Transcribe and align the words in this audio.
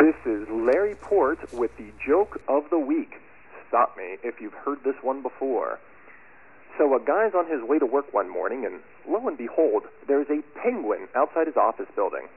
This 0.00 0.16
is 0.24 0.48
Larry 0.48 0.94
Port 0.94 1.52
with 1.52 1.76
the 1.76 1.92
joke 2.06 2.40
of 2.48 2.64
the 2.70 2.78
week. 2.78 3.20
Stop 3.68 3.98
me 3.98 4.16
if 4.24 4.40
you've 4.40 4.54
heard 4.54 4.78
this 4.82 4.94
one 5.02 5.20
before. 5.20 5.78
So, 6.78 6.96
a 6.96 7.00
guy's 7.00 7.34
on 7.34 7.46
his 7.46 7.60
way 7.62 7.78
to 7.78 7.84
work 7.84 8.14
one 8.14 8.30
morning, 8.30 8.64
and 8.64 8.80
lo 9.06 9.28
and 9.28 9.36
behold, 9.36 9.82
there's 10.08 10.28
a 10.30 10.40
penguin 10.58 11.06
outside 11.14 11.48
his 11.48 11.56
office 11.58 11.88
building. 11.94 12.28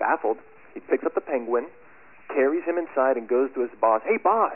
Baffled, 0.00 0.38
he 0.74 0.80
picks 0.80 1.04
up 1.04 1.14
the 1.14 1.20
penguin, 1.20 1.68
carries 2.26 2.64
him 2.64 2.76
inside, 2.76 3.16
and 3.16 3.28
goes 3.28 3.50
to 3.54 3.60
his 3.60 3.70
boss. 3.80 4.02
Hey, 4.04 4.16
boss, 4.16 4.54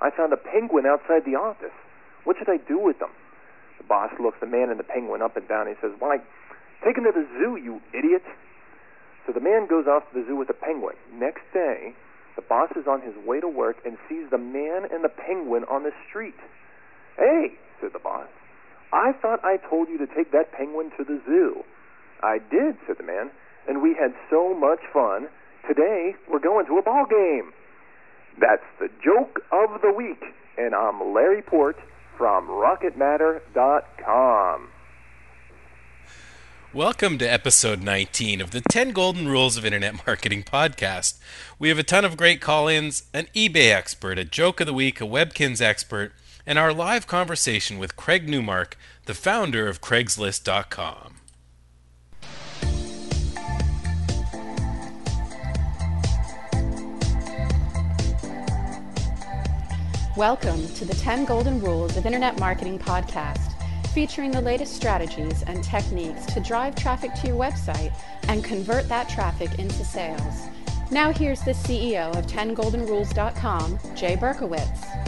I 0.00 0.08
found 0.08 0.32
a 0.32 0.38
penguin 0.38 0.86
outside 0.86 1.26
the 1.26 1.36
office. 1.36 1.76
What 2.24 2.38
should 2.38 2.48
I 2.48 2.56
do 2.56 2.78
with 2.78 2.98
them? 2.98 3.10
The 3.76 3.84
boss 3.84 4.10
looks 4.18 4.40
the 4.40 4.46
man 4.46 4.70
and 4.70 4.80
the 4.80 4.84
penguin 4.84 5.20
up 5.20 5.36
and 5.36 5.46
down. 5.46 5.66
He 5.66 5.74
says, 5.82 5.92
Why, 5.98 6.16
take 6.82 6.96
him 6.96 7.04
to 7.04 7.12
the 7.12 7.28
zoo, 7.36 7.56
you 7.56 7.82
idiot. 7.92 8.24
So 9.26 9.32
the 9.32 9.40
man 9.40 9.66
goes 9.66 9.86
off 9.86 10.10
to 10.10 10.20
the 10.20 10.26
zoo 10.26 10.36
with 10.36 10.48
the 10.48 10.54
penguin. 10.54 10.96
Next 11.12 11.42
day, 11.52 11.94
the 12.36 12.42
boss 12.42 12.70
is 12.76 12.86
on 12.86 13.02
his 13.02 13.14
way 13.26 13.40
to 13.40 13.48
work 13.48 13.78
and 13.84 13.98
sees 14.08 14.30
the 14.30 14.38
man 14.38 14.86
and 14.90 15.04
the 15.04 15.08
penguin 15.08 15.64
on 15.64 15.82
the 15.82 15.92
street. 16.08 16.36
Hey, 17.16 17.52
said 17.80 17.92
the 17.92 17.98
boss, 17.98 18.28
I 18.92 19.12
thought 19.12 19.44
I 19.44 19.56
told 19.68 19.88
you 19.88 19.98
to 19.98 20.06
take 20.06 20.30
that 20.32 20.52
penguin 20.52 20.90
to 20.96 21.04
the 21.04 21.20
zoo. 21.26 21.64
I 22.22 22.38
did, 22.38 22.76
said 22.86 22.98
the 22.98 23.04
man, 23.04 23.30
and 23.68 23.82
we 23.82 23.94
had 23.94 24.14
so 24.30 24.54
much 24.54 24.80
fun. 24.92 25.28
Today, 25.68 26.14
we're 26.30 26.38
going 26.38 26.66
to 26.66 26.78
a 26.78 26.82
ball 26.82 27.06
game. 27.06 27.52
That's 28.40 28.64
the 28.78 28.88
joke 29.04 29.40
of 29.52 29.82
the 29.82 29.92
week, 29.92 30.22
and 30.56 30.74
I'm 30.74 31.12
Larry 31.12 31.42
Port 31.42 31.76
from 32.16 32.48
RocketMatter.com. 32.48 34.68
Welcome 36.72 37.18
to 37.18 37.26
episode 37.26 37.82
19 37.82 38.40
of 38.40 38.52
the 38.52 38.60
10 38.60 38.92
Golden 38.92 39.26
Rules 39.26 39.56
of 39.56 39.64
Internet 39.64 40.06
Marketing 40.06 40.44
podcast. 40.44 41.18
We 41.58 41.68
have 41.68 41.80
a 41.80 41.82
ton 41.82 42.04
of 42.04 42.16
great 42.16 42.40
call 42.40 42.68
ins, 42.68 43.02
an 43.12 43.26
eBay 43.34 43.72
expert, 43.72 44.20
a 44.20 44.24
joke 44.24 44.60
of 44.60 44.68
the 44.68 44.72
week, 44.72 45.00
a 45.00 45.04
Webkinz 45.04 45.60
expert, 45.60 46.12
and 46.46 46.60
our 46.60 46.72
live 46.72 47.08
conversation 47.08 47.80
with 47.80 47.96
Craig 47.96 48.28
Newmark, 48.28 48.78
the 49.06 49.14
founder 49.14 49.66
of 49.66 49.80
Craigslist.com. 49.80 51.16
Welcome 60.16 60.68
to 60.74 60.84
the 60.84 60.94
10 60.94 61.24
Golden 61.24 61.60
Rules 61.60 61.96
of 61.96 62.06
Internet 62.06 62.38
Marketing 62.38 62.78
podcast, 62.78 63.49
featuring 63.90 64.30
the 64.30 64.40
latest 64.40 64.74
strategies 64.74 65.42
and 65.42 65.62
techniques 65.62 66.26
to 66.26 66.40
drive 66.40 66.74
traffic 66.74 67.12
to 67.14 67.26
your 67.26 67.36
website 67.36 67.92
and 68.28 68.44
convert 68.44 68.88
that 68.88 69.08
traffic 69.08 69.58
into 69.58 69.84
sales. 69.84 70.46
Now, 70.90 71.12
here's 71.12 71.40
the 71.42 71.52
CEO 71.52 72.16
of 72.16 72.26
10goldenrules.com, 72.26 73.78
Jay 73.94 74.16
Berkowitz. 74.16 75.00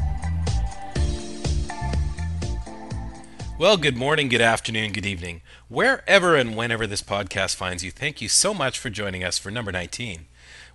Well, 3.58 3.76
good 3.76 3.96
morning, 3.96 4.28
good 4.28 4.40
afternoon, 4.40 4.92
good 4.92 5.06
evening. 5.06 5.40
Wherever 5.68 6.34
and 6.34 6.56
whenever 6.56 6.86
this 6.86 7.02
podcast 7.02 7.54
finds 7.54 7.84
you, 7.84 7.90
thank 7.90 8.20
you 8.20 8.28
so 8.28 8.52
much 8.52 8.78
for 8.78 8.90
joining 8.90 9.22
us 9.22 9.38
for 9.38 9.50
number 9.50 9.70
19. 9.70 10.26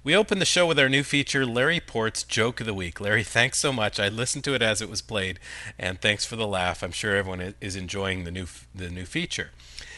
We 0.07 0.15
open 0.15 0.39
the 0.39 0.45
show 0.45 0.65
with 0.65 0.79
our 0.79 0.87
new 0.87 1.03
feature, 1.03 1.45
Larry 1.45 1.81
Port's 1.81 2.23
Joke 2.23 2.61
of 2.61 2.65
the 2.65 2.73
Week. 2.73 3.01
Larry, 3.01 3.23
thanks 3.23 3.57
so 3.57 3.73
much. 3.73 3.99
I 3.99 4.07
listened 4.07 4.45
to 4.45 4.53
it 4.53 4.61
as 4.61 4.81
it 4.81 4.89
was 4.89 5.01
played, 5.01 5.37
and 5.77 5.99
thanks 5.99 6.23
for 6.23 6.37
the 6.37 6.47
laugh. 6.47 6.81
I'm 6.81 6.93
sure 6.93 7.13
everyone 7.13 7.55
is 7.59 7.75
enjoying 7.75 8.23
the 8.23 8.31
new 8.31 8.45
the 8.73 8.89
new 8.89 9.03
feature. 9.03 9.49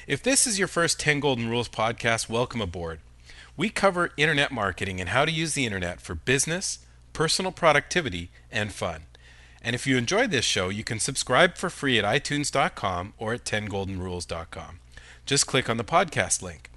If 0.07 0.23
this 0.23 0.47
is 0.47 0.57
your 0.57 0.67
first 0.67 0.99
10 0.99 1.19
Golden 1.19 1.47
Rules 1.47 1.69
podcast, 1.69 2.27
welcome 2.27 2.59
aboard. 2.59 3.01
We 3.55 3.69
cover 3.69 4.09
internet 4.17 4.51
marketing 4.51 4.99
and 4.99 5.09
how 5.09 5.25
to 5.25 5.31
use 5.31 5.53
the 5.53 5.67
internet 5.67 6.01
for 6.01 6.15
business, 6.15 6.79
personal 7.13 7.51
productivity, 7.51 8.31
and 8.51 8.73
fun. 8.73 9.03
And 9.61 9.75
if 9.75 9.85
you 9.85 9.95
enjoyed 9.95 10.31
this 10.31 10.43
show, 10.43 10.69
you 10.69 10.83
can 10.83 10.99
subscribe 10.99 11.55
for 11.55 11.69
free 11.69 11.99
at 11.99 12.03
itunes.com 12.23 13.13
or 13.19 13.35
at 13.35 13.45
10goldenrules.com. 13.45 14.79
Just 15.27 15.45
click 15.45 15.69
on 15.69 15.77
the 15.77 15.83
podcast 15.83 16.41
link. 16.41 16.68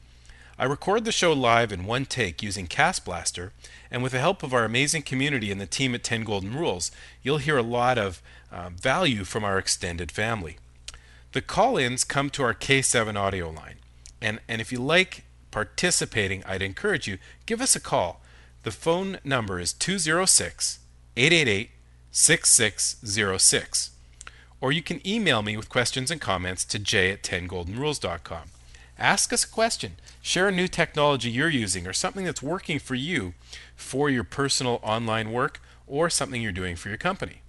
I 0.59 0.65
record 0.65 1.05
the 1.05 1.13
show 1.13 1.33
live 1.33 1.73
in 1.73 1.87
one 1.87 2.05
take 2.05 2.43
using 2.43 2.67
Cast 2.67 3.05
Blaster, 3.05 3.53
and 3.91 4.03
with 4.03 4.13
the 4.13 4.21
help 4.21 4.43
of 4.43 4.53
our 4.53 4.65
amazing 4.65 5.03
community 5.03 5.51
and 5.51 5.61
the 5.61 5.67
team 5.67 5.95
at 5.95 6.05
10 6.05 6.25
Golden 6.25 6.55
Rules, 6.55 6.91
you'll 7.23 7.39
hear 7.39 7.57
a 7.57 7.63
lot 7.63 7.99
of 7.99 8.23
uh, 8.51 8.69
value 8.71 9.25
from 9.25 9.45
our 9.45 9.59
extended 9.59 10.13
family. 10.13 10.59
The 11.33 11.41
call 11.41 11.79
ins 11.79 12.05
come 12.05 12.29
to 12.31 12.43
our 12.43 12.55
K7 12.55 13.17
audio 13.17 13.51
line, 13.51 13.77
and, 14.21 14.41
and 14.47 14.61
if 14.61 14.71
you 14.71 14.79
like 14.79 15.25
participating, 15.51 16.45
I'd 16.45 16.63
encourage 16.63 17.09
you, 17.09 17.19
give 17.47 17.61
us 17.61 17.75
a 17.75 17.81
call. 17.81 18.21
The 18.63 18.71
phone 18.71 19.19
number 19.25 19.59
is 19.59 19.73
206 19.73 20.79
888 21.17 21.71
6606. 22.11 23.91
Or 24.61 24.71
you 24.71 24.83
can 24.83 25.07
email 25.07 25.43
me 25.43 25.57
with 25.57 25.69
questions 25.69 26.11
and 26.11 26.21
comments 26.21 26.65
to 26.67 26.79
j 26.79 27.11
at 27.11 27.23
10goldenrules.com. 27.23 28.52
Ask 29.03 29.33
us 29.33 29.43
a 29.43 29.49
question. 29.49 29.97
Share 30.23 30.47
a 30.47 30.53
new 30.53 30.69
technology 30.69 31.29
you're 31.29 31.49
using 31.49 31.89
or 31.89 31.93
something 31.93 32.25
that's 32.25 32.41
working 32.41 32.79
for 32.79 32.95
you 32.95 33.35
for 33.75 34.09
your 34.09 34.23
personal 34.23 34.79
online 34.81 35.33
work 35.33 35.61
or 35.89 36.09
something 36.09 36.41
you're 36.41 36.53
doing 36.53 36.77
for 36.77 36.89
your 36.89 36.99
company. 36.99 37.43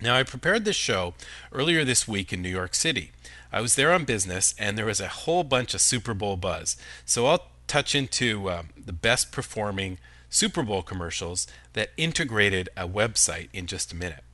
Now, 0.00 0.16
I 0.16 0.22
prepared 0.22 0.64
this 0.64 0.76
show 0.76 1.12
earlier 1.52 1.84
this 1.84 2.08
week 2.08 2.32
in 2.32 2.40
New 2.40 2.48
York 2.48 2.74
City. 2.74 3.10
I 3.52 3.60
was 3.60 3.74
there 3.74 3.92
on 3.92 4.06
business 4.06 4.54
and 4.58 4.78
there 4.78 4.86
was 4.86 5.02
a 5.02 5.08
whole 5.08 5.44
bunch 5.44 5.74
of 5.74 5.82
Super 5.82 6.14
Bowl 6.14 6.38
buzz. 6.38 6.78
So 7.04 7.26
I'll 7.26 7.48
touch 7.66 7.94
into 7.94 8.48
um, 8.48 8.70
the 8.74 8.94
best 8.94 9.32
performing 9.32 9.98
Super 10.30 10.62
Bowl 10.62 10.80
commercials 10.80 11.46
that 11.74 11.90
integrated 11.98 12.70
a 12.74 12.88
website 12.88 13.50
in 13.52 13.66
just 13.66 13.92
a 13.92 13.96
minute. 13.96 14.24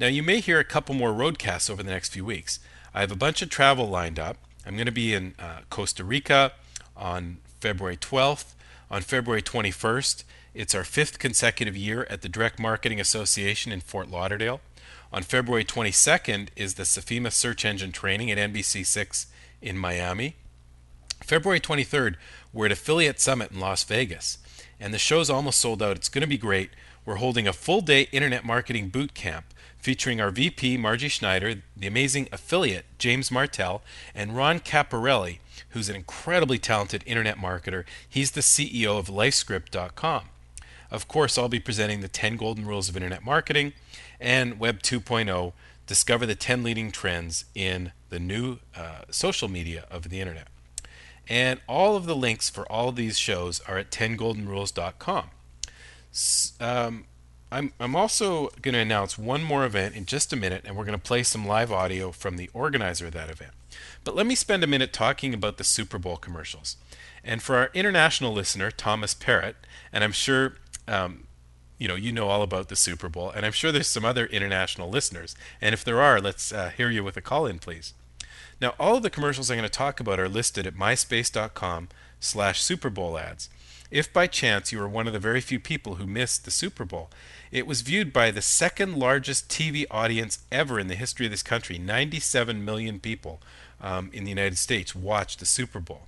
Now, 0.00 0.08
you 0.08 0.24
may 0.24 0.40
hear 0.40 0.58
a 0.58 0.64
couple 0.64 0.96
more 0.96 1.12
roadcasts 1.12 1.70
over 1.70 1.84
the 1.84 1.92
next 1.92 2.12
few 2.12 2.24
weeks. 2.24 2.58
I 2.92 3.02
have 3.02 3.12
a 3.12 3.16
bunch 3.16 3.40
of 3.40 3.50
travel 3.50 3.88
lined 3.88 4.18
up. 4.18 4.38
I'm 4.66 4.74
going 4.74 4.86
to 4.86 4.92
be 4.92 5.14
in 5.14 5.34
uh, 5.38 5.60
Costa 5.70 6.02
Rica 6.02 6.52
on 6.96 7.38
February 7.60 7.96
12th. 7.96 8.54
On 8.90 9.00
February 9.00 9.42
21st, 9.42 10.24
it's 10.54 10.74
our 10.74 10.82
fifth 10.82 11.20
consecutive 11.20 11.76
year 11.76 12.06
at 12.10 12.22
the 12.22 12.28
Direct 12.28 12.58
Marketing 12.58 13.00
Association 13.00 13.70
in 13.70 13.80
Fort 13.80 14.10
Lauderdale. 14.10 14.60
On 15.12 15.22
February 15.22 15.64
22nd 15.64 16.48
is 16.56 16.74
the 16.74 16.82
Safima 16.82 17.32
Search 17.32 17.64
Engine 17.64 17.92
Training 17.92 18.30
at 18.30 18.38
NBC6 18.38 19.26
in 19.62 19.78
Miami. 19.78 20.34
February 21.22 21.60
23rd, 21.60 22.16
we're 22.52 22.66
at 22.66 22.72
Affiliate 22.72 23.20
Summit 23.20 23.52
in 23.52 23.60
Las 23.60 23.84
Vegas, 23.84 24.38
and 24.80 24.92
the 24.92 24.98
show's 24.98 25.30
almost 25.30 25.60
sold 25.60 25.82
out. 25.82 25.96
It's 25.96 26.08
going 26.08 26.22
to 26.22 26.28
be 26.28 26.38
great. 26.38 26.70
We're 27.04 27.16
holding 27.16 27.46
a 27.46 27.52
full 27.52 27.80
day 27.80 28.08
internet 28.12 28.44
marketing 28.44 28.88
boot 28.88 29.14
camp 29.14 29.46
featuring 29.86 30.20
our 30.20 30.32
VP, 30.32 30.76
Margie 30.76 31.06
Schneider, 31.06 31.62
the 31.76 31.86
amazing 31.86 32.28
affiliate, 32.32 32.86
James 32.98 33.30
Martell, 33.30 33.82
and 34.16 34.36
Ron 34.36 34.58
Caparelli, 34.58 35.38
who's 35.68 35.88
an 35.88 35.94
incredibly 35.94 36.58
talented 36.58 37.04
internet 37.06 37.36
marketer. 37.38 37.84
He's 38.08 38.32
the 38.32 38.40
CEO 38.40 38.98
of 38.98 39.06
LifeScript.com. 39.06 40.24
Of 40.90 41.06
course, 41.06 41.38
I'll 41.38 41.48
be 41.48 41.60
presenting 41.60 42.00
the 42.00 42.08
10 42.08 42.36
golden 42.36 42.66
rules 42.66 42.88
of 42.88 42.96
internet 42.96 43.24
marketing 43.24 43.74
and 44.18 44.58
Web 44.58 44.82
2.0. 44.82 45.52
Discover 45.86 46.26
the 46.26 46.34
10 46.34 46.64
leading 46.64 46.90
trends 46.90 47.44
in 47.54 47.92
the 48.08 48.18
new 48.18 48.58
uh, 48.76 49.02
social 49.10 49.48
media 49.48 49.84
of 49.88 50.10
the 50.10 50.18
internet. 50.18 50.48
And 51.28 51.60
all 51.68 51.94
of 51.94 52.06
the 52.06 52.16
links 52.16 52.50
for 52.50 52.66
all 52.66 52.88
of 52.88 52.96
these 52.96 53.20
shows 53.20 53.60
are 53.68 53.78
at 53.78 53.92
10goldenrules.com. 53.92 55.30
Um, 56.58 57.04
I'm, 57.50 57.72
I'm 57.78 57.94
also 57.94 58.48
going 58.60 58.74
to 58.74 58.80
announce 58.80 59.16
one 59.16 59.44
more 59.44 59.64
event 59.64 59.94
in 59.94 60.04
just 60.04 60.32
a 60.32 60.36
minute, 60.36 60.62
and 60.64 60.76
we're 60.76 60.84
going 60.84 60.98
to 60.98 61.04
play 61.04 61.22
some 61.22 61.46
live 61.46 61.70
audio 61.70 62.10
from 62.10 62.36
the 62.36 62.50
organizer 62.52 63.06
of 63.06 63.12
that 63.12 63.30
event. 63.30 63.52
But 64.02 64.16
let 64.16 64.26
me 64.26 64.34
spend 64.34 64.64
a 64.64 64.66
minute 64.66 64.92
talking 64.92 65.32
about 65.32 65.56
the 65.56 65.64
Super 65.64 65.98
Bowl 65.98 66.16
commercials. 66.16 66.76
And 67.24 67.42
for 67.42 67.56
our 67.56 67.70
international 67.74 68.32
listener, 68.32 68.70
Thomas 68.70 69.14
Parrott, 69.14 69.56
and 69.92 70.02
I'm 70.04 70.12
sure 70.12 70.54
um, 70.88 71.26
you 71.78 71.88
know 71.88 71.96
you 71.96 72.12
know 72.12 72.28
all 72.28 72.42
about 72.42 72.68
the 72.68 72.76
Super 72.76 73.08
Bowl, 73.08 73.30
and 73.30 73.44
I'm 73.44 73.52
sure 73.52 73.72
there's 73.72 73.88
some 73.88 74.04
other 74.04 74.26
international 74.26 74.88
listeners. 74.88 75.34
And 75.60 75.72
if 75.72 75.84
there 75.84 76.00
are, 76.00 76.20
let's 76.20 76.52
uh, 76.52 76.70
hear 76.70 76.90
you 76.90 77.02
with 77.04 77.16
a 77.16 77.20
call 77.20 77.46
in, 77.46 77.58
please. 77.58 77.94
Now, 78.60 78.74
all 78.78 78.96
of 78.96 79.02
the 79.02 79.10
commercials 79.10 79.50
I'm 79.50 79.58
going 79.58 79.68
to 79.68 79.74
talk 79.74 80.00
about 80.00 80.18
are 80.20 80.28
listed 80.28 80.66
at 80.66 80.74
myspace.com/slash. 80.74 82.70
If 83.90 84.12
by 84.12 84.26
chance 84.26 84.72
you 84.72 84.78
were 84.78 84.88
one 84.88 85.06
of 85.06 85.12
the 85.12 85.18
very 85.18 85.40
few 85.40 85.60
people 85.60 85.94
who 85.96 86.06
missed 86.06 86.44
the 86.44 86.50
Super 86.50 86.84
Bowl, 86.84 87.10
it 87.50 87.66
was 87.66 87.82
viewed 87.82 88.12
by 88.12 88.30
the 88.30 88.42
second 88.42 88.96
largest 88.96 89.48
TV 89.48 89.84
audience 89.90 90.40
ever 90.50 90.78
in 90.78 90.88
the 90.88 90.94
history 90.94 91.26
of 91.26 91.32
this 91.32 91.42
country. 91.42 91.78
97 91.78 92.64
million 92.64 93.00
people 93.00 93.40
um, 93.80 94.10
in 94.12 94.24
the 94.24 94.30
United 94.30 94.58
States 94.58 94.94
watched 94.94 95.38
the 95.38 95.46
Super 95.46 95.80
Bowl. 95.80 96.02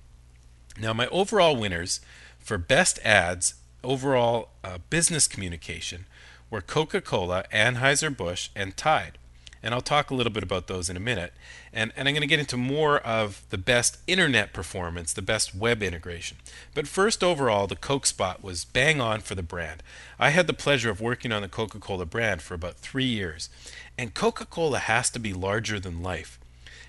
Now, 0.79 0.93
my 0.93 1.07
overall 1.07 1.55
winners 1.55 1.99
for 2.39 2.57
best 2.57 2.99
ads, 3.03 3.55
overall 3.83 4.49
uh, 4.63 4.79
business 4.89 5.27
communication, 5.27 6.05
were 6.49 6.61
Coca 6.61 7.01
Cola, 7.01 7.43
Anheuser-Busch, 7.53 8.49
and 8.55 8.75
Tide. 8.75 9.17
And 9.61 9.73
I'll 9.73 9.81
talk 9.81 10.09
a 10.09 10.15
little 10.15 10.31
bit 10.31 10.43
about 10.43 10.67
those 10.67 10.89
in 10.89 10.95
a 10.95 11.01
minute. 11.01 11.33
And, 11.73 11.91
and 11.95 12.07
I'm 12.07 12.13
going 12.13 12.21
to 12.21 12.27
get 12.27 12.39
into 12.39 12.57
more 12.57 12.99
of 12.99 13.43
the 13.49 13.57
best 13.57 13.97
internet 14.07 14.53
performance, 14.53 15.11
the 15.11 15.21
best 15.21 15.53
web 15.53 15.83
integration. 15.83 16.37
But 16.73 16.87
first, 16.87 17.23
overall, 17.23 17.67
the 17.67 17.75
Coke 17.75 18.05
spot 18.05 18.43
was 18.43 18.63
bang 18.63 19.01
on 19.01 19.19
for 19.19 19.35
the 19.35 19.43
brand. 19.43 19.83
I 20.17 20.29
had 20.29 20.47
the 20.47 20.53
pleasure 20.53 20.89
of 20.89 21.01
working 21.01 21.31
on 21.31 21.41
the 21.41 21.49
Coca 21.49 21.79
Cola 21.79 22.05
brand 22.05 22.41
for 22.41 22.53
about 22.53 22.75
three 22.75 23.05
years. 23.05 23.49
And 23.97 24.13
Coca 24.13 24.45
Cola 24.45 24.79
has 24.79 25.09
to 25.11 25.19
be 25.19 25.33
larger 25.33 25.79
than 25.79 26.01
life. 26.01 26.39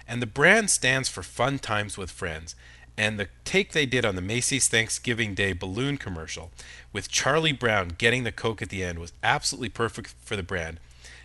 And 0.06 0.22
the 0.22 0.26
brand 0.26 0.70
stands 0.70 1.08
for 1.08 1.22
fun 1.22 1.58
times 1.58 1.98
with 1.98 2.10
friends. 2.10 2.54
And 2.96 3.18
the 3.18 3.28
take 3.44 3.72
they 3.72 3.86
did 3.86 4.04
on 4.04 4.14
the 4.14 4.22
Macy's 4.22 4.68
Thanksgiving 4.68 5.34
Day 5.34 5.52
balloon 5.52 5.96
commercial 5.96 6.50
with 6.92 7.08
Charlie 7.08 7.52
Brown 7.52 7.92
getting 7.96 8.24
the 8.24 8.32
Coke 8.32 8.60
at 8.60 8.68
the 8.68 8.84
end 8.84 8.98
was 8.98 9.12
absolutely 9.22 9.70
perfect 9.70 10.14
for 10.22 10.36
the 10.36 10.42
brand 10.42 10.78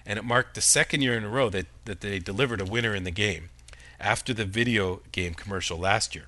and 0.05 0.19
it 0.19 0.25
marked 0.25 0.55
the 0.55 0.61
second 0.61 1.01
year 1.01 1.15
in 1.17 1.23
a 1.23 1.29
row 1.29 1.49
that, 1.49 1.67
that 1.85 2.01
they 2.01 2.19
delivered 2.19 2.61
a 2.61 2.65
winner 2.65 2.93
in 2.93 3.03
the 3.03 3.11
game 3.11 3.49
after 3.99 4.33
the 4.33 4.45
video 4.45 5.01
game 5.11 5.33
commercial 5.33 5.77
last 5.77 6.15
year. 6.15 6.25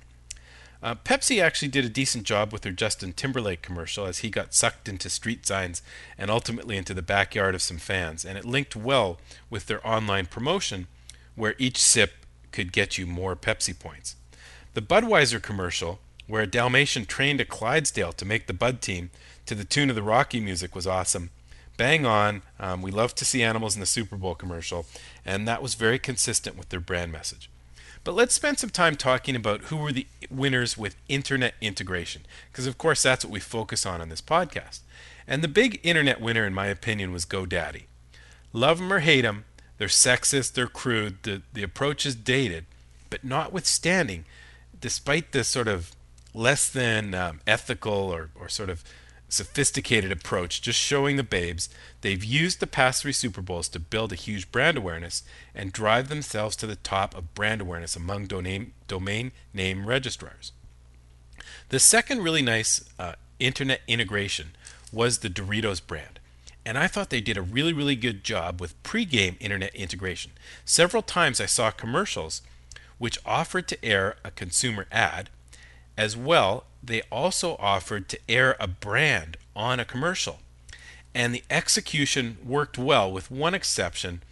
Uh, 0.80 0.94
Pepsi 0.94 1.42
actually 1.42 1.68
did 1.68 1.84
a 1.84 1.88
decent 1.88 2.24
job 2.24 2.52
with 2.52 2.62
their 2.62 2.72
Justin 2.72 3.12
Timberlake 3.12 3.62
commercial 3.62 4.06
as 4.06 4.18
he 4.18 4.30
got 4.30 4.54
sucked 4.54 4.88
into 4.88 5.10
street 5.10 5.44
signs 5.44 5.82
and 6.16 6.30
ultimately 6.30 6.76
into 6.76 6.94
the 6.94 7.02
backyard 7.02 7.54
of 7.54 7.62
some 7.62 7.78
fans, 7.78 8.24
and 8.24 8.38
it 8.38 8.44
linked 8.44 8.76
well 8.76 9.18
with 9.50 9.66
their 9.66 9.84
online 9.86 10.26
promotion 10.26 10.86
where 11.34 11.56
each 11.58 11.78
sip 11.78 12.12
could 12.52 12.72
get 12.72 12.96
you 12.96 13.06
more 13.06 13.34
Pepsi 13.34 13.76
points. 13.76 14.14
The 14.74 14.82
Budweiser 14.82 15.42
commercial, 15.42 15.98
where 16.28 16.42
a 16.42 16.46
Dalmatian 16.46 17.06
trained 17.06 17.40
a 17.40 17.44
Clydesdale 17.44 18.12
to 18.12 18.24
make 18.24 18.46
the 18.46 18.52
Bud 18.52 18.80
team 18.80 19.10
to 19.46 19.56
the 19.56 19.64
tune 19.64 19.90
of 19.90 19.96
the 19.96 20.02
Rocky 20.02 20.38
music, 20.38 20.76
was 20.76 20.86
awesome 20.86 21.30
bang 21.78 22.04
on. 22.04 22.42
Um, 22.60 22.82
we 22.82 22.90
love 22.90 23.14
to 23.14 23.24
see 23.24 23.42
animals 23.42 23.74
in 23.74 23.80
the 23.80 23.86
Super 23.86 24.16
Bowl 24.16 24.34
commercial, 24.34 24.84
and 25.24 25.48
that 25.48 25.62
was 25.62 25.74
very 25.74 25.98
consistent 25.98 26.58
with 26.58 26.68
their 26.68 26.80
brand 26.80 27.10
message. 27.10 27.48
But 28.04 28.14
let's 28.14 28.34
spend 28.34 28.58
some 28.58 28.70
time 28.70 28.96
talking 28.96 29.34
about 29.34 29.62
who 29.62 29.76
were 29.76 29.92
the 29.92 30.06
winners 30.30 30.76
with 30.76 30.96
internet 31.08 31.54
integration, 31.62 32.22
because 32.50 32.66
of 32.66 32.76
course 32.76 33.02
that's 33.02 33.24
what 33.24 33.32
we 33.32 33.40
focus 33.40 33.86
on 33.86 34.02
on 34.02 34.10
this 34.10 34.20
podcast. 34.20 34.80
And 35.26 35.42
the 35.42 35.48
big 35.48 35.80
internet 35.82 36.20
winner, 36.20 36.46
in 36.46 36.54
my 36.54 36.66
opinion, 36.66 37.12
was 37.12 37.24
GoDaddy. 37.24 37.84
Love 38.52 38.78
them 38.78 38.92
or 38.92 39.00
hate 39.00 39.22
them, 39.22 39.44
they're 39.78 39.88
sexist, 39.88 40.54
they're 40.54 40.66
crude, 40.66 41.22
the, 41.22 41.42
the 41.52 41.62
approach 41.62 42.04
is 42.04 42.14
dated, 42.14 42.64
but 43.10 43.24
notwithstanding, 43.24 44.24
despite 44.80 45.32
this 45.32 45.48
sort 45.48 45.68
of 45.68 45.92
less 46.34 46.68
than 46.68 47.14
um, 47.14 47.40
ethical 47.46 47.92
or, 47.92 48.30
or 48.34 48.48
sort 48.48 48.70
of 48.70 48.82
sophisticated 49.28 50.10
approach, 50.10 50.62
just 50.62 50.78
showing 50.78 51.16
the 51.16 51.22
babes. 51.22 51.68
They've 52.00 52.24
used 52.24 52.60
the 52.60 52.66
past 52.66 53.02
three 53.02 53.12
Super 53.12 53.42
Bowls 53.42 53.68
to 53.68 53.80
build 53.80 54.12
a 54.12 54.16
huge 54.16 54.50
brand 54.50 54.76
awareness 54.76 55.22
and 55.54 55.72
drive 55.72 56.08
themselves 56.08 56.56
to 56.56 56.66
the 56.66 56.76
top 56.76 57.14
of 57.16 57.34
brand 57.34 57.60
awareness 57.60 57.96
among 57.96 58.26
domain, 58.26 59.32
name 59.52 59.86
registrars. 59.86 60.52
The 61.68 61.78
second 61.78 62.22
really 62.22 62.42
nice 62.42 62.88
uh, 62.98 63.12
internet 63.38 63.82
integration 63.86 64.52
was 64.92 65.18
the 65.18 65.28
Doritos 65.28 65.86
brand. 65.86 66.18
And 66.64 66.76
I 66.76 66.86
thought 66.86 67.10
they 67.10 67.20
did 67.20 67.36
a 67.36 67.42
really, 67.42 67.72
really 67.72 67.96
good 67.96 68.24
job 68.24 68.60
with 68.60 68.82
pre-game 68.82 69.36
internet 69.40 69.74
integration. 69.74 70.32
Several 70.64 71.02
times 71.02 71.40
I 71.40 71.46
saw 71.46 71.70
commercials 71.70 72.42
which 72.98 73.18
offered 73.24 73.68
to 73.68 73.84
air 73.84 74.16
a 74.24 74.30
consumer 74.30 74.86
ad 74.90 75.30
as 75.96 76.16
well 76.16 76.64
they 76.82 77.02
also 77.10 77.56
offered 77.56 78.08
to 78.08 78.18
air 78.28 78.56
a 78.58 78.66
brand 78.66 79.36
on 79.54 79.80
a 79.80 79.84
commercial. 79.84 80.38
And 81.14 81.34
the 81.34 81.42
execution 81.50 82.38
worked 82.44 82.78
well, 82.78 83.10
with 83.10 83.30
one 83.30 83.54
exception. 83.54 84.22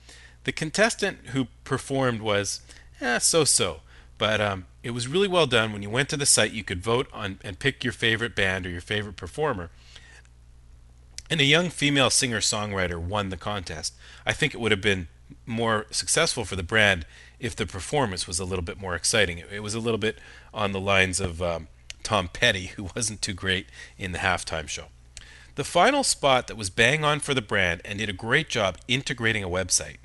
The 0.44 0.52
contestant 0.52 1.18
who 1.28 1.48
performed 1.64 2.20
was 2.20 2.60
eh, 3.00 3.18
so 3.18 3.44
so, 3.44 3.80
but 4.18 4.40
um, 4.40 4.66
it 4.82 4.90
was 4.90 5.08
really 5.08 5.28
well 5.28 5.46
done. 5.46 5.72
When 5.72 5.82
you 5.82 5.90
went 5.90 6.08
to 6.10 6.16
the 6.16 6.26
site, 6.26 6.52
you 6.52 6.62
could 6.62 6.82
vote 6.82 7.08
on 7.12 7.40
and 7.42 7.58
pick 7.58 7.82
your 7.82 7.92
favorite 7.92 8.36
band 8.36 8.66
or 8.66 8.70
your 8.70 8.80
favorite 8.80 9.16
performer. 9.16 9.70
And 11.28 11.40
a 11.40 11.44
young 11.44 11.70
female 11.70 12.10
singer 12.10 12.38
songwriter 12.38 12.98
won 13.00 13.30
the 13.30 13.36
contest. 13.36 13.94
I 14.24 14.32
think 14.32 14.54
it 14.54 14.60
would 14.60 14.70
have 14.70 14.80
been 14.80 15.08
more 15.44 15.86
successful 15.90 16.44
for 16.44 16.54
the 16.54 16.62
brand 16.62 17.04
if 17.40 17.56
the 17.56 17.66
performance 17.66 18.26
was 18.26 18.38
a 18.38 18.44
little 18.44 18.64
bit 18.64 18.80
more 18.80 18.94
exciting. 18.94 19.38
It, 19.38 19.48
it 19.54 19.60
was 19.60 19.74
a 19.74 19.80
little 19.80 19.98
bit 19.98 20.18
on 20.54 20.72
the 20.72 20.80
lines 20.80 21.18
of 21.18 21.42
um, 21.42 21.68
Tom 22.06 22.28
Petty, 22.28 22.66
who 22.66 22.88
wasn't 22.96 23.20
too 23.20 23.34
great 23.34 23.66
in 23.98 24.12
the 24.12 24.18
halftime 24.18 24.68
show. 24.68 24.84
The 25.56 25.64
final 25.64 26.04
spot 26.04 26.46
that 26.46 26.56
was 26.56 26.70
bang 26.70 27.02
on 27.02 27.18
for 27.18 27.34
the 27.34 27.42
brand 27.42 27.80
and 27.84 27.98
did 27.98 28.08
a 28.08 28.12
great 28.12 28.48
job 28.48 28.78
integrating 28.86 29.42
a 29.42 29.48
website 29.48 29.96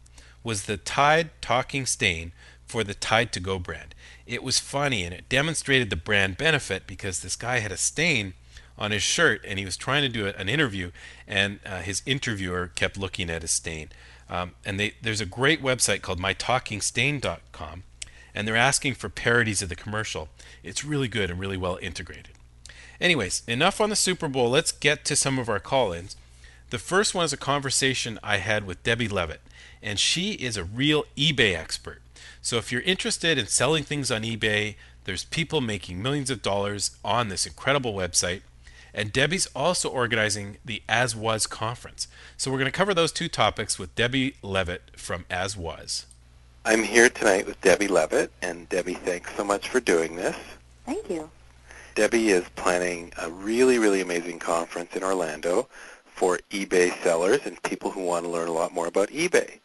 was 0.44 0.64
the 0.64 0.78
Tide 0.78 1.30
Talking 1.42 1.86
Stain 1.86 2.32
for 2.66 2.84
the 2.84 2.96
Tide 2.96 3.32
to 3.34 3.40
Go 3.40 3.60
brand. 3.60 3.94
It 4.26 4.42
was 4.42 4.58
funny 4.58 5.04
and 5.04 5.14
it 5.14 5.30
demonstrated 5.30 5.92
the 5.92 5.96
brand 5.96 6.38
benefit 6.38 6.88
because 6.88 7.20
this 7.20 7.36
guy 7.36 7.60
had 7.60 7.72
a 7.72 7.78
stain 7.78 8.34
on 8.80 8.90
his 8.90 9.04
shirt 9.04 9.46
and 9.46 9.60
he 9.60 9.66
was 9.66 9.78
trying 9.78 10.02
to 10.02 10.10
do 10.10 10.26
an 10.26 10.50
interview 10.50 10.90
and 11.28 11.60
uh, 11.68 11.82
his 11.82 12.02
interviewer 12.08 12.72
kept 12.74 12.98
looking 12.98 13.30
at 13.30 13.44
his 13.44 13.52
stain. 13.52 13.90
Um, 14.28 14.54
and 14.66 14.80
they, 14.80 14.96
there's 15.04 15.22
a 15.22 15.28
great 15.28 15.62
website 15.62 16.02
called 16.02 16.20
mytalkingstain.com 16.20 17.84
and 18.34 18.48
they're 18.48 18.56
asking 18.56 18.96
for 18.96 19.10
parodies 19.10 19.62
of 19.62 19.70
the 19.70 19.76
commercial. 19.76 20.30
It's 20.64 20.86
really 20.86 21.08
good 21.08 21.30
and 21.30 21.40
really 21.40 21.58
well 21.58 21.78
integrated. 21.82 22.30
Anyways, 23.00 23.42
enough 23.48 23.82
on 23.82 23.90
the 23.90 23.96
Super 23.96 24.28
Bowl. 24.28 24.50
Let's 24.50 24.72
get 24.72 25.06
to 25.06 25.16
some 25.16 25.40
of 25.40 25.50
our 25.50 25.60
call 25.60 25.92
ins. 25.92 26.16
The 26.70 26.78
first 26.78 27.14
one 27.14 27.26
is 27.26 27.34
a 27.34 27.38
conversation 27.38 28.20
I 28.24 28.38
had 28.38 28.66
with 28.66 28.84
Debbie 28.84 29.10
Levitt, 29.10 29.42
and 29.82 30.00
she 30.00 30.34
is 30.34 30.56
a 30.56 30.64
real 30.64 31.06
eBay 31.18 31.56
expert. 31.56 32.02
So 32.42 32.58
if 32.58 32.72
you're 32.72 32.82
interested 32.82 33.38
in 33.38 33.48
selling 33.48 33.84
things 33.84 34.12
on 34.12 34.24
eBay, 34.24 34.76
there's 35.04 35.26
people 35.26 35.62
making 35.62 36.02
millions 36.02 36.30
of 36.30 36.42
dollars 36.42 36.92
on 37.04 37.30
this 37.30 37.46
incredible 37.46 37.94
website. 37.94 38.42
And 38.94 39.12
Debbie's 39.12 39.48
also 39.56 39.90
organizing 39.90 40.58
the 40.64 40.84
AsWas 40.88 41.50
conference. 41.50 42.08
So 42.38 42.52
we're 42.52 42.58
going 42.58 42.72
to 42.72 42.78
cover 42.78 42.94
those 42.94 43.12
two 43.12 43.30
topics 43.30 43.80
with 43.80 43.96
Debbie 43.96 44.36
Levitt 44.42 44.92
from 44.98 45.26
AsWas. 45.30 46.06
I'm 46.64 46.84
here 46.84 47.10
tonight 47.10 47.48
with 47.48 47.60
Debbie 47.62 47.88
Levitt, 47.88 48.32
and 48.44 48.70
Debbie, 48.70 48.94
thanks 48.94 49.34
so 49.36 49.44
much 49.44 49.70
for 49.70 49.80
doing 49.80 50.16
this. 50.16 50.36
Thank 50.86 51.10
you. 51.10 51.28
Debbie 51.96 52.30
is 52.30 52.48
planning 52.56 53.12
a 53.18 53.32
really, 53.32 53.80
really 53.80 54.00
amazing 54.00 54.38
conference 54.38 54.96
in 54.96 55.04
Orlando 55.04 55.68
for 56.06 56.40
eBay 56.52 56.96
sellers 57.02 57.40
and 57.46 57.62
people 57.64 57.90
who 57.90 58.04
want 58.04 58.26
to 58.26 58.32
learn 58.32 58.48
a 58.48 58.54
lot 58.54 58.76
more 58.76 58.86
about 58.86 59.10
eBay. 59.10 59.60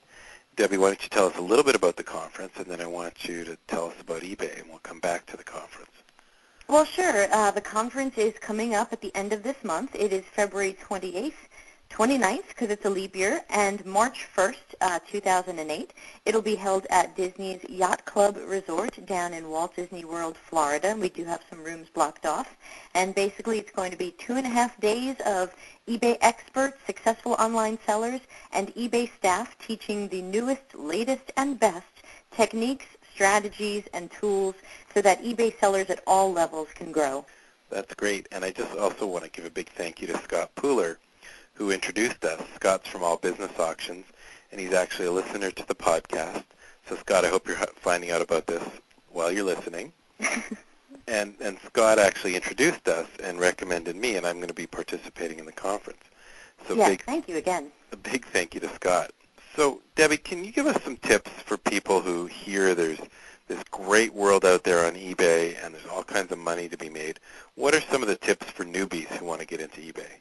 Debbie, 0.56 0.78
why 0.78 0.86
don't 0.86 1.02
you 1.02 1.10
tell 1.10 1.26
us 1.26 1.36
a 1.36 1.42
little 1.42 1.62
bit 1.62 1.76
about 1.76 1.96
the 1.96 2.02
conference, 2.02 2.54
and 2.56 2.64
then 2.64 2.80
I 2.80 2.86
want 2.86 3.28
you 3.28 3.44
to 3.44 3.58
tell 3.68 3.88
us 3.88 4.00
about 4.00 4.22
eBay, 4.22 4.58
and 4.58 4.70
we'll 4.70 4.78
come 4.78 5.00
back 5.00 5.26
to 5.26 5.36
the 5.36 5.44
conference. 5.44 5.90
Well, 6.66 6.86
sure. 6.86 7.28
Uh, 7.30 7.50
the 7.50 7.60
conference 7.60 8.16
is 8.16 8.32
coming 8.40 8.74
up 8.74 8.94
at 8.94 9.02
the 9.02 9.14
end 9.14 9.34
of 9.34 9.42
this 9.42 9.62
month. 9.62 9.94
It 9.94 10.14
is 10.14 10.24
February 10.24 10.74
28th 10.82 11.34
29th 11.96 12.48
because 12.48 12.68
it's 12.68 12.84
a 12.84 12.90
leap 12.90 13.16
year, 13.16 13.42
and 13.48 13.82
March 13.86 14.26
1st, 14.36 14.74
uh, 14.82 14.98
2008. 15.10 15.94
It'll 16.26 16.42
be 16.42 16.54
held 16.54 16.86
at 16.90 17.16
Disney's 17.16 17.64
Yacht 17.70 18.04
Club 18.04 18.36
Resort 18.46 19.06
down 19.06 19.32
in 19.32 19.48
Walt 19.48 19.74
Disney 19.74 20.04
World, 20.04 20.36
Florida. 20.36 20.94
We 20.94 21.08
do 21.08 21.24
have 21.24 21.40
some 21.48 21.64
rooms 21.64 21.88
blocked 21.88 22.26
off. 22.26 22.54
And 22.92 23.14
basically 23.14 23.58
it's 23.58 23.72
going 23.72 23.92
to 23.92 23.96
be 23.96 24.10
two 24.10 24.34
and 24.34 24.46
a 24.46 24.50
half 24.50 24.78
days 24.78 25.16
of 25.24 25.54
eBay 25.88 26.18
experts, 26.20 26.76
successful 26.84 27.32
online 27.38 27.78
sellers, 27.86 28.20
and 28.52 28.74
eBay 28.74 29.10
staff 29.16 29.56
teaching 29.58 30.06
the 30.08 30.20
newest, 30.20 30.74
latest, 30.74 31.32
and 31.38 31.58
best 31.58 31.86
techniques, 32.30 32.84
strategies, 33.14 33.84
and 33.94 34.10
tools 34.10 34.54
so 34.92 35.00
that 35.00 35.24
eBay 35.24 35.58
sellers 35.58 35.88
at 35.88 36.02
all 36.06 36.30
levels 36.30 36.68
can 36.74 36.92
grow. 36.92 37.24
That's 37.70 37.94
great. 37.94 38.28
And 38.32 38.44
I 38.44 38.50
just 38.50 38.76
also 38.76 39.06
want 39.06 39.24
to 39.24 39.30
give 39.30 39.46
a 39.46 39.50
big 39.50 39.70
thank 39.70 40.02
you 40.02 40.06
to 40.08 40.18
Scott 40.18 40.54
Pooler 40.56 40.98
who 41.56 41.70
introduced 41.70 42.24
us. 42.24 42.40
Scott's 42.54 42.88
from 42.88 43.02
All 43.02 43.16
Business 43.16 43.58
Auctions, 43.58 44.04
and 44.52 44.60
he's 44.60 44.72
actually 44.72 45.08
a 45.08 45.12
listener 45.12 45.50
to 45.50 45.66
the 45.66 45.74
podcast. 45.74 46.44
So, 46.88 46.96
Scott, 46.96 47.24
I 47.24 47.28
hope 47.28 47.48
you're 47.48 47.56
finding 47.56 48.10
out 48.10 48.22
about 48.22 48.46
this 48.46 48.62
while 49.10 49.32
you're 49.32 49.44
listening. 49.44 49.92
and 51.08 51.34
and 51.40 51.58
Scott 51.66 51.98
actually 51.98 52.36
introduced 52.36 52.86
us 52.88 53.08
and 53.22 53.40
recommended 53.40 53.96
me, 53.96 54.16
and 54.16 54.26
I'm 54.26 54.36
going 54.36 54.48
to 54.48 54.54
be 54.54 54.66
participating 54.66 55.38
in 55.38 55.46
the 55.46 55.52
conference. 55.52 56.02
So, 56.68 56.74
yes, 56.74 56.90
big, 56.90 57.02
thank 57.04 57.28
you 57.28 57.36
again. 57.36 57.72
A 57.92 57.96
big 57.96 58.26
thank 58.26 58.54
you 58.54 58.60
to 58.60 58.68
Scott. 58.74 59.10
So, 59.54 59.80
Debbie, 59.94 60.18
can 60.18 60.44
you 60.44 60.52
give 60.52 60.66
us 60.66 60.82
some 60.82 60.96
tips 60.98 61.30
for 61.30 61.56
people 61.56 62.02
who 62.02 62.26
hear 62.26 62.74
there's 62.74 63.00
this 63.48 63.62
great 63.70 64.12
world 64.12 64.44
out 64.44 64.64
there 64.64 64.84
on 64.84 64.94
eBay 64.94 65.56
and 65.64 65.74
there's 65.74 65.86
all 65.86 66.02
kinds 66.02 66.32
of 66.32 66.38
money 66.38 66.68
to 66.68 66.76
be 66.76 66.90
made? 66.90 67.18
What 67.54 67.74
are 67.74 67.80
some 67.80 68.02
of 68.02 68.08
the 68.08 68.16
tips 68.16 68.50
for 68.50 68.64
newbies 68.64 69.06
who 69.06 69.24
want 69.24 69.40
to 69.40 69.46
get 69.46 69.60
into 69.60 69.80
eBay? 69.80 70.20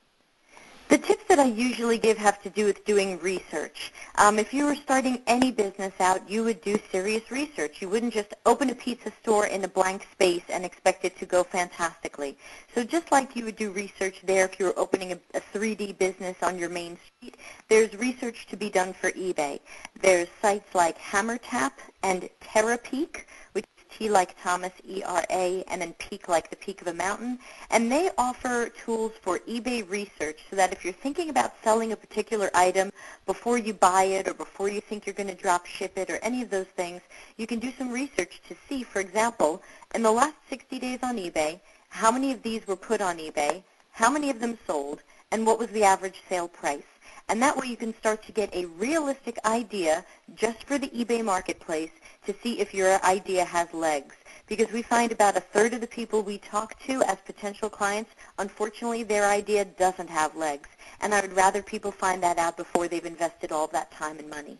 The 0.87 0.99
tips 0.99 1.23
that 1.29 1.39
I 1.39 1.45
usually 1.45 1.97
give 1.97 2.15
have 2.19 2.41
to 2.43 2.49
do 2.51 2.65
with 2.65 2.85
doing 2.85 3.17
research. 3.19 3.91
Um, 4.15 4.37
if 4.37 4.53
you 4.53 4.65
were 4.65 4.75
starting 4.75 5.19
any 5.25 5.51
business 5.51 5.93
out, 5.99 6.29
you 6.29 6.43
would 6.43 6.61
do 6.61 6.77
serious 6.91 7.31
research. 7.31 7.81
You 7.81 7.89
wouldn't 7.89 8.13
just 8.13 8.35
open 8.45 8.69
a 8.69 8.75
pizza 8.75 9.11
store 9.21 9.47
in 9.47 9.63
a 9.63 9.67
blank 9.67 10.07
space 10.11 10.43
and 10.47 10.63
expect 10.63 11.03
it 11.03 11.17
to 11.17 11.25
go 11.25 11.43
fantastically. 11.43 12.37
So 12.75 12.83
just 12.83 13.11
like 13.11 13.35
you 13.35 13.45
would 13.45 13.55
do 13.55 13.71
research 13.71 14.21
there 14.23 14.45
if 14.45 14.59
you 14.59 14.67
were 14.67 14.77
opening 14.77 15.13
a, 15.13 15.19
a 15.33 15.41
3D 15.41 15.97
business 15.97 16.37
on 16.43 16.59
your 16.59 16.69
main 16.69 16.99
street, 17.17 17.37
there's 17.67 17.91
research 17.95 18.45
to 18.47 18.55
be 18.55 18.69
done 18.69 18.93
for 18.93 19.09
eBay. 19.11 19.61
There's 19.99 20.27
sites 20.39 20.75
like 20.75 20.99
HammerTap 20.99 21.71
and 22.03 22.29
Terapeak, 22.41 23.25
which 23.53 23.65
T 23.97 24.09
like 24.09 24.35
Thomas, 24.41 24.73
E-R-A, 24.87 25.63
and 25.67 25.81
then 25.81 25.93
peak 25.93 26.27
like 26.27 26.49
the 26.49 26.55
peak 26.55 26.81
of 26.81 26.87
a 26.87 26.93
mountain. 26.93 27.39
And 27.69 27.91
they 27.91 28.09
offer 28.17 28.69
tools 28.69 29.13
for 29.21 29.39
eBay 29.39 29.89
research 29.89 30.41
so 30.49 30.55
that 30.55 30.73
if 30.73 30.83
you're 30.83 30.93
thinking 30.93 31.29
about 31.29 31.53
selling 31.63 31.91
a 31.91 31.95
particular 31.95 32.49
item 32.53 32.91
before 33.25 33.57
you 33.57 33.73
buy 33.73 34.03
it 34.03 34.27
or 34.27 34.33
before 34.33 34.69
you 34.69 34.81
think 34.81 35.05
you're 35.05 35.13
going 35.13 35.29
to 35.29 35.35
drop 35.35 35.65
ship 35.65 35.97
it 35.97 36.09
or 36.09 36.17
any 36.17 36.41
of 36.41 36.49
those 36.49 36.67
things, 36.75 37.01
you 37.37 37.47
can 37.47 37.59
do 37.59 37.71
some 37.77 37.89
research 37.89 38.41
to 38.49 38.55
see, 38.67 38.83
for 38.83 38.99
example, 38.99 39.61
in 39.93 40.03
the 40.03 40.11
last 40.11 40.35
60 40.49 40.79
days 40.79 40.99
on 41.01 41.17
eBay, 41.17 41.59
how 41.89 42.11
many 42.11 42.31
of 42.31 42.43
these 42.43 42.67
were 42.67 42.75
put 42.75 43.01
on 43.01 43.17
eBay, 43.17 43.63
how 43.91 44.09
many 44.11 44.29
of 44.29 44.41
them 44.41 44.57
sold, 44.67 45.01
and 45.31 45.45
what 45.45 45.57
was 45.57 45.69
the 45.69 45.83
average 45.83 46.21
sale 46.27 46.47
price. 46.47 46.83
And 47.27 47.41
that 47.41 47.57
way 47.57 47.67
you 47.67 47.77
can 47.77 47.95
start 47.97 48.23
to 48.25 48.31
get 48.31 48.53
a 48.53 48.65
realistic 48.65 49.39
idea 49.45 50.05
just 50.35 50.63
for 50.65 50.77
the 50.77 50.89
eBay 50.89 51.23
marketplace 51.23 51.89
to 52.25 52.35
see 52.43 52.59
if 52.59 52.73
your 52.73 53.03
idea 53.03 53.43
has 53.43 53.73
legs. 53.73 54.15
Because 54.47 54.71
we 54.71 54.83
find 54.83 55.11
about 55.11 55.35
a 55.35 55.39
third 55.39 55.73
of 55.73 55.81
the 55.81 55.87
people 55.87 56.21
we 56.21 56.37
talk 56.37 56.79
to 56.81 57.01
as 57.03 57.17
potential 57.25 57.67
clients, 57.67 58.11
unfortunately, 58.37 59.01
their 59.01 59.25
idea 59.25 59.65
doesn't 59.65 60.09
have 60.09 60.35
legs. 60.35 60.69
And 61.01 61.15
I 61.15 61.21
would 61.21 61.33
rather 61.33 61.63
people 61.63 61.91
find 61.91 62.21
that 62.21 62.37
out 62.37 62.57
before 62.57 62.87
they've 62.87 63.05
invested 63.05 63.51
all 63.51 63.67
that 63.67 63.91
time 63.91 64.19
and 64.19 64.29
money. 64.29 64.59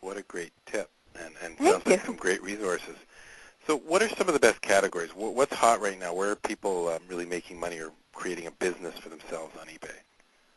What 0.00 0.18
a 0.18 0.22
great 0.22 0.52
tip, 0.66 0.90
and, 1.18 1.32
and 1.42 1.56
Thank 1.56 1.70
sounds 1.70 1.86
like 1.86 2.00
you. 2.00 2.06
some 2.06 2.16
great 2.16 2.42
resources. 2.42 2.96
So 3.66 3.78
what 3.78 4.02
are 4.02 4.08
some 4.10 4.28
of 4.28 4.34
the 4.34 4.40
best 4.40 4.60
categories? 4.60 5.10
What's 5.14 5.54
hot 5.54 5.80
right 5.80 5.98
now? 5.98 6.12
Where 6.12 6.32
are 6.32 6.36
people 6.36 6.88
um, 6.88 7.00
really 7.08 7.26
making 7.26 7.58
money 7.58 7.78
or 7.78 7.92
creating 8.12 8.48
a 8.48 8.50
business 8.50 8.98
for 8.98 9.08
themselves 9.08 9.56
on 9.58 9.66
eBay? 9.68 9.94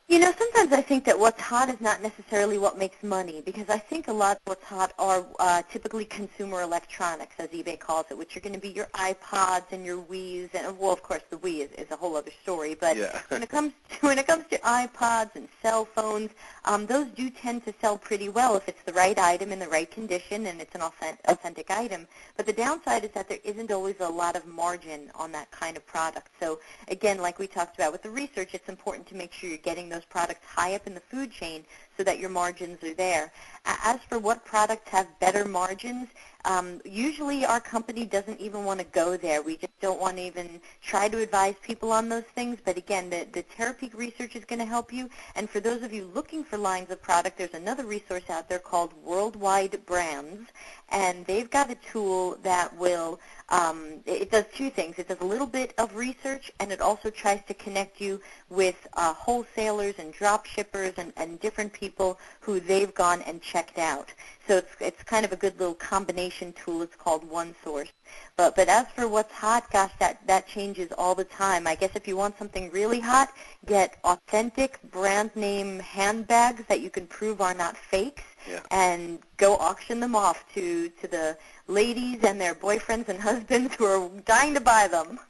You 0.07 0.19
know, 0.19 0.31
sometimes 0.37 0.71
I 0.71 0.83
think 0.83 1.03
that 1.05 1.17
what's 1.17 1.41
hot 1.41 1.67
is 1.67 1.81
not 1.81 1.99
necessarily 2.03 2.59
what 2.59 2.77
makes 2.77 3.01
money 3.01 3.41
because 3.43 3.69
I 3.69 3.79
think 3.79 4.07
a 4.07 4.13
lot 4.13 4.37
of 4.37 4.41
what's 4.45 4.63
hot 4.63 4.93
are 4.99 5.25
uh, 5.39 5.63
typically 5.71 6.05
consumer 6.05 6.61
electronics, 6.61 7.33
as 7.39 7.49
eBay 7.49 7.79
calls 7.79 8.05
it, 8.11 8.17
which 8.17 8.37
are 8.37 8.39
going 8.39 8.53
to 8.53 8.61
be 8.61 8.69
your 8.69 8.85
iPods 8.93 9.71
and 9.71 9.83
your 9.83 9.97
Wii's, 10.03 10.51
and 10.53 10.77
well, 10.77 10.91
of 10.93 11.01
course, 11.01 11.23
the 11.31 11.37
Wii 11.37 11.61
is, 11.61 11.71
is 11.71 11.89
a 11.89 11.95
whole 11.95 12.15
other 12.15 12.29
story. 12.43 12.75
But 12.79 12.97
Yeah. 12.97 13.19
when 13.29 13.41
it 13.41 13.49
comes 13.49 13.73
to, 13.89 13.95
when 14.05 14.19
it 14.19 14.27
comes 14.27 14.45
to 14.51 14.59
iPods 14.59 15.35
and 15.35 15.47
cell 15.63 15.85
phones, 15.85 16.29
um, 16.65 16.85
those 16.85 17.07
do 17.15 17.31
tend 17.31 17.65
to 17.65 17.73
sell 17.81 17.97
pretty 17.97 18.29
well 18.29 18.55
if 18.55 18.67
it's 18.69 18.83
the 18.83 18.93
right 18.93 19.17
item 19.17 19.51
in 19.51 19.57
the 19.57 19.69
right 19.69 19.89
condition 19.89 20.45
and 20.45 20.61
it's 20.61 20.75
an 20.75 20.81
authentic, 20.81 21.19
authentic 21.27 21.71
item. 21.71 22.05
But 22.37 22.45
the 22.45 22.53
downside 22.53 23.05
is 23.05 23.11
that 23.15 23.27
there 23.27 23.39
isn't 23.43 23.71
always 23.71 23.95
a 24.01 24.09
lot 24.09 24.35
of 24.35 24.45
margin 24.45 25.09
on 25.15 25.31
that 25.31 25.49
kind 25.49 25.75
of 25.75 25.85
product. 25.87 26.27
So 26.39 26.59
again, 26.89 27.17
like 27.17 27.39
we 27.39 27.47
talked 27.47 27.75
about 27.75 27.91
with 27.91 28.03
the 28.03 28.11
research, 28.11 28.53
it's 28.53 28.69
important 28.69 29.07
to 29.07 29.15
make 29.15 29.33
sure 29.33 29.49
you're 29.49 29.57
getting 29.57 29.89
those 29.95 30.05
products 30.05 30.45
high 30.45 30.75
up 30.75 30.85
in 30.85 30.93
the 30.93 30.99
food 30.99 31.31
chain 31.31 31.63
so 31.97 32.03
that 32.03 32.19
your 32.19 32.29
margins 32.29 32.83
are 32.83 32.93
there. 32.93 33.31
As 33.65 33.99
for 34.09 34.19
what 34.19 34.45
products 34.45 34.89
have 34.89 35.07
better 35.19 35.45
margins, 35.45 36.09
um, 36.45 36.79
usually 36.85 37.43
our 37.43 37.59
company 37.59 38.05
doesn't 38.05 38.39
even 38.39 38.63
want 38.63 38.79
to 38.79 38.85
go 38.85 39.17
there. 39.17 39.41
We 39.41 39.57
just 39.57 39.77
don't 39.81 39.99
want 39.99 40.17
to 40.17 40.23
even 40.23 40.61
try 40.81 41.09
to 41.09 41.17
advise 41.19 41.55
people 41.61 41.91
on 41.91 42.07
those 42.07 42.23
things. 42.35 42.59
But 42.63 42.77
again, 42.77 43.09
the, 43.09 43.27
the 43.31 43.43
Terapeak 43.43 43.95
research 43.95 44.35
is 44.35 44.45
going 44.45 44.59
to 44.59 44.65
help 44.65 44.93
you. 44.93 45.09
And 45.35 45.49
for 45.49 45.59
those 45.59 45.81
of 45.81 45.91
you 45.91 46.09
looking 46.13 46.43
for 46.43 46.57
lines 46.57 46.91
of 46.91 47.01
product, 47.01 47.37
there's 47.37 47.53
another 47.53 47.85
resource 47.85 48.29
out 48.29 48.47
there 48.47 48.59
called 48.59 48.93
Worldwide 49.03 49.83
Brands. 49.85 50.49
And 50.89 51.25
they've 51.25 51.49
got 51.49 51.71
a 51.71 51.75
tool 51.75 52.37
that 52.43 52.75
will, 52.77 53.19
um, 53.49 54.01
it 54.05 54.29
does 54.29 54.45
two 54.53 54.69
things. 54.69 54.99
It 54.99 55.07
does 55.07 55.21
a 55.21 55.25
little 55.25 55.47
bit 55.47 55.73
of 55.79 55.95
research, 55.95 56.51
and 56.59 56.71
it 56.71 56.79
also 56.79 57.09
tries 57.09 57.41
to 57.47 57.55
connect 57.55 57.99
you 57.99 58.21
with 58.49 58.87
uh, 58.93 59.13
wholesalers 59.13 59.95
and 59.97 60.13
drop 60.13 60.45
shippers 60.45 60.93
and, 60.97 61.11
and 61.17 61.39
different 61.39 61.73
people 61.73 62.19
who 62.39 62.59
they've 62.59 62.93
gone 62.93 63.23
and 63.23 63.41
checked 63.41 63.79
out. 63.79 64.13
So 64.47 64.57
it's, 64.57 64.71
it's 64.79 65.03
kind 65.03 65.25
of 65.25 65.31
a 65.31 65.35
good 65.35 65.57
little 65.59 65.73
combination 65.73 66.53
tool. 66.53 66.83
It's 66.83 66.95
called 66.95 67.27
OneSource. 67.29 67.89
But, 68.37 68.55
but 68.55 68.67
as 68.69 68.85
for 68.95 69.07
what's 69.07 69.33
hot, 69.33 69.71
gosh, 69.71 69.91
that, 69.99 70.25
that 70.27 70.47
changes 70.47 70.91
all 70.97 71.15
the 71.15 71.23
time. 71.23 71.65
I 71.65 71.73
guess 71.75 71.91
if 71.95 72.07
you 72.07 72.15
want 72.15 72.37
something 72.37 72.69
really 72.69 72.99
hot, 72.99 73.29
get 73.65 73.97
authentic 74.03 74.79
brand 74.91 75.35
name 75.35 75.79
handbags 75.79 76.63
that 76.67 76.81
you 76.81 76.91
can 76.91 77.07
prove 77.07 77.41
are 77.41 77.55
not 77.55 77.75
fakes 77.75 78.23
Yeah. 78.47 78.59
and 78.69 79.19
go 79.37 79.55
auction 79.57 79.99
them 79.99 80.15
off 80.15 80.45
to, 80.53 80.89
to 80.89 81.07
the 81.07 81.37
ladies 81.67 82.23
and 82.23 82.39
their 82.39 82.53
boyfriends 82.53 83.09
and 83.09 83.19
husbands 83.29 83.73
who 83.75 83.85
are 83.85 84.09
dying 84.25 84.53
to 84.53 84.61
buy 84.61 84.87
them. 84.87 85.19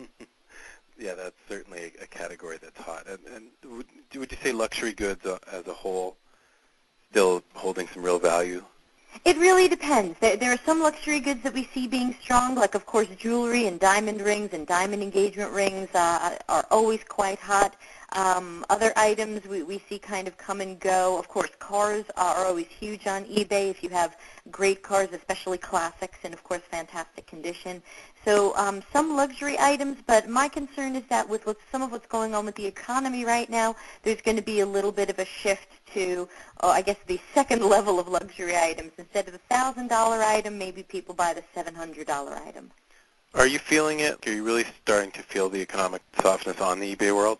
Yeah, 0.97 1.13
that's 1.13 1.35
certainly 1.49 1.91
a, 2.01 2.07
category 2.07 2.57
that's 2.61 2.79
hot. 2.79 3.05
And, 3.05 3.19
and 3.35 3.47
would, 3.69 3.85
would 4.15 4.31
you 4.31 4.37
say 4.41 4.53
luxury 4.53 4.93
goods 4.93 5.25
uh, 5.25 5.37
as 5.51 5.67
a 5.67 5.73
whole 5.73 6.15
still 7.11 7.43
holding 7.53 7.85
some 7.89 8.01
real 8.01 8.17
value? 8.17 8.63
It 9.23 9.37
really 9.37 9.67
depends. 9.67 10.19
There, 10.19 10.35
there 10.35 10.51
are 10.51 10.59
some 10.65 10.81
luxury 10.81 11.19
goods 11.19 11.41
that 11.43 11.53
we 11.53 11.63
see 11.73 11.87
being 11.87 12.15
strong, 12.21 12.55
like 12.55 12.75
of 12.75 12.85
course 12.85 13.07
jewelry 13.17 13.67
and 13.67 13.79
diamond 13.79 14.21
rings 14.21 14.53
and 14.53 14.67
diamond 14.67 15.01
engagement 15.01 15.51
rings 15.51 15.87
uh, 15.95 16.37
are 16.49 16.65
always 16.69 17.03
quite 17.03 17.39
hot. 17.39 17.75
Um, 18.15 18.65
other 18.69 18.93
items 18.95 19.45
we, 19.45 19.61
we 19.63 19.83
see 19.89 19.99
kind 19.99 20.25
of 20.25 20.37
come 20.37 20.61
and 20.61 20.79
go. 20.79 21.19
Of 21.19 21.27
course, 21.27 21.49
cars 21.59 22.05
are 22.15 22.45
always 22.45 22.67
huge 22.67 23.07
on 23.07 23.25
eBay 23.25 23.69
if 23.69 23.83
you 23.83 23.89
have 23.89 24.15
great 24.51 24.81
cars, 24.81 25.09
especially 25.11 25.57
classics, 25.57 26.19
and 26.23 26.33
of 26.33 26.41
course 26.41 26.61
fantastic 26.71 27.27
condition. 27.27 27.83
So 28.23 28.55
um, 28.55 28.81
some 28.93 29.17
luxury 29.17 29.57
items, 29.59 29.97
but 30.07 30.29
my 30.29 30.47
concern 30.47 30.95
is 30.95 31.03
that 31.09 31.27
with 31.27 31.45
what's, 31.45 31.59
some 31.69 31.81
of 31.81 31.91
what's 31.91 32.07
going 32.07 32.33
on 32.33 32.45
with 32.45 32.55
the 32.55 32.65
economy 32.65 33.25
right 33.25 33.49
now, 33.49 33.75
there's 34.03 34.21
going 34.21 34.37
to 34.37 34.43
be 34.43 34.61
a 34.61 34.65
little 34.65 34.93
bit 34.93 35.09
of 35.09 35.19
a 35.19 35.25
shift 35.25 35.67
to, 35.93 36.29
oh, 36.61 36.69
I 36.69 36.81
guess, 36.81 36.97
the 37.07 37.19
second 37.33 37.65
level 37.65 37.99
of 37.99 38.07
luxury 38.07 38.55
items. 38.55 38.93
Instead 38.97 39.27
of 39.27 39.35
a 39.35 39.53
$1,000 39.53 39.91
item, 39.91 40.57
maybe 40.57 40.83
people 40.83 41.13
buy 41.13 41.33
the 41.33 41.43
$700 41.53 42.07
item. 42.47 42.71
Are 43.33 43.45
you 43.45 43.59
feeling 43.59 43.99
it? 43.99 44.25
Are 44.25 44.31
you 44.31 44.45
really 44.45 44.63
starting 44.81 45.11
to 45.11 45.21
feel 45.21 45.49
the 45.49 45.59
economic 45.59 46.01
softness 46.21 46.61
on 46.61 46.79
the 46.79 46.95
eBay 46.95 47.13
world? 47.13 47.39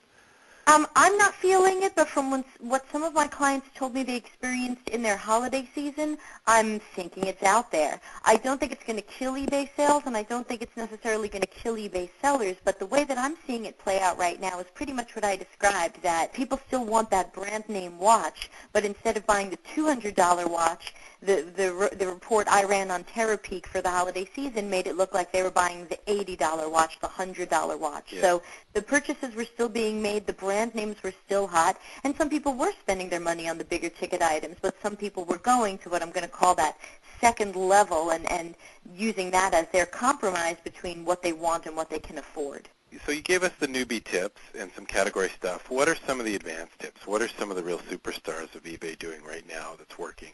Um, 0.67 0.87
I'm 0.95 1.15
not 1.19 1.35
feeling 1.35 1.83
it, 1.83 1.95
but 1.95 2.07
from 2.07 2.31
what, 2.31 2.43
what 2.59 2.85
some 2.91 3.03
of 3.03 3.13
my 3.13 3.27
clients 3.27 3.67
told 3.75 3.93
me 3.93 4.01
they 4.01 4.15
experienced 4.15 4.89
in 4.89 5.03
their 5.03 5.15
holiday 5.15 5.69
season, 5.75 6.17
I'm 6.47 6.79
thinking 6.79 7.25
it's 7.25 7.43
out 7.43 7.71
there. 7.71 8.01
I 8.23 8.37
don't 8.37 8.59
think 8.59 8.71
it's 8.71 8.83
going 8.83 8.97
to 8.97 9.03
kill 9.03 9.33
eBay 9.33 9.69
sales, 9.77 10.03
and 10.07 10.17
I 10.17 10.23
don't 10.23 10.47
think 10.47 10.63
it's 10.63 10.75
necessarily 10.75 11.29
going 11.29 11.43
to 11.43 11.47
kill 11.47 11.75
eBay 11.75 12.09
sellers, 12.19 12.55
but 12.63 12.79
the 12.79 12.87
way 12.87 13.03
that 13.03 13.15
I'm 13.15 13.35
seeing 13.45 13.65
it 13.65 13.77
play 13.77 13.99
out 13.99 14.17
right 14.17 14.41
now 14.41 14.59
is 14.59 14.65
pretty 14.73 14.91
much 14.91 15.15
what 15.15 15.23
I 15.23 15.35
described, 15.35 16.01
that 16.01 16.33
people 16.33 16.59
still 16.67 16.83
want 16.83 17.11
that 17.11 17.31
brand 17.31 17.69
name 17.69 17.99
watch, 17.99 18.49
but 18.73 18.83
instead 18.83 19.17
of 19.17 19.27
buying 19.27 19.51
the 19.51 19.57
$200 19.75 20.49
watch, 20.49 20.95
the, 21.25 21.45
the, 21.55 21.95
the 21.97 22.07
report 22.07 22.47
I 22.47 22.63
ran 22.63 22.91
on 22.91 23.03
Terapeak 23.03 23.65
for 23.65 23.81
the 23.81 23.89
holiday 23.89 24.27
season 24.35 24.69
made 24.69 24.87
it 24.87 24.95
look 24.95 25.13
like 25.13 25.31
they 25.31 25.43
were 25.43 25.51
buying 25.51 25.87
the 25.87 25.97
$80 26.07 26.71
watch, 26.71 26.99
the 26.99 27.07
$100 27.07 27.79
watch. 27.79 28.13
Yeah. 28.13 28.21
So 28.21 28.41
the 28.73 28.81
purchases 28.81 29.33
were 29.35 29.45
still 29.45 29.69
being 29.69 30.01
made, 30.01 30.27
the 30.27 30.33
brand 30.33 30.75
names 30.75 31.01
were 31.03 31.13
still 31.25 31.47
hot, 31.47 31.77
and 32.03 32.15
some 32.15 32.29
people 32.29 32.53
were 32.53 32.71
spending 32.79 33.09
their 33.09 33.19
money 33.19 33.49
on 33.49 33.57
the 33.57 33.65
bigger 33.65 33.89
ticket 33.89 34.21
items, 34.21 34.57
but 34.61 34.75
some 34.81 34.95
people 34.95 35.25
were 35.25 35.39
going 35.39 35.77
to 35.79 35.89
what 35.89 36.01
I'm 36.01 36.11
going 36.11 36.25
to 36.25 36.31
call 36.31 36.55
that 36.55 36.77
second 37.19 37.55
level 37.55 38.11
and, 38.11 38.29
and 38.31 38.55
using 38.95 39.31
that 39.31 39.53
as 39.53 39.67
their 39.71 39.85
compromise 39.85 40.57
between 40.63 41.05
what 41.05 41.23
they 41.23 41.33
want 41.33 41.65
and 41.65 41.75
what 41.75 41.89
they 41.89 41.99
can 41.99 42.17
afford. 42.17 42.69
So 43.05 43.11
you 43.11 43.21
gave 43.21 43.43
us 43.43 43.51
the 43.59 43.67
newbie 43.67 44.03
tips 44.03 44.41
and 44.57 44.71
some 44.73 44.85
category 44.85 45.29
stuff. 45.29 45.69
What 45.69 45.89
are 45.89 45.95
some 46.07 46.19
of 46.19 46.25
the 46.25 46.35
advanced 46.35 46.79
tips? 46.79 47.05
What 47.05 47.21
are 47.21 47.27
some 47.27 47.49
of 47.49 47.57
the 47.57 47.63
real 47.63 47.79
superstars 47.79 48.55
of 48.55 48.63
eBay 48.63 48.97
doing 48.97 49.21
right 49.23 49.45
now 49.47 49.73
that's 49.77 49.97
working? 49.97 50.31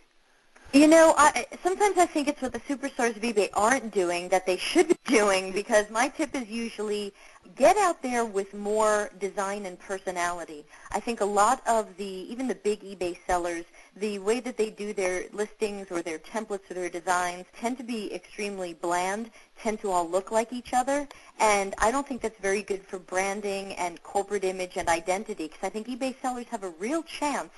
You 0.74 0.88
know, 0.88 1.14
I, 1.18 1.48
sometimes 1.62 1.98
I 1.98 2.06
think 2.06 2.30
it's 2.30 2.42
what 2.42 2.54
the 2.54 2.62
superstars 2.62 3.18
of 3.18 3.24
eBay 3.24 3.50
aren't 3.54 3.92
doing 3.92 4.30
that 4.30 4.46
they 4.46 4.56
should 4.56 4.88
be 4.88 4.96
doing 5.06 5.52
because 5.52 5.90
my 5.90 6.08
tip 6.08 6.34
is 6.34 6.48
usually 6.48 7.14
get 7.58 7.76
out 7.76 8.02
there 8.02 8.24
with 8.24 8.54
more 8.54 9.12
design 9.20 9.66
and 9.66 9.78
personality. 9.78 10.64
I 10.94 11.02
think 11.02 11.20
a 11.20 11.26
lot 11.26 11.62
of 11.68 11.98
the, 11.98 12.06
even 12.06 12.48
the 12.48 12.56
big 12.56 12.84
eBay 12.84 13.18
sellers, 13.28 13.66
the 13.98 14.20
way 14.20 14.40
that 14.40 14.56
they 14.56 14.70
do 14.70 14.94
their 14.94 15.26
listings 15.34 15.88
or 15.92 16.02
their 16.02 16.20
templates 16.20 16.72
or 16.72 16.76
their 16.76 16.90
designs 16.90 17.48
tend 17.54 17.78
to 17.80 17.84
be 17.84 18.14
extremely 18.14 18.74
bland, 18.74 19.30
tend 19.60 19.82
to 19.82 19.92
all 19.92 20.10
look 20.10 20.32
like 20.32 20.54
each 20.54 20.74
other, 20.74 21.06
and 21.42 21.76
I 21.80 21.92
don't 21.92 22.08
think 22.08 22.22
that's 22.22 22.40
very 22.40 22.62
good 22.62 22.86
for 22.86 22.98
branding 22.98 23.74
and 23.74 24.02
corporate 24.04 24.46
image 24.46 24.78
and 24.78 24.88
identity 24.88 25.50
because 25.50 25.64
I 25.64 25.70
think 25.70 25.88
eBay 25.88 26.16
sellers 26.22 26.46
have 26.50 26.64
a 26.64 26.70
real 26.80 27.04
chance 27.04 27.52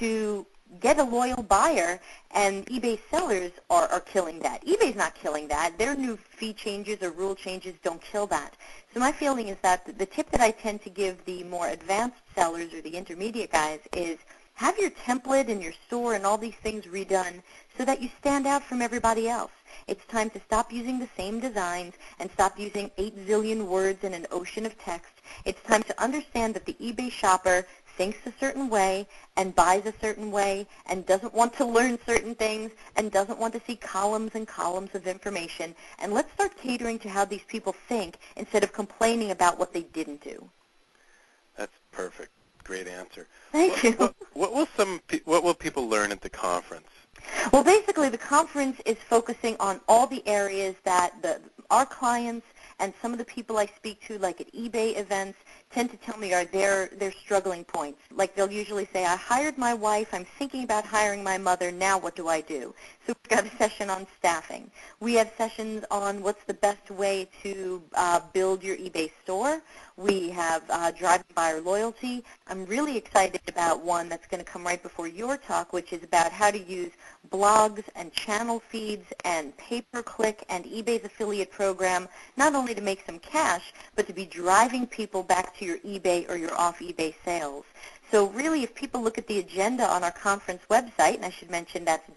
to 0.00 0.44
get 0.80 0.98
a 0.98 1.02
loyal 1.02 1.42
buyer, 1.42 2.00
and 2.32 2.66
eBay 2.66 2.98
sellers 3.10 3.52
are, 3.70 3.88
are 3.88 4.00
killing 4.00 4.38
that. 4.40 4.64
eBay's 4.66 4.96
not 4.96 5.14
killing 5.14 5.48
that. 5.48 5.78
Their 5.78 5.94
new 5.94 6.16
fee 6.16 6.52
changes 6.52 7.02
or 7.02 7.10
rule 7.10 7.34
changes 7.34 7.74
don't 7.82 8.00
kill 8.00 8.26
that. 8.28 8.54
So 8.92 9.00
my 9.00 9.12
feeling 9.12 9.48
is 9.48 9.56
that 9.62 9.98
the 9.98 10.06
tip 10.06 10.30
that 10.30 10.40
I 10.40 10.50
tend 10.50 10.82
to 10.82 10.90
give 10.90 11.24
the 11.24 11.42
more 11.44 11.68
advanced 11.68 12.18
sellers 12.34 12.72
or 12.74 12.80
the 12.80 12.96
intermediate 12.96 13.52
guys 13.52 13.80
is 13.92 14.18
Have 14.58 14.76
your 14.76 14.90
template 14.90 15.48
and 15.48 15.62
your 15.62 15.72
store 15.86 16.14
and 16.14 16.26
all 16.26 16.36
these 16.36 16.56
things 16.56 16.84
redone 16.86 17.42
so 17.76 17.84
that 17.84 18.02
you 18.02 18.10
stand 18.18 18.44
out 18.44 18.64
from 18.64 18.82
everybody 18.82 19.28
else. 19.28 19.52
It's 19.86 20.04
time 20.06 20.30
to 20.30 20.40
stop 20.40 20.72
using 20.72 20.98
the 20.98 21.08
same 21.16 21.38
designs 21.38 21.94
and 22.18 22.28
stop 22.32 22.58
using 22.58 22.90
8 22.98 23.28
zillion 23.28 23.66
words 23.66 24.02
in 24.02 24.14
an 24.14 24.26
ocean 24.32 24.66
of 24.66 24.76
text. 24.76 25.12
It's 25.44 25.62
time 25.62 25.84
to 25.84 26.02
understand 26.02 26.54
that 26.54 26.64
the 26.66 26.74
eBay 26.74 27.08
shopper 27.08 27.68
thinks 27.98 28.18
a 28.26 28.32
certain 28.38 28.70
way 28.70 29.06
and 29.36 29.54
buys 29.54 29.84
a 29.84 29.92
certain 30.00 30.30
way 30.30 30.66
and 30.86 31.04
doesn't 31.04 31.34
want 31.34 31.52
to 31.54 31.64
learn 31.64 31.98
certain 32.06 32.34
things 32.34 32.70
and 32.96 33.10
doesn't 33.10 33.38
want 33.38 33.52
to 33.52 33.60
see 33.66 33.74
columns 33.76 34.30
and 34.34 34.46
columns 34.46 34.94
of 34.94 35.06
information. 35.06 35.74
And 35.98 36.14
let's 36.14 36.32
start 36.32 36.56
catering 36.56 37.00
to 37.00 37.08
how 37.10 37.24
these 37.24 37.42
people 37.48 37.74
think 37.88 38.16
instead 38.36 38.62
of 38.62 38.72
complaining 38.72 39.32
about 39.32 39.58
what 39.58 39.72
they 39.72 39.82
didn't 39.82 40.22
do. 40.22 40.48
That's 41.56 41.76
perfect. 41.90 42.30
Great 42.62 42.86
answer. 42.86 43.26
Thank 43.50 43.72
what, 43.72 43.84
you. 43.84 43.92
What, 43.92 44.14
what 44.34 44.52
will 44.54 44.68
some 44.76 45.00
what 45.24 45.42
will 45.42 45.54
people 45.54 45.88
learn 45.88 46.12
at 46.12 46.20
the 46.20 46.30
conference? 46.30 46.86
Well, 47.52 47.64
basically, 47.64 48.10
the 48.10 48.18
conference 48.18 48.80
is 48.86 48.96
focusing 49.08 49.56
on 49.58 49.80
all 49.88 50.06
the 50.06 50.22
areas 50.26 50.76
that 50.84 51.20
the, 51.20 51.40
our 51.70 51.84
clients 51.84 52.46
and 52.78 52.92
some 53.02 53.12
of 53.12 53.18
the 53.18 53.24
people 53.24 53.58
I 53.58 53.66
speak 53.66 54.00
to, 54.06 54.18
like 54.18 54.40
at 54.40 54.52
eBay 54.52 54.98
events, 54.98 55.38
tend 55.70 55.90
to 55.90 55.96
tell 55.98 56.18
me 56.18 56.32
are 56.32 56.44
their 56.44 56.86
their 56.98 57.12
struggling 57.12 57.64
points. 57.64 58.00
Like 58.10 58.34
they'll 58.34 58.50
usually 58.50 58.88
say, 58.92 59.04
"I 59.04 59.16
hired 59.16 59.58
my 59.58 59.74
wife. 59.74 60.08
I'm 60.12 60.24
thinking 60.24 60.64
about 60.64 60.84
hiring 60.84 61.22
my 61.22 61.38
mother. 61.38 61.70
Now 61.70 61.98
what 61.98 62.16
do 62.16 62.28
I 62.28 62.40
do?" 62.40 62.74
So 63.06 63.14
we've 63.22 63.36
got 63.36 63.46
a 63.46 63.56
session 63.56 63.90
on 63.90 64.06
staffing. 64.18 64.70
We 65.00 65.14
have 65.14 65.32
sessions 65.36 65.84
on 65.90 66.22
what's 66.22 66.44
the 66.44 66.54
best 66.54 66.90
way 66.90 67.28
to 67.42 67.82
uh, 67.94 68.20
build 68.32 68.62
your 68.62 68.76
eBay 68.76 69.10
store. 69.22 69.62
We 69.96 70.30
have 70.30 70.62
uh, 70.70 70.92
driving 70.92 71.24
buyer 71.34 71.60
loyalty. 71.60 72.22
I'm 72.46 72.64
really 72.66 72.96
excited 72.96 73.40
about 73.48 73.82
one 73.82 74.08
that's 74.08 74.26
going 74.28 74.44
to 74.44 74.50
come 74.50 74.64
right 74.64 74.82
before 74.82 75.08
your 75.08 75.36
talk, 75.36 75.72
which 75.72 75.92
is 75.92 76.04
about 76.04 76.30
how 76.30 76.50
to 76.50 76.58
use 76.58 76.92
blogs 77.30 77.82
and 77.96 78.12
channel 78.12 78.62
feeds 78.70 79.06
and 79.24 79.56
pay-per-click 79.56 80.44
and 80.48 80.64
eBay's 80.64 81.04
affiliate 81.04 81.50
program, 81.50 82.08
not 82.36 82.54
only 82.54 82.74
to 82.74 82.80
make 82.80 83.04
some 83.04 83.18
cash, 83.18 83.72
but 83.96 84.06
to 84.06 84.12
be 84.12 84.24
driving 84.24 84.86
people 84.86 85.22
back 85.22 85.56
to 85.58 85.64
your 85.64 85.78
eBay 85.78 86.28
or 86.28 86.36
your 86.36 86.54
off-eBay 86.54 87.14
sales. 87.24 87.64
So 88.10 88.28
really, 88.28 88.62
if 88.62 88.74
people 88.74 89.02
look 89.02 89.18
at 89.18 89.26
the 89.26 89.38
agenda 89.38 89.84
on 89.86 90.02
our 90.02 90.10
conference 90.10 90.62
website, 90.70 91.16
and 91.16 91.24
I 91.24 91.30
should 91.30 91.50
mention 91.50 91.84
that's 91.84 92.08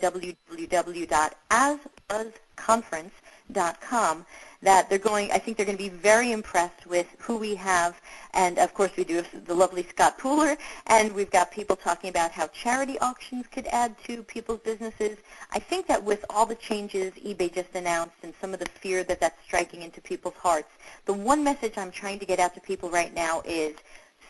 www.aswasconference.com, 3.51 4.25
that 4.63 4.89
they're 4.89 4.99
going, 4.99 5.31
I 5.31 5.39
think 5.39 5.57
they're 5.57 5.65
going 5.65 5.77
to 5.77 5.83
be 5.83 5.89
very 5.89 6.31
impressed 6.31 6.85
with 6.85 7.07
who 7.17 7.37
we 7.37 7.55
have. 7.55 7.99
And 8.33 8.59
of 8.59 8.73
course, 8.73 8.91
we 8.95 9.03
do 9.03 9.15
have 9.15 9.45
the 9.45 9.55
lovely 9.55 9.83
Scott 9.83 10.19
Pooler, 10.19 10.55
and 10.87 11.11
we've 11.13 11.31
got 11.31 11.51
people 11.51 11.75
talking 11.75 12.09
about 12.09 12.31
how 12.31 12.47
charity 12.47 12.99
auctions 12.99 13.47
could 13.51 13.65
add 13.67 13.95
to 14.05 14.21
people's 14.23 14.59
businesses. 14.59 15.17
I 15.51 15.59
think 15.59 15.87
that 15.87 16.03
with 16.03 16.23
all 16.29 16.45
the 16.45 16.55
changes 16.55 17.13
eBay 17.13 17.51
just 17.53 17.73
announced 17.73 18.15
and 18.23 18.33
some 18.39 18.53
of 18.53 18.59
the 18.59 18.69
fear 18.69 19.03
that 19.05 19.19
that's 19.19 19.43
striking 19.43 19.81
into 19.81 19.99
people's 19.99 20.35
hearts, 20.35 20.69
the 21.05 21.13
one 21.13 21.43
message 21.43 21.73
I'm 21.77 21.91
trying 21.91 22.19
to 22.19 22.25
get 22.25 22.39
out 22.39 22.53
to 22.53 22.61
people 22.61 22.89
right 22.89 23.13
now 23.13 23.41
is 23.45 23.75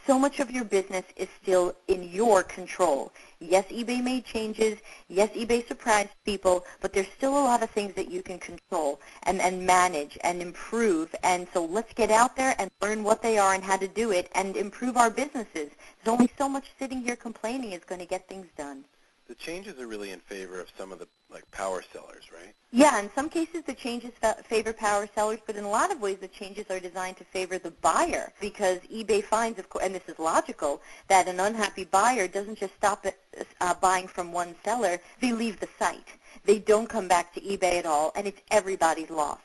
so 0.08 0.18
much 0.18 0.40
of 0.40 0.52
your 0.52 0.64
business 0.64 1.04
is 1.16 1.28
still 1.42 1.76
in 1.88 2.04
your 2.04 2.44
control. 2.44 3.14
Yes, 3.40 3.66
eBay 3.66 4.04
made 4.04 4.26
changes. 4.26 4.78
Yes, 5.08 5.30
eBay 5.32 5.68
surprised 5.68 6.10
people, 6.26 6.66
but 6.82 6.94
there's 6.94 7.08
still 7.18 7.38
a 7.38 7.44
lot 7.44 7.64
of 7.64 7.70
things 7.70 7.94
that 7.96 8.12
you 8.12 8.22
can 8.22 8.40
control 8.40 9.00
and, 9.24 9.42
and 9.42 9.66
manage 9.66 10.18
and 10.24 10.42
improve. 10.42 11.14
And 11.24 11.48
so 11.54 11.66
let's 11.66 11.94
get 11.94 12.12
out 12.12 12.36
there 12.36 12.56
and 12.60 12.70
learn 12.82 13.04
what 13.04 13.22
they 13.22 13.38
are 13.38 13.54
and 13.54 13.64
how 13.64 13.78
to 13.78 13.88
do 13.88 14.12
it 14.12 14.30
and 14.36 14.56
improve 14.56 14.98
our 14.98 15.10
businesses. 15.10 15.70
There's 16.04 16.08
only 16.08 16.32
so 16.38 16.50
much 16.50 16.66
sitting 16.80 17.02
here 17.02 17.16
complaining 17.16 17.72
is 17.72 17.84
going 17.84 18.02
to 18.02 18.08
get 18.08 18.28
things 18.28 18.48
done. 18.58 18.84
The 19.32 19.36
changes 19.36 19.80
are 19.80 19.88
really 19.88 20.12
in 20.12 20.20
favor 20.20 20.60
of 20.60 20.68
some 20.78 20.92
of 20.92 21.00
the 21.00 21.08
like 21.30 21.50
power 21.52 21.82
sellers, 21.94 22.26
right? 22.34 22.54
Yeah, 22.74 23.00
in 23.00 23.10
some 23.16 23.30
cases 23.30 23.64
the 23.66 23.74
changes 23.74 24.12
fa- 24.20 24.36
favor 24.44 24.74
power 24.74 25.08
sellers, 25.16 25.40
but 25.48 25.56
in 25.56 25.64
a 25.64 25.70
lot 25.70 25.90
of 25.90 26.02
ways 26.02 26.18
the 26.18 26.28
changes 26.28 26.66
are 26.70 26.82
designed 26.82 27.16
to 27.16 27.24
favor 27.24 27.58
the 27.58 27.72
buyer 27.72 28.34
because 28.42 28.80
eBay 28.94 29.24
finds, 29.24 29.58
of 29.58 29.70
course, 29.70 29.86
and 29.86 29.96
this 29.96 30.10
is 30.10 30.20
logical, 30.20 30.82
that 31.08 31.30
an 31.30 31.40
unhappy 31.40 31.86
buyer 31.86 32.28
doesn't 32.28 32.58
just 32.58 32.76
stop 32.76 33.08
uh, 33.08 33.74
buying 33.76 34.10
from 34.10 34.34
one 34.34 34.54
seller; 34.66 35.00
they 35.22 35.32
leave 35.32 35.62
the 35.62 35.70
site. 35.80 36.10
They 36.44 36.60
don't 36.60 36.90
come 36.90 37.08
back 37.08 37.34
to 37.36 37.40
eBay 37.40 37.80
at 37.80 37.86
all, 37.86 38.12
and 38.18 38.28
it's 38.28 38.42
everybody's 38.52 39.10
loss. 39.10 39.40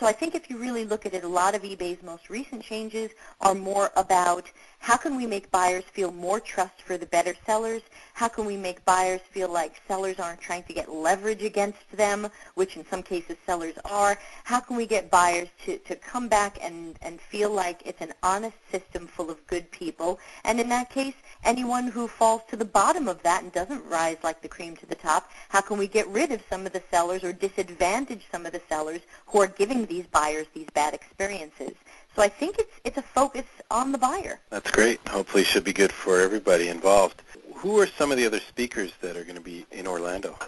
So 0.00 0.06
I 0.06 0.12
think 0.12 0.34
if 0.34 0.48
you 0.48 0.56
really 0.56 0.86
look 0.86 1.04
at 1.04 1.12
it, 1.12 1.24
a 1.24 1.28
lot 1.28 1.54
of 1.54 1.60
eBay's 1.60 2.02
most 2.02 2.30
recent 2.30 2.62
changes 2.62 3.10
are 3.42 3.54
more 3.54 3.90
about 3.96 4.50
how 4.78 4.96
can 4.96 5.14
we 5.14 5.26
make 5.26 5.50
buyers 5.50 5.84
feel 5.92 6.10
more 6.10 6.40
trust 6.40 6.80
for 6.80 6.96
the 6.96 7.04
better 7.04 7.34
sellers? 7.44 7.82
How 8.14 8.28
can 8.28 8.46
we 8.46 8.56
make 8.56 8.82
buyers 8.86 9.20
feel 9.30 9.52
like 9.52 9.82
sellers 9.86 10.18
aren't 10.18 10.40
trying 10.40 10.62
to 10.62 10.72
get 10.72 10.90
leverage 10.90 11.42
against 11.42 11.84
them, 11.92 12.28
which 12.54 12.78
in 12.78 12.86
some 12.86 13.02
cases 13.02 13.36
sellers 13.44 13.74
are? 13.84 14.18
How 14.44 14.58
can 14.58 14.76
we 14.76 14.86
get 14.86 15.10
buyers 15.10 15.48
to, 15.66 15.76
to 15.76 15.96
come 15.96 16.28
back 16.28 16.58
and, 16.62 16.98
and 17.02 17.20
feel 17.20 17.50
like 17.50 17.82
it's 17.84 18.00
an 18.00 18.14
honest 18.22 18.56
system 18.72 19.06
full 19.06 19.30
of 19.30 19.46
good 19.48 19.70
people? 19.70 20.18
And 20.44 20.58
in 20.58 20.70
that 20.70 20.88
case, 20.88 21.14
anyone 21.44 21.88
who 21.88 22.08
falls 22.08 22.40
to 22.48 22.56
the 22.56 22.64
bottom 22.64 23.06
of 23.06 23.22
that 23.22 23.42
and 23.42 23.52
doesn't 23.52 23.84
rise 23.84 24.16
like 24.22 24.40
the 24.40 24.48
cream 24.48 24.78
to 24.78 24.86
the 24.86 24.94
top, 24.94 25.30
how 25.50 25.60
can 25.60 25.76
we 25.76 25.88
get 25.88 26.08
rid 26.08 26.32
of 26.32 26.40
some 26.48 26.64
of 26.64 26.72
the 26.72 26.82
sellers 26.90 27.22
or 27.22 27.34
disadvantage 27.34 28.22
some 28.32 28.46
of 28.46 28.52
the 28.52 28.62
sellers 28.66 29.00
who 29.26 29.42
are 29.42 29.46
giving 29.46 29.84
these 29.90 30.06
buyers 30.06 30.46
these 30.54 30.70
bad 30.72 30.94
experiences? 30.94 31.74
So 32.16 32.22
I 32.22 32.28
think 32.28 32.58
it's 32.58 32.72
it's 32.84 32.96
a 32.96 33.02
focus 33.02 33.44
on 33.70 33.92
the 33.92 33.98
buyer. 33.98 34.40
That's 34.48 34.70
great. 34.70 34.98
Hopefully, 35.08 35.44
should 35.44 35.64
be 35.64 35.74
good 35.74 35.92
for 35.92 36.20
everybody 36.20 36.68
involved. 36.68 37.22
Who 37.56 37.78
are 37.78 37.86
some 37.86 38.10
of 38.10 38.16
the 38.16 38.24
other 38.24 38.40
speakers 38.40 38.92
that 39.02 39.16
are 39.18 39.24
going 39.24 39.36
to 39.36 39.42
be 39.42 39.66
in 39.70 39.86
Orlando? 39.86 40.38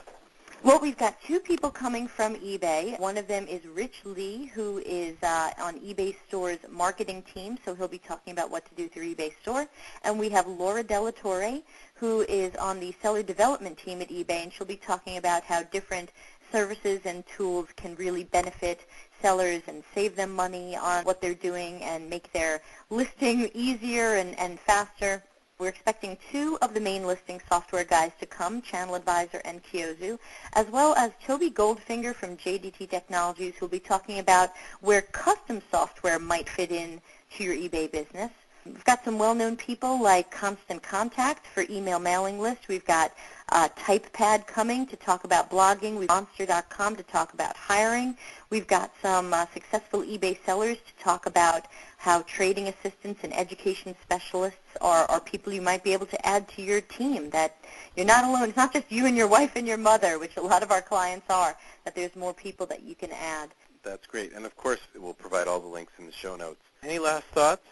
Well, 0.65 0.79
we've 0.79 0.97
got 0.97 1.21
two 1.21 1.41
people 1.41 1.71
coming 1.71 2.07
from 2.07 2.37
eBay. 2.37 2.97
One 3.01 3.19
of 3.19 3.27
them 3.27 3.49
is 3.49 3.67
Rich 3.67 3.97
Lee, 4.05 4.47
who 4.55 4.79
is 4.87 5.17
uh, 5.21 5.51
on 5.61 5.81
eBay 5.81 6.15
Store's 6.29 6.61
marketing 6.71 7.25
team, 7.35 7.59
so 7.65 7.75
he'll 7.75 7.89
be 7.89 7.99
talking 7.99 8.33
about 8.33 8.49
what 8.49 8.65
to 8.69 8.75
do 8.77 8.89
through 8.89 9.13
eBay 9.13 9.33
Store. 9.43 9.67
And 10.05 10.21
we 10.21 10.29
have 10.29 10.47
Laura 10.47 10.85
Delatorre, 10.85 11.63
who 11.95 12.21
is 12.29 12.55
on 12.55 12.79
the 12.79 12.95
seller 13.03 13.25
development 13.25 13.77
team 13.77 14.01
at 14.03 14.11
eBay, 14.11 14.45
and 14.45 14.53
she'll 14.53 14.67
be 14.67 14.77
talking 14.77 15.17
about 15.17 15.43
how 15.43 15.65
different 15.65 16.11
services 16.53 17.01
and 17.07 17.25
tools 17.27 17.67
can 17.75 17.97
really 17.97 18.23
benefit 18.23 18.87
sellers 19.23 19.63
and 19.69 19.83
save 19.95 20.17
them 20.17 20.35
money 20.35 20.77
on 20.77 21.05
what 21.05 21.23
they're 21.23 21.33
doing 21.33 21.83
and 21.83 22.11
make 22.11 22.31
their 22.33 22.61
listing 22.91 23.51
easier 23.55 24.17
and, 24.17 24.39
and 24.39 24.61
faster. 24.61 25.23
We're 25.59 25.69
expecting 25.69 26.19
two 26.33 26.59
of 26.61 26.75
the 26.75 26.81
main 26.81 27.07
listing 27.07 27.41
software 27.49 27.85
guys 27.85 28.11
to 28.19 28.27
come, 28.27 28.61
Channel 28.61 28.97
Advisor 28.97 29.41
and 29.45 29.63
Kyozou, 29.63 30.19
as 30.55 30.67
well 30.67 30.95
as 30.97 31.13
Toby 31.25 31.51
Goldfinger 31.51 32.15
from 32.15 32.37
JDT 32.37 32.91
Technologies 32.91 33.55
who 33.55 33.67
will 33.67 33.71
be 33.71 33.79
talking 33.79 34.19
about 34.19 34.51
where 34.81 35.03
custom 35.03 35.63
software 35.71 36.19
might 36.19 36.49
fit 36.49 36.73
in 36.73 37.01
to 37.37 37.45
your 37.45 37.55
eBay 37.55 37.91
business. 37.91 38.33
We've 38.65 38.85
got 38.85 39.05
some 39.05 39.19
well-known 39.19 39.57
people 39.57 40.01
like 40.01 40.31
Constant 40.31 40.85
Contact 40.85 41.47
for 41.49 41.65
email 41.69 41.99
mailing 41.99 42.39
list. 42.39 42.69
We've 42.69 42.85
got 42.85 43.13
uh, 43.49 43.69
TypePad 43.77 44.47
coming 44.47 44.87
to 44.87 44.95
talk 44.95 45.25
about 45.25 45.51
blogging. 45.51 45.99
We've 45.99 46.07
got 46.07 46.29
Monster.com 46.39 46.95
to 46.95 47.03
talk 47.03 47.35
about 47.35 47.57
hiring. 47.57 48.17
We've 48.51 48.69
got 48.69 48.93
some 49.03 49.35
uh, 49.35 49.47
successful 49.53 50.03
eBay 50.03 50.39
sellers 50.47 50.77
to 50.77 51.03
talk 51.03 51.27
about 51.27 51.67
how 51.97 52.23
trading 52.23 52.69
assistants 52.69 53.21
and 53.25 53.37
education 53.37 53.97
specialists 54.01 54.61
are, 54.81 55.07
are 55.11 55.21
people 55.21 55.53
you 55.53 55.63
might 55.63 55.83
be 55.83 55.93
able 55.93 56.07
to 56.07 56.27
add 56.27 56.47
to 56.51 56.63
your 56.63 56.81
team, 56.81 57.31
that 57.31 57.57
you're 57.97 58.07
not 58.07 58.23
alone. 58.23 58.51
It's 58.51 58.57
not 58.57 58.73
just 58.73 58.93
you 58.93 59.07
and 59.07 59.17
your 59.17 59.29
wife 59.29 59.57
and 59.57 59.67
your 59.67 59.77
mother, 59.77 60.21
which 60.21 60.37
a 60.37 60.41
lot 60.41 60.63
of 60.63 60.71
our 60.71 60.83
clients 60.83 61.27
are, 61.29 61.57
that 61.85 61.97
there's 61.97 62.15
more 62.15 62.33
people 62.33 62.67
that 62.67 62.85
you 62.85 62.95
can 62.95 63.11
add. 63.11 63.51
That's 63.83 64.07
great. 64.07 64.33
And 64.33 64.47
of 64.47 64.57
course, 64.57 64.81
we'll 64.97 65.15
provide 65.15 65.49
all 65.49 65.59
the 65.59 65.67
links 65.67 65.95
in 65.99 66.07
the 66.07 66.13
show 66.13 66.37
notes. 66.37 66.63
Any 66.85 67.01
last 67.01 67.25
thoughts, 67.27 67.67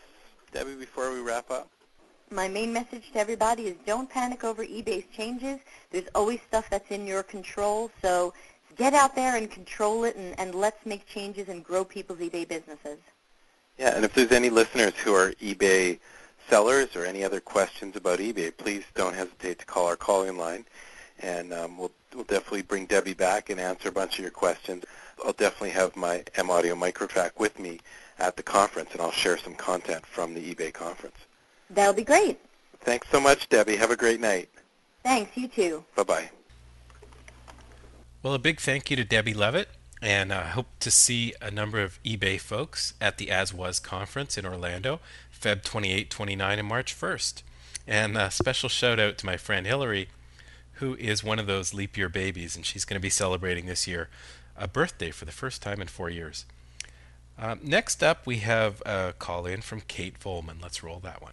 Debbie, 0.53 0.75
before 0.75 1.13
we 1.13 1.21
wrap 1.21 1.51
up? 1.51 1.69
My 2.31 2.49
main 2.49 2.73
message 2.73 3.11
to 3.13 3.19
everybody 3.19 3.65
is 3.65 3.77
don't 3.87 4.09
panic 4.09 4.45
over 4.45 4.65
eBay's 4.65 5.05
changes. 5.17 5.59
There's 5.91 6.09
always 6.15 6.41
stuff 6.49 6.69
that's 6.71 6.91
in 6.91 7.07
your 7.07 7.23
control, 7.23 7.91
so 8.03 8.33
get 8.77 8.95
out 8.95 9.15
there 9.15 9.37
and 9.37 9.51
control 9.51 10.05
it, 10.05 10.17
and, 10.17 10.39
and 10.39 10.55
let's 10.55 10.85
make 10.85 11.07
changes 11.07 11.49
and 11.49 11.65
grow 11.65 11.85
people's 11.85 12.19
eBay 12.19 12.49
businesses. 12.49 12.99
Yeah, 13.79 13.95
and 13.95 14.05
if 14.05 14.15
there's 14.15 14.33
any 14.33 14.51
listeners 14.51 14.95
who 14.97 15.15
are 15.15 15.33
eBay 15.35 15.99
sellers 16.49 16.97
or 16.97 17.05
any 17.05 17.25
other 17.25 17.41
questions 17.41 17.97
about 17.97 18.19
eBay, 18.19 18.57
please 18.57 18.85
don't 18.95 19.15
hesitate 19.15 19.59
to 19.61 19.67
call 19.67 19.87
our 19.87 19.97
calling 19.97 20.37
line, 20.37 20.65
and 21.21 21.53
um, 21.53 21.79
we'll, 21.79 21.93
we'll 22.15 22.25
definitely 22.25 22.63
bring 22.63 22.87
Debbie 22.87 23.15
back 23.15 23.51
and 23.51 23.61
answer 23.61 23.89
a 23.89 23.93
bunch 23.93 24.19
of 24.19 24.23
your 24.23 24.31
questions. 24.33 24.85
I'll 25.25 25.33
definitely 25.33 25.71
have 25.71 25.97
my 25.97 26.25
M-Audio 26.37 26.75
MicroTrack 26.75 27.39
with 27.39 27.59
me 27.59 27.81
at 28.21 28.37
the 28.37 28.43
conference, 28.43 28.91
and 28.93 29.01
I'll 29.01 29.11
share 29.11 29.37
some 29.39 29.55
content 29.55 30.05
from 30.07 30.35
the 30.35 30.55
eBay 30.55 30.73
conference. 30.73 31.17
That'll 31.71 31.95
be 31.95 32.05
great. 32.05 32.39
Thanks 32.81 33.09
so 33.11 33.21
much, 33.21 33.49
Debbie. 33.49 33.77
Have 33.77 33.91
a 33.91 33.97
great 33.97 34.21
night. 34.21 34.49
Thanks. 35.03 35.37
You 35.37 35.49
too. 35.49 35.85
Bye-bye. 35.97 36.31
Well, 38.23 38.35
a 38.35 38.39
big 38.39 38.61
thank 38.61 38.91
you 38.91 38.97
to 38.97 39.05
Debbie 39.05 39.35
Levitt, 39.35 39.69
and 40.03 40.33
I 40.33 40.43
hope 40.43 40.67
to 40.81 40.91
see 40.91 41.33
a 41.41 41.51
number 41.51 41.81
of 41.81 42.03
eBay 42.03 42.39
folks 42.39 42.95
at 43.01 43.19
the 43.19 43.27
AsWas 43.29 43.83
conference 43.83 44.37
in 44.37 44.45
Orlando, 44.45 45.01
Feb 45.35 45.63
28, 45.63 46.11
29, 46.11 46.59
and 46.59 46.69
March 46.69 46.99
1st. 46.99 47.43
And 47.87 48.19
a 48.19 48.31
special 48.31 48.69
shout 48.69 49.01
out 49.01 49.17
to 49.19 49.27
my 49.27 49.37
friend 49.37 49.67
Hillary, 49.67 50.09
who 50.75 50.95
is 50.97 51.25
one 51.25 51.39
of 51.39 51.47
those 51.47 51.73
leap 51.73 51.97
year 51.97 52.09
babies, 52.09 52.57
and 52.57 52.67
she's 52.67 52.85
going 52.85 52.99
to 52.99 53.03
be 53.03 53.11
celebrating 53.11 53.67
this 53.67 53.87
year 53.87 54.09
a 54.57 54.69
birthday 54.69 55.11
for 55.11 55.25
the 55.25 55.33
first 55.33 55.63
time 55.63 55.81
in 55.81 55.89
four 55.89 56.11
years. 56.11 56.45
Uh, 57.41 57.57
next 57.63 58.03
up, 58.03 58.27
we 58.27 58.39
have 58.39 58.83
a 58.85 59.15
call 59.19 59.47
in 59.47 59.63
from 59.63 59.81
Kate 59.81 60.21
Volman. 60.21 60.61
Let's 60.63 60.83
roll 60.83 61.01
that 61.01 61.23
one. 61.23 61.33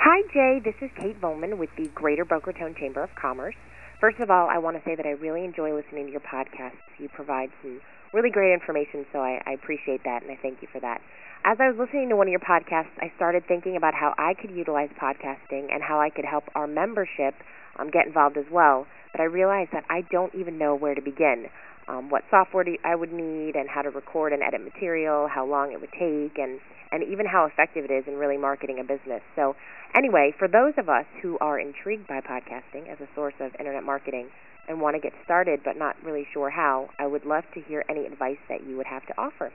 Hi, 0.00 0.22
Jay. 0.32 0.60
This 0.64 0.74
is 0.80 0.90
Kate 0.98 1.20
Volman 1.20 1.58
with 1.58 1.68
the 1.76 1.88
Greater 1.88 2.24
Boca 2.24 2.46
Raton 2.46 2.74
Chamber 2.80 3.02
of 3.02 3.10
Commerce. 3.14 3.56
First 4.00 4.20
of 4.20 4.30
all, 4.30 4.48
I 4.48 4.56
want 4.56 4.78
to 4.78 4.82
say 4.88 4.94
that 4.94 5.04
I 5.04 5.10
really 5.10 5.44
enjoy 5.44 5.74
listening 5.74 6.06
to 6.06 6.12
your 6.12 6.22
podcasts. 6.22 6.80
You 6.98 7.10
provide 7.10 7.50
some 7.60 7.82
really 8.14 8.30
great 8.30 8.54
information, 8.54 9.04
so 9.12 9.18
I, 9.18 9.42
I 9.44 9.52
appreciate 9.52 10.02
that, 10.04 10.22
and 10.22 10.30
I 10.30 10.38
thank 10.40 10.62
you 10.62 10.68
for 10.72 10.80
that. 10.80 11.02
As 11.44 11.58
I 11.60 11.68
was 11.68 11.76
listening 11.78 12.08
to 12.08 12.16
one 12.16 12.28
of 12.28 12.30
your 12.30 12.40
podcasts, 12.40 12.96
I 12.98 13.12
started 13.16 13.44
thinking 13.46 13.76
about 13.76 13.92
how 13.92 14.14
I 14.16 14.32
could 14.32 14.50
utilize 14.50 14.88
podcasting 15.00 15.68
and 15.72 15.82
how 15.82 16.00
I 16.00 16.08
could 16.08 16.24
help 16.24 16.44
our 16.54 16.66
membership 16.66 17.34
um, 17.78 17.90
get 17.90 18.06
involved 18.06 18.38
as 18.38 18.46
well. 18.50 18.86
But 19.12 19.20
I 19.20 19.24
realized 19.24 19.72
that 19.72 19.84
I 19.90 20.02
don't 20.10 20.34
even 20.34 20.56
know 20.56 20.74
where 20.74 20.94
to 20.94 21.02
begin 21.02 21.48
um, 21.88 22.10
what 22.10 22.22
software 22.30 22.64
do 22.64 22.76
I 22.84 22.94
would 22.94 23.12
need 23.12 23.54
and 23.54 23.68
how 23.68 23.82
to 23.82 23.90
record 23.90 24.32
and 24.32 24.42
edit 24.42 24.62
material, 24.62 25.28
how 25.28 25.46
long 25.46 25.72
it 25.72 25.80
would 25.80 25.92
take, 25.92 26.38
and 26.38 26.60
and 26.92 27.02
even 27.02 27.26
how 27.26 27.46
effective 27.46 27.84
it 27.84 27.90
is 27.90 28.04
in 28.06 28.14
really 28.14 28.36
marketing 28.38 28.78
a 28.78 28.84
business. 28.84 29.20
So, 29.34 29.56
anyway, 29.96 30.32
for 30.38 30.46
those 30.46 30.72
of 30.78 30.88
us 30.88 31.04
who 31.20 31.36
are 31.40 31.58
intrigued 31.58 32.06
by 32.06 32.20
podcasting 32.20 32.90
as 32.90 32.98
a 33.00 33.08
source 33.14 33.34
of 33.40 33.50
internet 33.58 33.82
marketing 33.82 34.28
and 34.68 34.80
want 34.80 34.94
to 34.94 35.00
get 35.00 35.12
started 35.24 35.60
but 35.64 35.76
not 35.76 35.96
really 36.04 36.26
sure 36.32 36.50
how, 36.50 36.88
I 36.98 37.06
would 37.06 37.24
love 37.24 37.44
to 37.54 37.60
hear 37.60 37.84
any 37.90 38.06
advice 38.06 38.38
that 38.48 38.66
you 38.66 38.76
would 38.76 38.86
have 38.86 39.04
to 39.06 39.14
offer. 39.18 39.52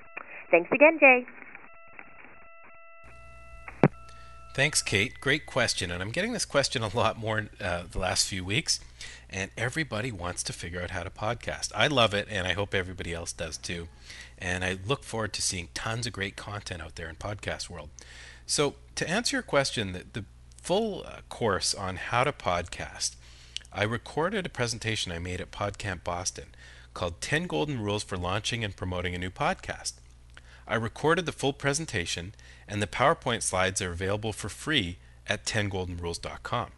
Thanks 0.51 0.69
again, 0.73 0.97
Jay. 0.99 1.25
Thanks, 4.53 4.81
Kate. 4.81 5.21
Great 5.21 5.45
question. 5.45 5.91
And 5.91 6.01
I'm 6.01 6.11
getting 6.11 6.33
this 6.33 6.43
question 6.43 6.83
a 6.83 6.93
lot 6.95 7.17
more 7.17 7.47
uh, 7.61 7.83
the 7.89 7.99
last 7.99 8.27
few 8.27 8.43
weeks. 8.43 8.81
And 9.29 9.49
everybody 9.57 10.11
wants 10.11 10.43
to 10.43 10.53
figure 10.53 10.81
out 10.81 10.91
how 10.91 11.03
to 11.03 11.09
podcast. 11.09 11.71
I 11.73 11.87
love 11.87 12.13
it, 12.13 12.27
and 12.29 12.45
I 12.45 12.51
hope 12.51 12.75
everybody 12.75 13.13
else 13.13 13.31
does 13.31 13.57
too. 13.57 13.87
And 14.37 14.65
I 14.65 14.77
look 14.85 15.05
forward 15.05 15.31
to 15.33 15.41
seeing 15.41 15.69
tons 15.73 16.05
of 16.05 16.11
great 16.11 16.35
content 16.35 16.81
out 16.81 16.97
there 16.97 17.07
in 17.07 17.15
podcast 17.15 17.69
world. 17.69 17.89
So, 18.45 18.75
to 18.95 19.09
answer 19.09 19.37
your 19.37 19.43
question, 19.43 19.93
the, 19.93 20.03
the 20.11 20.25
full 20.61 21.05
uh, 21.07 21.21
course 21.29 21.73
on 21.73 21.95
how 21.95 22.25
to 22.25 22.33
podcast, 22.33 23.15
I 23.71 23.83
recorded 23.83 24.45
a 24.45 24.49
presentation 24.49 25.13
I 25.13 25.19
made 25.19 25.39
at 25.39 25.51
PodCamp 25.51 26.03
Boston 26.03 26.47
called 26.93 27.21
10 27.21 27.47
Golden 27.47 27.79
Rules 27.79 28.03
for 28.03 28.17
Launching 28.17 28.65
and 28.65 28.75
Promoting 28.75 29.15
a 29.15 29.17
New 29.17 29.29
Podcast. 29.29 29.93
I 30.71 30.75
recorded 30.75 31.25
the 31.25 31.33
full 31.33 31.51
presentation, 31.51 32.33
and 32.65 32.81
the 32.81 32.87
PowerPoint 32.87 33.41
slides 33.41 33.81
are 33.81 33.91
available 33.91 34.31
for 34.31 34.47
free 34.47 34.99
at 35.27 35.43
10goldenrules.com. 35.43 36.69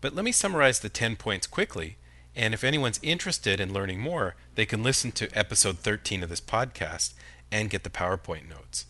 But 0.00 0.14
let 0.14 0.24
me 0.24 0.30
summarize 0.30 0.78
the 0.78 0.90
10 0.90 1.16
points 1.16 1.48
quickly, 1.48 1.96
and 2.36 2.54
if 2.54 2.62
anyone's 2.62 3.00
interested 3.02 3.58
in 3.58 3.72
learning 3.72 3.98
more, 3.98 4.36
they 4.54 4.64
can 4.64 4.84
listen 4.84 5.10
to 5.10 5.36
episode 5.36 5.78
13 5.78 6.22
of 6.22 6.28
this 6.28 6.40
podcast 6.40 7.14
and 7.50 7.68
get 7.68 7.82
the 7.82 7.90
PowerPoint 7.90 8.48
notes. 8.48 8.86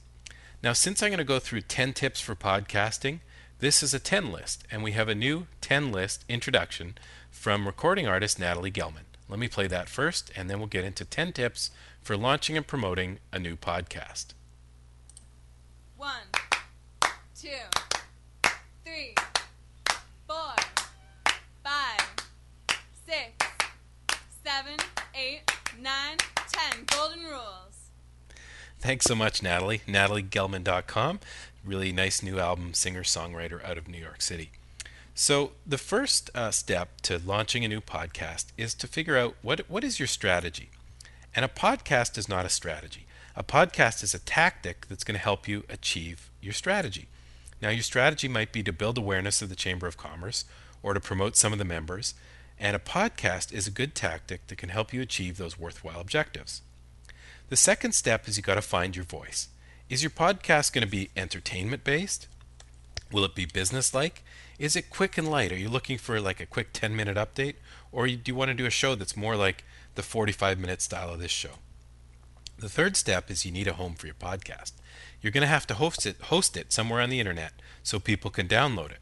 Now, 0.63 0.75
since 0.75 1.03
I'm 1.03 1.09
going 1.09 1.17
to 1.17 1.25
go 1.25 1.39
through 1.39 1.63
10 1.63 1.95
tips 1.95 2.21
for 2.21 2.35
podcasting, 2.35 3.21
this 3.61 3.83
is 3.83 3.95
a 3.95 3.99
10 3.99 4.31
list, 4.31 4.65
and 4.71 4.83
we 4.83 4.93
have 4.93 5.09
a 5.09 5.15
new 5.15 5.47
10 5.63 5.91
list 5.91 6.27
introduction 6.29 6.99
from 7.31 7.67
recording 7.67 8.07
artist 8.07 8.39
Natalie 8.39 8.71
Gelman. 8.71 9.07
Let 9.31 9.39
me 9.39 9.49
play 9.49 9.67
that 9.69 9.89
first, 9.89 10.31
and 10.37 10.51
then 10.51 10.59
we'll 10.59 10.69
get 10.69 10.85
into 10.85 11.07
10 11.07 11.33
tips 11.33 11.71
for 12.03 12.17
launching 12.17 12.57
and 12.57 12.67
promoting 12.67 13.19
a 13.33 13.39
new 13.39 13.57
podcast. 13.57 14.35
One, 15.97 16.29
two, 17.39 17.49
three, 18.85 19.15
four, 20.27 20.55
five, 21.63 22.01
six, 23.07 23.47
seven, 24.45 24.77
eight, 25.15 25.43
nine, 25.81 26.17
ten. 26.51 26.85
Golden 26.87 27.25
rules. 27.25 27.91
Thanks 28.79 29.05
so 29.05 29.15
much, 29.15 29.43
Natalie. 29.43 29.83
NatalieGelman.com. 29.87 31.21
Really 31.65 31.93
nice 31.93 32.23
new 32.23 32.39
album, 32.39 32.73
singer 32.73 33.03
songwriter 33.03 33.63
out 33.63 33.77
of 33.77 33.89
New 33.89 33.99
York 33.99 34.23
City. 34.23 34.51
So, 35.15 35.53
the 35.67 35.77
first 35.77 36.31
uh, 36.35 36.51
step 36.51 37.03
to 37.03 37.19
launching 37.19 37.63
a 37.65 37.69
new 37.69 37.83
podcast 37.83 38.47
is 38.57 38.73
to 38.77 38.87
figure 38.87 39.19
out 39.19 39.35
what, 39.43 39.69
what 39.69 39.85
is 39.85 39.99
your 40.01 40.07
strategy. 40.07 40.71
And 41.35 41.45
a 41.45 41.49
podcast 41.49 42.19
is 42.19 42.29
not 42.29 42.47
a 42.47 42.51
strategy. 42.51 43.07
A 43.37 43.45
podcast 43.45 44.03
is 44.03 44.15
a 44.15 44.19
tactic 44.19 44.87
that's 44.89 45.05
going 45.05 45.15
to 45.15 45.23
help 45.23 45.47
you 45.47 45.65
achieve 45.69 46.31
your 46.41 46.53
strategy. 46.53 47.07
Now, 47.63 47.69
your 47.69 47.83
strategy 47.83 48.27
might 48.27 48.53
be 48.53 48.63
to 48.63 48.73
build 48.73 48.99
awareness 48.99 49.41
of 49.41 49.49
the 49.49 49.55
Chamber 49.55 49.87
of 49.87 49.97
Commerce 49.97 50.45
or 50.83 50.95
to 50.95 51.01
promote 51.01 51.37
some 51.37 51.53
of 51.53 51.59
the 51.59 51.65
members, 51.65 52.15
and 52.59 52.75
a 52.75 52.81
podcast 52.81 53.53
is 53.53 53.67
a 53.67 53.71
good 53.71 53.95
tactic 53.95 54.47
that 54.47 54.59
can 54.59 54.71
help 54.71 54.93
you 54.93 55.01
achieve 55.01 55.37
those 55.37 55.59
worthwhile 55.59 56.01
objectives. 56.01 56.63
The 57.49 57.57
second 57.57 57.93
step 57.93 58.27
is 58.27 58.37
you 58.37 58.43
got 58.43 58.55
to 58.55 58.63
find 58.63 58.97
your 58.97 59.05
voice. 59.05 59.49
Is 59.89 60.03
your 60.03 60.11
podcast 60.11 60.73
going 60.73 60.85
to 60.85 60.91
be 60.91 61.11
entertainment 61.17 61.85
based? 61.85 62.29
Will 63.13 63.25
it 63.25 63.35
be 63.35 63.45
business 63.45 63.93
like? 63.93 64.23
Is 64.59 64.77
it 64.77 64.91
quick 64.91 65.19
and 65.19 65.29
light? 65.29 65.53
Are 65.53 65.59
you 65.59 65.69
looking 65.69 65.99
for 65.99 66.21
like 66.21 66.41
a 66.41 66.47
quick 66.47 66.69
10 66.73 66.95
minute 66.95 67.17
update? 67.17 67.55
Or 67.93 68.07
do 68.07 68.21
you 68.25 68.35
want 68.35 68.51
to 68.51 68.55
do 68.55 68.67
a 68.67 68.71
show 68.71 68.95
that's 68.95 69.17
more 69.17 69.37
like 69.37 69.65
the 70.01 70.07
45 70.07 70.59
minute 70.59 70.81
style 70.81 71.13
of 71.13 71.21
this 71.21 71.31
show? 71.31 71.59
The 72.59 72.71
third 72.71 72.97
step 72.97 73.31
is 73.31 73.45
you 73.45 73.53
need 73.53 73.69
a 73.69 73.75
home 73.75 73.93
for 73.95 74.07
your 74.07 74.15
podcast. 74.15 74.73
You're 75.21 75.31
going 75.31 75.43
to 75.43 75.47
have 75.47 75.67
to 75.67 75.75
host 75.75 76.07
it, 76.07 76.17
host 76.23 76.57
it 76.57 76.73
somewhere 76.73 77.03
on 77.03 77.11
the 77.11 77.21
internet 77.21 77.53
so 77.83 78.01
people 78.01 78.31
can 78.31 78.49
download 78.49 78.93
it. 78.93 79.01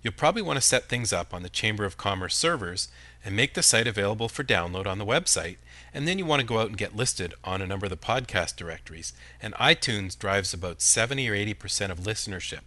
You'll 0.00 0.14
probably 0.14 0.40
want 0.40 0.56
to 0.56 0.62
set 0.62 0.88
things 0.88 1.12
up 1.12 1.34
on 1.34 1.42
the 1.42 1.50
Chamber 1.50 1.84
of 1.84 1.98
Commerce 1.98 2.34
servers 2.34 2.88
and 3.22 3.36
make 3.36 3.52
the 3.52 3.62
site 3.62 3.86
available 3.86 4.26
for 4.26 4.42
download 4.42 4.86
on 4.86 4.96
the 4.96 5.04
website, 5.04 5.58
and 5.92 6.08
then 6.08 6.18
you 6.18 6.24
want 6.24 6.40
to 6.40 6.46
go 6.46 6.60
out 6.60 6.68
and 6.68 6.78
get 6.78 6.96
listed 6.96 7.34
on 7.44 7.60
a 7.60 7.66
number 7.66 7.84
of 7.84 7.90
the 7.90 7.98
podcast 7.98 8.56
directories. 8.56 9.12
And 9.42 9.52
iTunes 9.54 10.18
drives 10.18 10.54
about 10.54 10.80
70 10.80 11.28
or 11.28 11.34
80% 11.34 11.90
of 11.90 12.00
listenership 12.00 12.60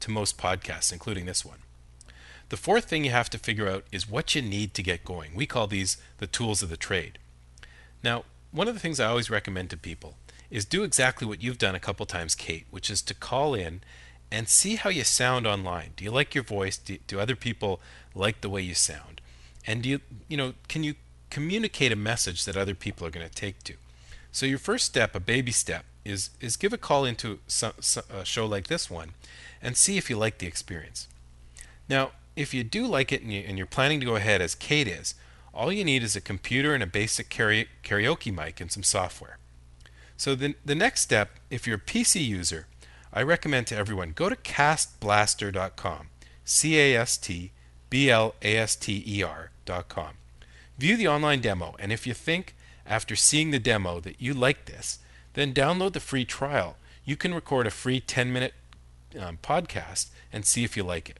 to 0.00 0.10
most 0.10 0.38
podcasts, 0.38 0.90
including 0.90 1.26
this 1.26 1.44
one. 1.44 1.58
The 2.48 2.56
fourth 2.56 2.84
thing 2.84 3.04
you 3.04 3.10
have 3.10 3.30
to 3.30 3.38
figure 3.38 3.68
out 3.68 3.84
is 3.90 4.08
what 4.08 4.36
you 4.36 4.40
need 4.40 4.72
to 4.74 4.82
get 4.82 5.04
going. 5.04 5.34
We 5.34 5.46
call 5.46 5.66
these 5.66 5.96
the 6.18 6.28
tools 6.28 6.62
of 6.62 6.68
the 6.68 6.76
trade. 6.76 7.18
Now, 8.06 8.22
one 8.52 8.68
of 8.68 8.74
the 8.74 8.78
things 8.78 9.00
I 9.00 9.08
always 9.08 9.30
recommend 9.30 9.68
to 9.70 9.76
people 9.76 10.14
is 10.48 10.64
do 10.64 10.84
exactly 10.84 11.26
what 11.26 11.42
you've 11.42 11.58
done 11.58 11.74
a 11.74 11.80
couple 11.80 12.06
times, 12.06 12.36
Kate, 12.36 12.64
which 12.70 12.88
is 12.88 13.02
to 13.02 13.14
call 13.14 13.52
in 13.52 13.80
and 14.30 14.48
see 14.48 14.76
how 14.76 14.90
you 14.90 15.02
sound 15.02 15.44
online. 15.44 15.90
Do 15.96 16.04
you 16.04 16.12
like 16.12 16.32
your 16.32 16.44
voice? 16.44 16.78
Do, 16.78 16.98
do 17.08 17.18
other 17.18 17.34
people 17.34 17.80
like 18.14 18.42
the 18.42 18.48
way 18.48 18.62
you 18.62 18.74
sound? 18.74 19.20
And 19.66 19.82
do 19.82 19.88
you, 19.88 20.00
you 20.28 20.36
know, 20.36 20.54
can 20.68 20.84
you 20.84 20.94
communicate 21.30 21.90
a 21.90 21.96
message 21.96 22.44
that 22.44 22.56
other 22.56 22.76
people 22.76 23.04
are 23.04 23.10
going 23.10 23.28
to 23.28 23.34
take 23.34 23.64
to? 23.64 23.74
So 24.30 24.46
your 24.46 24.60
first 24.60 24.86
step, 24.86 25.16
a 25.16 25.20
baby 25.20 25.50
step, 25.50 25.84
is 26.04 26.30
is 26.40 26.56
give 26.56 26.72
a 26.72 26.78
call 26.78 27.04
into 27.04 27.40
some, 27.48 27.72
some, 27.80 28.04
a 28.08 28.24
show 28.24 28.46
like 28.46 28.68
this 28.68 28.88
one, 28.88 29.14
and 29.60 29.76
see 29.76 29.96
if 29.96 30.08
you 30.08 30.16
like 30.16 30.38
the 30.38 30.46
experience. 30.46 31.08
Now, 31.88 32.12
if 32.36 32.54
you 32.54 32.62
do 32.62 32.86
like 32.86 33.10
it 33.10 33.22
and, 33.22 33.32
you, 33.32 33.42
and 33.48 33.58
you're 33.58 33.66
planning 33.66 33.98
to 33.98 34.06
go 34.06 34.14
ahead 34.14 34.40
as 34.40 34.54
Kate 34.54 34.86
is, 34.86 35.16
all 35.56 35.72
you 35.72 35.84
need 35.84 36.02
is 36.02 36.14
a 36.14 36.20
computer 36.20 36.74
and 36.74 36.82
a 36.82 36.86
basic 36.86 37.30
karaoke 37.30 38.34
mic 38.34 38.60
and 38.60 38.70
some 38.70 38.82
software. 38.82 39.38
So 40.16 40.34
the, 40.34 40.54
the 40.64 40.74
next 40.74 41.00
step, 41.00 41.30
if 41.50 41.66
you're 41.66 41.76
a 41.76 41.80
PC 41.80 42.24
user, 42.24 42.66
I 43.12 43.22
recommend 43.22 43.66
to 43.68 43.76
everyone 43.76 44.12
go 44.14 44.28
to 44.28 44.36
castblaster.com, 44.36 46.08
C 46.44 46.78
A 46.78 46.96
S 46.96 47.16
T 47.16 47.52
B 47.88 48.10
L 48.10 48.34
A 48.42 48.56
S 48.56 48.76
T 48.76 49.02
E 49.06 49.22
R.com. 49.22 50.10
View 50.78 50.96
the 50.96 51.08
online 51.08 51.40
demo, 51.40 51.74
and 51.78 51.92
if 51.92 52.06
you 52.06 52.12
think 52.12 52.54
after 52.86 53.16
seeing 53.16 53.50
the 53.50 53.58
demo 53.58 54.00
that 54.00 54.20
you 54.20 54.34
like 54.34 54.66
this, 54.66 54.98
then 55.32 55.54
download 55.54 55.94
the 55.94 56.00
free 56.00 56.24
trial. 56.24 56.76
You 57.04 57.16
can 57.16 57.34
record 57.34 57.66
a 57.66 57.70
free 57.70 58.00
10 58.00 58.32
minute 58.32 58.54
um, 59.18 59.38
podcast 59.42 60.10
and 60.32 60.44
see 60.44 60.64
if 60.64 60.76
you 60.76 60.82
like 60.82 61.08
it. 61.08 61.18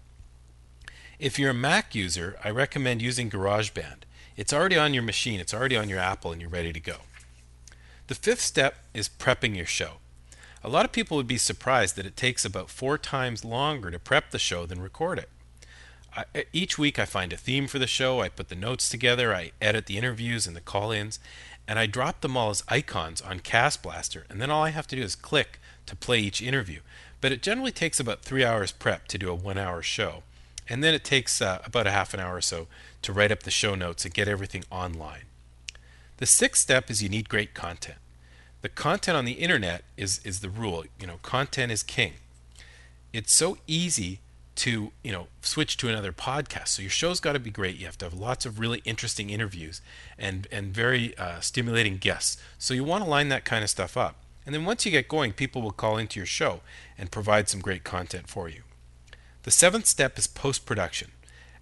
If 1.18 1.38
you're 1.38 1.50
a 1.50 1.54
Mac 1.54 1.94
user, 1.94 2.36
I 2.44 2.50
recommend 2.50 3.00
using 3.00 3.30
GarageBand. 3.30 4.02
It's 4.36 4.52
already 4.52 4.76
on 4.76 4.92
your 4.92 5.02
machine, 5.02 5.40
it's 5.40 5.54
already 5.54 5.76
on 5.76 5.88
your 5.88 5.98
Apple, 5.98 6.30
and 6.30 6.40
you're 6.40 6.50
ready 6.50 6.72
to 6.72 6.80
go. 6.80 6.96
The 8.08 8.14
fifth 8.14 8.42
step 8.42 8.76
is 8.92 9.08
prepping 9.08 9.56
your 9.56 9.66
show. 9.66 9.92
A 10.62 10.68
lot 10.68 10.84
of 10.84 10.92
people 10.92 11.16
would 11.16 11.26
be 11.26 11.38
surprised 11.38 11.96
that 11.96 12.06
it 12.06 12.16
takes 12.16 12.44
about 12.44 12.70
four 12.70 12.98
times 12.98 13.44
longer 13.44 13.90
to 13.90 13.98
prep 13.98 14.30
the 14.30 14.38
show 14.38 14.66
than 14.66 14.82
record 14.82 15.18
it. 15.18 15.30
I, 16.14 16.44
each 16.52 16.78
week 16.78 16.98
I 16.98 17.04
find 17.04 17.32
a 17.32 17.36
theme 17.36 17.66
for 17.66 17.78
the 17.78 17.86
show, 17.86 18.20
I 18.20 18.28
put 18.28 18.48
the 18.48 18.54
notes 18.54 18.88
together, 18.88 19.34
I 19.34 19.52
edit 19.60 19.86
the 19.86 19.98
interviews 19.98 20.46
and 20.46 20.54
the 20.54 20.60
call 20.60 20.90
ins, 20.90 21.18
and 21.68 21.78
I 21.78 21.86
drop 21.86 22.20
them 22.20 22.36
all 22.36 22.50
as 22.50 22.62
icons 22.68 23.20
on 23.20 23.40
Cast 23.40 23.82
Blaster, 23.82 24.26
and 24.30 24.40
then 24.40 24.50
all 24.50 24.64
I 24.64 24.70
have 24.70 24.86
to 24.88 24.96
do 24.96 25.02
is 25.02 25.16
click 25.16 25.58
to 25.86 25.96
play 25.96 26.20
each 26.20 26.42
interview. 26.42 26.80
But 27.20 27.32
it 27.32 27.42
generally 27.42 27.72
takes 27.72 27.98
about 27.98 28.22
three 28.22 28.44
hours 28.44 28.70
prep 28.70 29.08
to 29.08 29.18
do 29.18 29.30
a 29.30 29.34
one 29.34 29.58
hour 29.58 29.82
show. 29.82 30.22
And 30.68 30.82
then 30.82 30.94
it 30.94 31.04
takes 31.04 31.40
uh, 31.40 31.60
about 31.64 31.86
a 31.86 31.92
half 31.92 32.12
an 32.12 32.20
hour 32.20 32.36
or 32.36 32.40
so 32.40 32.66
to 33.02 33.12
write 33.12 33.32
up 33.32 33.42
the 33.42 33.50
show 33.50 33.74
notes 33.74 34.04
and 34.04 34.14
get 34.14 34.28
everything 34.28 34.64
online. 34.70 35.22
The 36.18 36.26
sixth 36.26 36.62
step 36.62 36.90
is 36.90 37.02
you 37.02 37.08
need 37.08 37.28
great 37.28 37.54
content. 37.54 37.98
The 38.62 38.68
content 38.68 39.16
on 39.16 39.24
the 39.24 39.32
internet 39.32 39.84
is, 39.96 40.20
is 40.24 40.40
the 40.40 40.48
rule. 40.48 40.84
You 40.98 41.06
know, 41.06 41.18
content 41.22 41.70
is 41.70 41.82
king. 41.82 42.14
It's 43.12 43.32
so 43.32 43.58
easy 43.66 44.20
to 44.56 44.90
you 45.02 45.12
know 45.12 45.28
switch 45.42 45.76
to 45.76 45.88
another 45.88 46.12
podcast. 46.12 46.68
So 46.68 46.82
your 46.82 46.90
show's 46.90 47.20
got 47.20 47.34
to 47.34 47.38
be 47.38 47.50
great. 47.50 47.76
You 47.76 47.86
have 47.86 47.98
to 47.98 48.06
have 48.06 48.14
lots 48.14 48.44
of 48.44 48.58
really 48.58 48.82
interesting 48.84 49.30
interviews 49.30 49.80
and 50.18 50.48
and 50.50 50.74
very 50.74 51.16
uh, 51.18 51.40
stimulating 51.40 51.98
guests. 51.98 52.42
So 52.58 52.74
you 52.74 52.82
want 52.82 53.04
to 53.04 53.10
line 53.10 53.28
that 53.28 53.44
kind 53.44 53.62
of 53.62 53.70
stuff 53.70 53.96
up. 53.96 54.16
And 54.44 54.54
then 54.54 54.64
once 54.64 54.86
you 54.86 54.92
get 54.92 55.08
going, 55.08 55.32
people 55.32 55.60
will 55.60 55.72
call 55.72 55.98
into 55.98 56.18
your 56.18 56.26
show 56.26 56.60
and 56.96 57.10
provide 57.10 57.48
some 57.48 57.60
great 57.60 57.84
content 57.84 58.28
for 58.28 58.48
you. 58.48 58.62
The 59.42 59.50
seventh 59.50 59.86
step 59.86 60.18
is 60.18 60.26
post 60.26 60.64
production. 60.64 61.10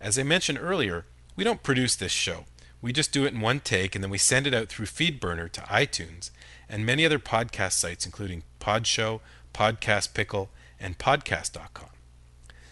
As 0.00 0.18
I 0.18 0.22
mentioned 0.22 0.58
earlier, 0.60 1.06
we 1.36 1.44
don't 1.44 1.62
produce 1.62 1.96
this 1.96 2.12
show. 2.12 2.44
We 2.80 2.92
just 2.92 3.12
do 3.12 3.24
it 3.24 3.32
in 3.32 3.40
one 3.40 3.60
take 3.60 3.94
and 3.94 4.04
then 4.04 4.10
we 4.10 4.18
send 4.18 4.46
it 4.46 4.54
out 4.54 4.68
through 4.68 4.86
FeedBurner 4.86 5.50
to 5.52 5.60
iTunes 5.62 6.30
and 6.68 6.84
many 6.84 7.04
other 7.04 7.18
podcast 7.18 7.72
sites, 7.72 8.04
including 8.04 8.42
Podshow, 8.60 9.20
Podcast 9.52 10.14
Pickle, 10.14 10.50
and 10.78 10.98
Podcast.com. 10.98 11.88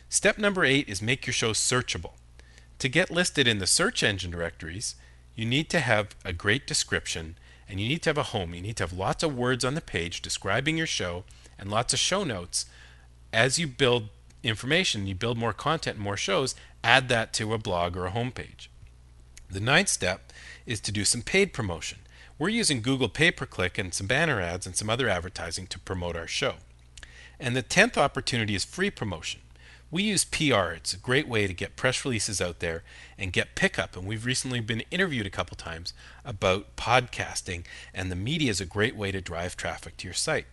Step 0.09 0.37
number 0.37 0.65
eight 0.65 0.89
is 0.89 1.01
make 1.01 1.27
your 1.27 1.33
show 1.33 1.53
searchable. 1.53 2.13
To 2.79 2.89
get 2.89 3.11
listed 3.11 3.49
in 3.49 3.59
the 3.59 3.67
search 3.67 4.03
engine 4.03 4.31
directories, 4.31 4.97
you 5.35 5.47
need 5.47 5.71
to 5.71 5.81
have 5.81 6.15
a 6.25 6.33
great 6.33 6.67
description 6.67 7.37
and 7.69 7.81
you 7.81 7.89
need 7.89 8.03
to 8.03 8.11
have 8.11 8.19
a 8.19 8.25
home. 8.25 8.53
You 8.53 8.61
need 8.61 8.77
to 8.77 8.83
have 8.83 8.93
lots 8.93 9.23
of 9.23 9.37
words 9.37 9.65
on 9.65 9.75
the 9.75 9.81
page 9.81 10.21
describing 10.21 10.77
your 10.77 10.87
show 10.87 11.25
and 11.59 11.71
lots 11.71 11.95
of 11.95 11.99
show 11.99 12.25
notes. 12.25 12.67
As 13.33 13.59
you 13.59 13.67
build 13.67 14.09
information, 14.43 15.07
you 15.07 15.15
build 15.15 15.39
more 15.39 15.55
content 15.55 15.97
more 15.97 16.17
shows, 16.17 16.55
add 16.85 17.09
that 17.09 17.33
to 17.35 17.55
a 17.55 17.59
blog 17.59 17.97
or 17.97 18.07
a 18.07 18.13
homepage. 18.13 18.69
The 19.49 19.61
ninth 19.61 19.89
step 19.89 20.33
is 20.67 20.81
to 20.81 20.93
do 20.93 21.05
some 21.05 21.23
paid 21.23 21.53
promotion. 21.53 21.99
We're 22.39 22.49
using 22.49 22.83
Google 22.83 23.09
pay 23.09 23.31
per 23.31 23.47
click 23.47 23.79
and 23.79 23.93
some 23.93 24.07
banner 24.07 24.41
ads 24.41 24.67
and 24.67 24.75
some 24.75 24.91
other 24.91 25.09
advertising 25.09 25.67
to 25.69 25.79
promote 25.79 26.17
our 26.17 26.27
show. 26.27 26.55
And 27.39 27.55
the 27.55 27.63
tenth 27.63 27.99
opportunity 27.99 28.55
is 28.55 28.65
free 28.65 28.91
promotion. 28.91 29.41
We 29.91 30.05
use 30.05 30.25
PR. 30.25 30.73
It's 30.73 30.95
a 30.95 30.99
great 30.99 31.29
way 31.29 31.47
to 31.47 31.53
get 31.53 31.77
press 31.77 32.03
releases 32.05 32.41
out 32.41 32.61
there 32.61 32.83
and 33.19 33.31
get 33.31 33.55
pickup. 33.55 33.95
And 33.95 34.07
we've 34.07 34.25
recently 34.25 34.61
been 34.61 34.85
interviewed 34.91 35.27
a 35.27 35.31
couple 35.31 35.55
times 35.55 35.93
about 36.25 36.77
podcasting, 36.77 37.65
and 37.93 38.11
the 38.11 38.17
media 38.17 38.51
is 38.51 38.61
a 38.61 38.67
great 38.67 38.97
way 38.97 39.13
to 39.13 39.21
drive 39.21 39.55
traffic 39.55 39.99
to 39.99 40.07
your 40.07 40.15
site. 40.15 40.47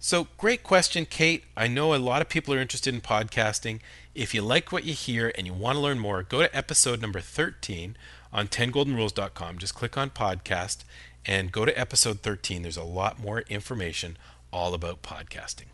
So, 0.00 0.28
great 0.36 0.62
question, 0.62 1.06
Kate. 1.06 1.42
I 1.56 1.66
know 1.66 1.92
a 1.92 1.96
lot 1.96 2.22
of 2.22 2.28
people 2.28 2.54
are 2.54 2.60
interested 2.60 2.94
in 2.94 3.00
podcasting. 3.00 3.80
If 4.14 4.32
you 4.32 4.42
like 4.42 4.70
what 4.70 4.84
you 4.84 4.94
hear 4.94 5.32
and 5.36 5.44
you 5.44 5.52
want 5.52 5.74
to 5.74 5.80
learn 5.80 5.98
more, 5.98 6.22
go 6.22 6.40
to 6.40 6.56
episode 6.56 7.02
number 7.02 7.18
13 7.18 7.96
on 8.32 8.46
10goldenrules.com. 8.46 9.58
Just 9.58 9.74
click 9.74 9.98
on 9.98 10.10
podcast 10.10 10.84
and 11.26 11.50
go 11.50 11.64
to 11.64 11.76
episode 11.76 12.20
13. 12.20 12.62
There's 12.62 12.76
a 12.76 12.84
lot 12.84 13.18
more 13.18 13.40
information 13.48 14.16
all 14.52 14.72
about 14.72 15.02
podcasting. 15.02 15.66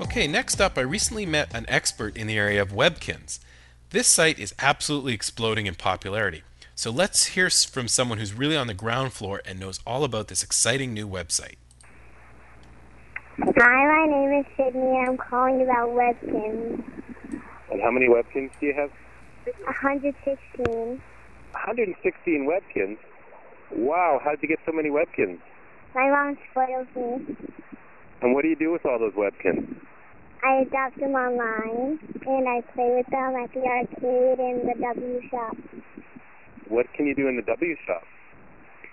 Okay, 0.00 0.28
next 0.28 0.60
up, 0.60 0.78
I 0.78 0.82
recently 0.82 1.26
met 1.26 1.52
an 1.52 1.64
expert 1.66 2.16
in 2.16 2.28
the 2.28 2.38
area 2.38 2.62
of 2.62 2.70
Webkinz. 2.70 3.40
This 3.90 4.06
site 4.06 4.38
is 4.38 4.54
absolutely 4.60 5.12
exploding 5.12 5.66
in 5.66 5.74
popularity. 5.74 6.44
So 6.76 6.90
let's 6.90 7.26
hear 7.26 7.48
from 7.50 7.86
someone 7.86 8.18
who's 8.18 8.32
really 8.34 8.56
on 8.56 8.66
the 8.66 8.74
ground 8.74 9.12
floor 9.12 9.40
and 9.44 9.60
knows 9.60 9.78
all 9.86 10.02
about 10.02 10.26
this 10.26 10.42
exciting 10.42 10.92
new 10.92 11.08
website. 11.08 11.54
Hi, 13.38 13.46
my 13.46 14.06
name 14.10 14.40
is 14.40 14.46
Sydney. 14.56 14.80
and 14.80 15.10
I'm 15.10 15.16
calling 15.16 15.62
about 15.62 15.90
Webkinz. 15.90 16.82
And 17.70 17.80
how 17.80 17.92
many 17.92 18.08
Webkinz 18.08 18.50
do 18.58 18.66
you 18.66 18.74
have? 18.74 18.90
116. 19.64 21.00
116 21.52 22.48
Webkinz? 22.48 22.98
Wow, 23.70 24.20
how'd 24.22 24.42
you 24.42 24.48
get 24.48 24.58
so 24.66 24.72
many 24.72 24.90
Webkinz? 24.90 25.38
My 25.94 26.10
mom 26.10 26.36
spoiled 26.50 26.88
me. 26.96 27.36
And 28.20 28.34
what 28.34 28.42
do 28.42 28.48
you 28.48 28.56
do 28.56 28.72
with 28.72 28.84
all 28.84 28.98
those 28.98 29.12
Webkinz? 29.12 29.76
I 30.42 30.62
adopt 30.62 30.98
them 30.98 31.14
online, 31.14 31.98
and 32.26 32.48
I 32.48 32.60
play 32.74 32.96
with 32.96 33.06
them 33.06 33.36
at 33.36 33.52
the 33.54 33.62
arcade 33.62 34.38
and 34.40 34.68
the 34.68 34.74
W 34.80 35.20
shop. 35.30 35.56
What 36.68 36.86
can 36.96 37.06
you 37.06 37.14
do 37.14 37.28
in 37.28 37.36
the 37.36 37.42
W 37.42 37.76
shop? 37.86 38.02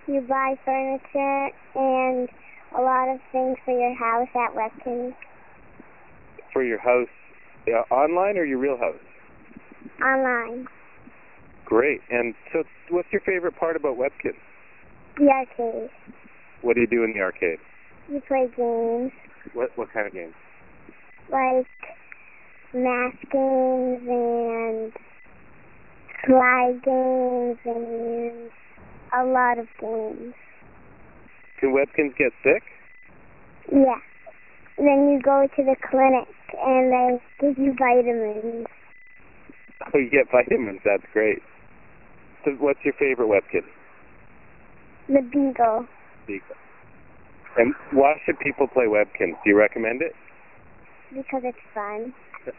You 0.07 0.21
buy 0.21 0.55
furniture 0.65 1.49
and 1.75 2.29
a 2.77 2.81
lot 2.81 3.09
of 3.09 3.19
things 3.31 3.57
for 3.65 3.71
your 3.77 3.95
house 3.95 4.27
at 4.35 4.55
Webkinz. 4.55 5.13
For 6.53 6.63
your 6.63 6.79
house, 6.79 7.07
yeah, 7.67 7.83
online 7.91 8.37
or 8.37 8.45
your 8.45 8.57
real 8.57 8.77
house? 8.77 8.99
Online. 10.01 10.67
Great. 11.65 12.01
And 12.09 12.33
so, 12.51 12.63
what's 12.89 13.07
your 13.11 13.21
favorite 13.21 13.55
part 13.55 13.75
about 13.75 13.97
Webkinz? 13.97 14.35
The 15.17 15.29
arcade. 15.29 15.89
What 16.61 16.75
do 16.75 16.81
you 16.81 16.87
do 16.87 17.03
in 17.03 17.13
the 17.13 17.21
arcade? 17.21 17.59
You 18.09 18.21
play 18.27 18.49
games. 18.57 19.11
What 19.53 19.77
what 19.77 19.91
kind 19.93 20.07
of 20.07 20.13
games? 20.13 20.33
like 21.31 21.65
math 22.73 23.15
games 23.31 24.01
and 24.07 24.93
slide 26.25 26.81
games 26.83 27.57
and 27.65 28.51
a 29.13 29.23
lot 29.25 29.59
of 29.59 29.67
games. 29.79 30.33
Can 31.59 31.73
Webkinz 31.73 32.15
get 32.17 32.31
sick? 32.43 32.63
Yeah. 33.71 33.99
Then 34.77 35.09
you 35.11 35.21
go 35.23 35.47
to 35.55 35.63
the 35.63 35.75
clinic 35.89 36.27
and 36.57 36.91
they 36.91 37.21
give 37.39 37.57
you 37.57 37.75
vitamins. 37.77 38.67
Oh, 39.93 39.97
you 39.97 40.09
get 40.09 40.31
vitamins. 40.31 40.79
That's 40.85 41.03
great. 41.13 41.39
So, 42.43 42.51
what's 42.59 42.79
your 42.83 42.93
favorite 42.93 43.27
webkin? 43.27 43.65
The 45.07 45.21
Beagle. 45.21 45.87
Beagle. 46.25 46.55
And 47.57 47.75
why 47.91 48.13
should 48.25 48.39
people 48.39 48.67
play 48.67 48.85
Webkinz? 48.85 49.35
Do 49.43 49.49
you 49.49 49.57
recommend 49.57 50.01
it? 50.01 50.13
Because 51.13 51.41
it's 51.43 51.57
fun. 51.73 52.13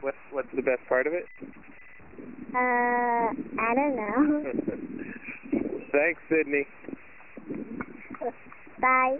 what's 0.00 0.16
what's 0.32 0.48
the 0.54 0.62
best 0.62 0.80
part 0.88 1.06
of 1.06 1.12
it? 1.12 1.26
Uh, 2.54 2.58
I 2.58 3.74
don't 3.74 3.96
know. 3.96 4.52
Thanks, 5.92 6.20
Sydney. 6.28 6.66
Bye. 8.80 9.18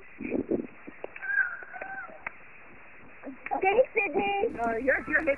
Okay, 3.56 3.82
Sydney. 3.94 4.48
Uh, 4.60 4.76
you're, 4.76 5.04
you're 5.08 5.36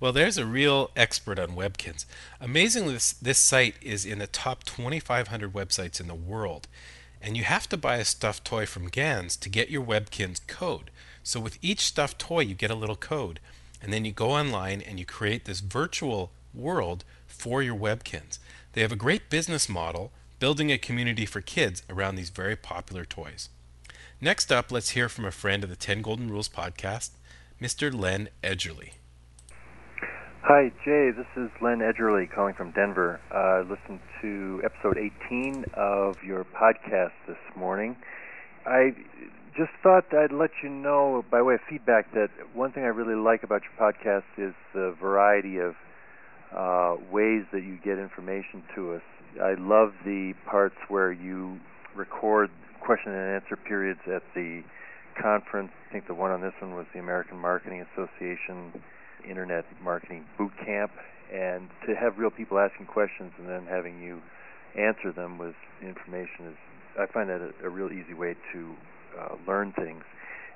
Well, 0.00 0.12
there's 0.12 0.38
a 0.38 0.46
real 0.46 0.90
expert 0.96 1.38
on 1.38 1.50
Webkinz. 1.50 2.06
Amazingly, 2.40 2.94
this, 2.94 3.12
this 3.12 3.38
site 3.38 3.74
is 3.82 4.06
in 4.06 4.18
the 4.18 4.26
top 4.26 4.64
2,500 4.64 5.52
websites 5.52 6.00
in 6.00 6.06
the 6.06 6.14
world. 6.14 6.66
And 7.20 7.36
you 7.36 7.44
have 7.44 7.68
to 7.70 7.76
buy 7.76 7.96
a 7.96 8.04
stuffed 8.04 8.44
toy 8.44 8.64
from 8.64 8.88
Ganz 8.88 9.36
to 9.36 9.48
get 9.48 9.70
your 9.70 9.84
Webkinz 9.84 10.46
code. 10.46 10.90
So 11.22 11.40
with 11.40 11.58
each 11.60 11.80
stuffed 11.80 12.18
toy, 12.18 12.40
you 12.40 12.54
get 12.54 12.70
a 12.70 12.76
little 12.76 12.96
code. 12.96 13.40
And 13.82 13.92
then 13.92 14.04
you 14.04 14.12
go 14.12 14.30
online 14.30 14.80
and 14.80 14.98
you 14.98 15.04
create 15.04 15.44
this 15.44 15.60
virtual 15.60 16.30
world 16.54 17.04
for 17.26 17.62
your 17.62 17.76
Webkinz. 17.76 18.38
They 18.72 18.82
have 18.82 18.92
a 18.92 18.96
great 18.96 19.30
business 19.30 19.68
model 19.68 20.12
building 20.38 20.70
a 20.70 20.78
community 20.78 21.26
for 21.26 21.40
kids 21.40 21.82
around 21.90 22.14
these 22.14 22.30
very 22.30 22.56
popular 22.56 23.04
toys. 23.04 23.48
Next 24.20 24.50
up, 24.50 24.72
let's 24.72 24.90
hear 24.90 25.08
from 25.08 25.24
a 25.24 25.30
friend 25.30 25.62
of 25.62 25.70
the 25.70 25.76
10 25.76 26.02
Golden 26.02 26.30
Rules 26.30 26.48
podcast, 26.48 27.10
Mr. 27.60 27.92
Len 27.92 28.28
Edgerly. 28.42 28.92
Hi, 30.42 30.72
Jay. 30.84 31.10
This 31.10 31.26
is 31.36 31.50
Len 31.60 31.78
Edgerly 31.80 32.30
calling 32.30 32.54
from 32.54 32.70
Denver. 32.70 33.20
I 33.30 33.58
uh, 33.58 33.64
listened 33.64 34.00
to 34.22 34.62
episode 34.64 34.96
18 34.96 35.66
of 35.74 36.16
your 36.24 36.44
podcast 36.44 37.12
this 37.26 37.36
morning. 37.54 37.96
I 38.64 38.94
just 39.58 39.72
thought 39.82 40.14
I'd 40.14 40.32
let 40.32 40.50
you 40.62 40.68
know, 40.68 41.24
by 41.32 41.42
way 41.42 41.54
of 41.54 41.60
feedback, 41.68 42.12
that 42.14 42.28
one 42.54 42.70
thing 42.70 42.84
I 42.84 42.94
really 42.94 43.20
like 43.20 43.42
about 43.42 43.62
your 43.62 43.92
podcast 43.92 44.22
is 44.38 44.54
the 44.72 44.94
variety 45.00 45.58
of 45.58 45.74
uh, 46.54 46.94
ways 47.10 47.42
that 47.52 47.64
you 47.64 47.76
get 47.84 47.98
information 47.98 48.62
to 48.76 48.94
us. 48.94 49.02
I 49.42 49.54
love 49.58 49.92
the 50.04 50.34
parts 50.48 50.76
where 50.86 51.10
you 51.10 51.58
record 51.96 52.50
question 52.80 53.12
and 53.12 53.42
answer 53.42 53.56
periods 53.56 53.98
at 54.06 54.22
the 54.36 54.62
conference. 55.20 55.72
I 55.88 55.92
think 55.92 56.06
the 56.06 56.14
one 56.14 56.30
on 56.30 56.40
this 56.40 56.54
one 56.60 56.76
was 56.76 56.86
the 56.94 57.00
American 57.00 57.36
Marketing 57.36 57.84
Association 57.92 58.80
Internet 59.28 59.64
Marketing 59.82 60.24
Boot 60.38 60.52
Camp, 60.64 60.92
and 61.34 61.68
to 61.84 61.96
have 61.96 62.16
real 62.16 62.30
people 62.30 62.60
asking 62.60 62.86
questions 62.86 63.32
and 63.38 63.48
then 63.48 63.66
having 63.68 64.00
you 64.00 64.22
answer 64.78 65.10
them 65.10 65.36
with 65.36 65.56
information 65.82 66.46
is 66.46 66.56
I 66.98 67.06
find 67.12 67.28
that 67.28 67.40
a, 67.40 67.66
a 67.66 67.68
real 67.68 67.90
easy 67.90 68.14
way 68.14 68.36
to 68.52 68.74
uh, 69.18 69.36
learn 69.46 69.72
things. 69.72 70.04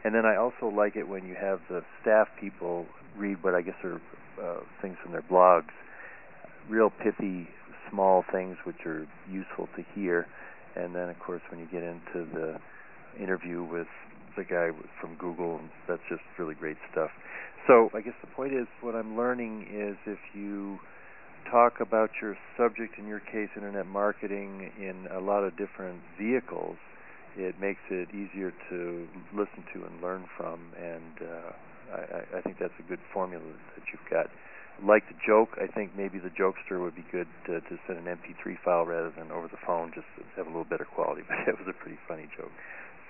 And 0.04 0.14
then 0.14 0.26
I 0.26 0.36
also 0.36 0.66
like 0.74 0.96
it 0.96 1.08
when 1.08 1.26
you 1.26 1.34
have 1.40 1.60
the 1.68 1.82
staff 2.00 2.28
people 2.40 2.86
read 3.16 3.42
what 3.42 3.54
I 3.54 3.62
guess 3.62 3.74
are 3.84 4.00
uh, 4.42 4.60
things 4.80 4.96
from 5.02 5.12
their 5.12 5.22
blogs, 5.22 5.70
real 6.68 6.90
pithy, 6.90 7.48
small 7.90 8.24
things 8.32 8.56
which 8.64 8.86
are 8.86 9.06
useful 9.30 9.68
to 9.76 9.84
hear. 9.94 10.26
And 10.74 10.94
then, 10.94 11.08
of 11.08 11.18
course, 11.18 11.42
when 11.50 11.60
you 11.60 11.66
get 11.66 11.82
into 11.82 12.26
the 12.32 12.58
interview 13.22 13.62
with 13.62 13.88
the 14.36 14.44
guy 14.44 14.70
from 15.00 15.14
Google, 15.18 15.60
that's 15.86 16.02
just 16.08 16.22
really 16.38 16.54
great 16.54 16.78
stuff. 16.90 17.10
So 17.66 17.90
I 17.94 18.00
guess 18.00 18.14
the 18.20 18.30
point 18.34 18.54
is, 18.54 18.66
what 18.80 18.94
I'm 18.94 19.16
learning 19.16 19.66
is 19.70 19.96
if 20.06 20.18
you 20.34 20.78
talk 21.50 21.80
about 21.80 22.10
your 22.20 22.36
subject, 22.56 22.98
in 22.98 23.06
your 23.06 23.20
case, 23.20 23.50
internet 23.54 23.86
marketing, 23.86 24.70
in 24.78 25.06
a 25.14 25.20
lot 25.20 25.44
of 25.44 25.56
different 25.56 26.00
vehicles, 26.18 26.76
it 27.36 27.60
makes 27.60 27.82
it 27.90 28.08
easier 28.10 28.52
to 28.70 29.06
listen 29.32 29.64
to 29.74 29.84
and 29.84 30.00
learn 30.02 30.24
from. 30.36 30.72
And 30.76 31.20
uh, 31.20 31.52
I, 31.92 32.24
I 32.38 32.40
think 32.42 32.58
that's 32.58 32.74
a 32.78 32.82
good 32.88 33.00
formula 33.12 33.44
that 33.76 33.84
you've 33.92 34.08
got. 34.10 34.30
Like 34.82 35.06
the 35.08 35.14
joke, 35.24 35.50
I 35.60 35.66
think 35.66 35.94
maybe 35.96 36.18
the 36.18 36.30
jokester 36.30 36.80
would 36.82 36.96
be 36.96 37.04
good 37.12 37.28
to, 37.46 37.60
to 37.60 37.78
send 37.86 37.98
an 38.06 38.16
MP3 38.16 38.58
file 38.64 38.84
rather 38.84 39.10
than 39.16 39.30
over 39.30 39.46
the 39.48 39.58
phone, 39.66 39.92
just 39.94 40.06
to 40.16 40.24
have 40.36 40.46
a 40.46 40.50
little 40.50 40.64
better 40.64 40.86
quality. 40.86 41.22
But 41.28 41.46
it 41.46 41.58
was 41.58 41.68
a 41.68 41.74
pretty 41.76 41.98
funny 42.08 42.28
joke. 42.36 42.52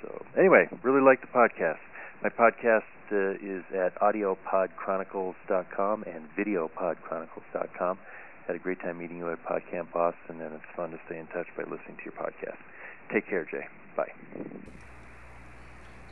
So 0.02 0.24
anyway, 0.36 0.68
really 0.82 1.00
like 1.00 1.20
the 1.20 1.28
podcast. 1.28 1.78
My 2.22 2.30
podcast 2.30 2.82
uh, 3.10 3.38
is 3.42 3.64
at 3.74 3.94
audiopodchronicles.com 4.00 6.04
and 6.04 6.28
videopodchronicles.com. 6.38 7.98
Had 8.46 8.56
a 8.56 8.58
great 8.58 8.80
time 8.80 8.98
meeting 8.98 9.18
you 9.18 9.30
at 9.30 9.38
PodCamp 9.44 9.92
Boston, 9.92 10.40
and 10.40 10.54
it's 10.54 10.64
fun 10.76 10.90
to 10.90 10.98
stay 11.06 11.18
in 11.18 11.26
touch 11.28 11.46
by 11.56 11.62
listening 11.62 11.96
to 11.98 12.04
your 12.04 12.14
podcast. 12.14 12.58
Take 13.12 13.28
care, 13.28 13.44
Jay. 13.44 13.68
Bye. 13.96 14.12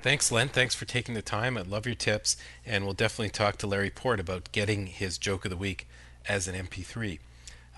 Thanks, 0.02 0.32
Len. 0.32 0.48
Thanks 0.48 0.74
for 0.74 0.86
taking 0.86 1.14
the 1.14 1.22
time. 1.22 1.58
I 1.58 1.62
love 1.62 1.84
your 1.84 1.94
tips, 1.94 2.36
and 2.64 2.84
we'll 2.84 2.94
definitely 2.94 3.30
talk 3.30 3.56
to 3.58 3.66
Larry 3.66 3.90
Port 3.90 4.18
about 4.18 4.50
getting 4.52 4.86
his 4.86 5.18
joke 5.18 5.44
of 5.44 5.50
the 5.50 5.56
week 5.56 5.86
as 6.26 6.48
an 6.48 6.54
MP3. 6.54 7.18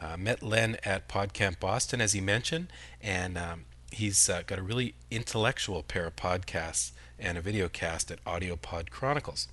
Uh, 0.01 0.17
met 0.17 0.43
Len 0.43 0.77
at 0.85 1.09
PodCamp 1.09 1.59
Boston, 1.59 2.01
as 2.01 2.13
he 2.13 2.21
mentioned, 2.21 2.69
and 3.01 3.37
um, 3.37 3.65
he's 3.91 4.29
uh, 4.29 4.43
got 4.47 4.59
a 4.59 4.63
really 4.63 4.95
intellectual 5.11 5.83
pair 5.83 6.07
of 6.07 6.17
podcasts 6.17 6.93
and 7.19 7.37
a 7.37 7.41
video 7.41 7.69
cast 7.69 8.11
at 8.11 8.25
AudioPod 8.25 8.91
Chronicles. 8.91 9.49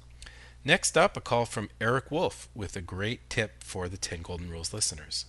Next 0.66 0.98
up, 0.98 1.16
a 1.16 1.22
call 1.22 1.46
from 1.46 1.70
Eric 1.80 2.12
Woolf 2.12 2.50
with 2.54 2.76
a 2.76 2.82
great 2.82 3.30
tip 3.30 3.64
for 3.64 3.88
the 3.88 3.98
10 3.98 4.22
Golden 4.22 4.50
Rules 4.50 4.74
listeners. 4.74 5.26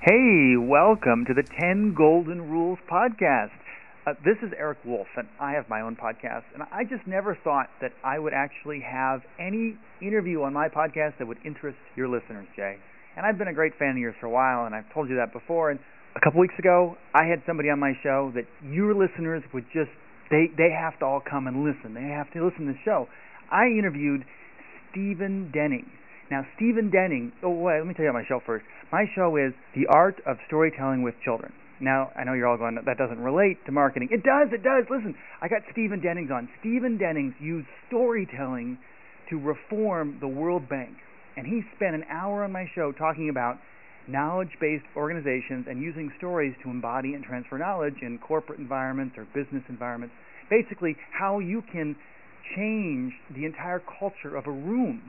Hey, 0.00 0.56
welcome 0.56 1.24
to 1.26 1.34
the 1.34 1.42
10 1.42 1.94
Golden 1.94 2.48
Rules 2.48 2.78
podcast. 2.90 3.50
Uh, 4.08 4.14
this 4.24 4.40
is 4.42 4.48
Eric 4.56 4.78
Woolf, 4.86 5.06
and 5.18 5.28
I 5.38 5.52
have 5.52 5.68
my 5.68 5.82
own 5.82 5.94
podcast. 5.94 6.44
And 6.54 6.62
I 6.72 6.84
just 6.84 7.06
never 7.06 7.36
thought 7.44 7.68
that 7.82 7.92
I 8.02 8.18
would 8.18 8.32
actually 8.32 8.80
have 8.80 9.20
any 9.38 9.76
interview 10.00 10.40
on 10.44 10.54
my 10.54 10.68
podcast 10.68 11.18
that 11.18 11.28
would 11.28 11.36
interest 11.44 11.76
your 11.94 12.08
listeners, 12.08 12.46
Jay. 12.56 12.76
And 13.18 13.26
I've 13.26 13.36
been 13.36 13.48
a 13.48 13.52
great 13.52 13.74
fan 13.78 13.90
of 13.90 13.98
yours 13.98 14.14
for 14.18 14.24
a 14.24 14.30
while, 14.30 14.64
and 14.64 14.74
I've 14.74 14.88
told 14.94 15.10
you 15.10 15.16
that 15.16 15.34
before. 15.34 15.70
And 15.70 15.78
a 16.16 16.20
couple 16.24 16.40
weeks 16.40 16.54
ago, 16.58 16.96
I 17.12 17.26
had 17.26 17.42
somebody 17.46 17.68
on 17.68 17.80
my 17.80 17.92
show 18.02 18.32
that 18.34 18.46
your 18.64 18.94
listeners 18.94 19.42
would 19.52 19.66
just 19.74 19.90
they 20.30 20.48
they 20.56 20.70
have 20.72 20.98
to 21.00 21.04
all 21.04 21.20
come 21.20 21.46
and 21.46 21.62
listen. 21.62 21.92
They 21.92 22.08
have 22.08 22.32
to 22.32 22.40
listen 22.42 22.64
to 22.64 22.72
the 22.72 22.78
show. 22.86 23.08
I 23.52 23.66
interviewed 23.66 24.24
Stephen 24.88 25.50
Denning. 25.52 25.84
Now, 26.30 26.46
Stephen 26.56 26.88
Denning. 26.88 27.32
Oh, 27.42 27.50
wait, 27.50 27.76
let 27.76 27.86
me 27.86 27.92
tell 27.92 28.04
you 28.04 28.10
about 28.10 28.24
my 28.24 28.28
show 28.28 28.40
first. 28.40 28.64
My 28.90 29.04
show 29.14 29.36
is 29.36 29.52
the 29.76 29.84
art 29.92 30.16
of 30.24 30.38
storytelling 30.46 31.02
with 31.02 31.14
children. 31.22 31.52
Now, 31.80 32.10
I 32.16 32.24
know 32.24 32.32
you're 32.32 32.48
all 32.48 32.58
going, 32.58 32.78
that 32.84 32.98
doesn't 32.98 33.20
relate 33.20 33.64
to 33.66 33.72
marketing. 33.72 34.08
It 34.10 34.22
does, 34.24 34.48
it 34.52 34.62
does. 34.62 34.84
Listen, 34.90 35.14
I 35.40 35.48
got 35.48 35.62
Stephen 35.70 36.00
Dennings 36.00 36.30
on. 36.32 36.48
Stephen 36.60 36.98
Dennings 36.98 37.34
used 37.40 37.68
storytelling 37.86 38.78
to 39.30 39.38
reform 39.38 40.18
the 40.20 40.28
World 40.28 40.68
Bank. 40.68 40.96
And 41.36 41.46
he 41.46 41.62
spent 41.76 41.94
an 41.94 42.04
hour 42.10 42.42
on 42.42 42.50
my 42.50 42.66
show 42.74 42.90
talking 42.90 43.28
about 43.30 43.58
knowledge 44.08 44.50
based 44.60 44.84
organizations 44.96 45.66
and 45.68 45.80
using 45.80 46.10
stories 46.18 46.54
to 46.64 46.70
embody 46.70 47.14
and 47.14 47.22
transfer 47.22 47.58
knowledge 47.58 48.02
in 48.02 48.18
corporate 48.18 48.58
environments 48.58 49.14
or 49.16 49.26
business 49.34 49.62
environments. 49.68 50.14
Basically, 50.50 50.96
how 51.12 51.38
you 51.38 51.62
can 51.70 51.94
change 52.56 53.12
the 53.36 53.44
entire 53.44 53.82
culture 54.00 54.34
of 54.34 54.46
a 54.46 54.50
room 54.50 55.02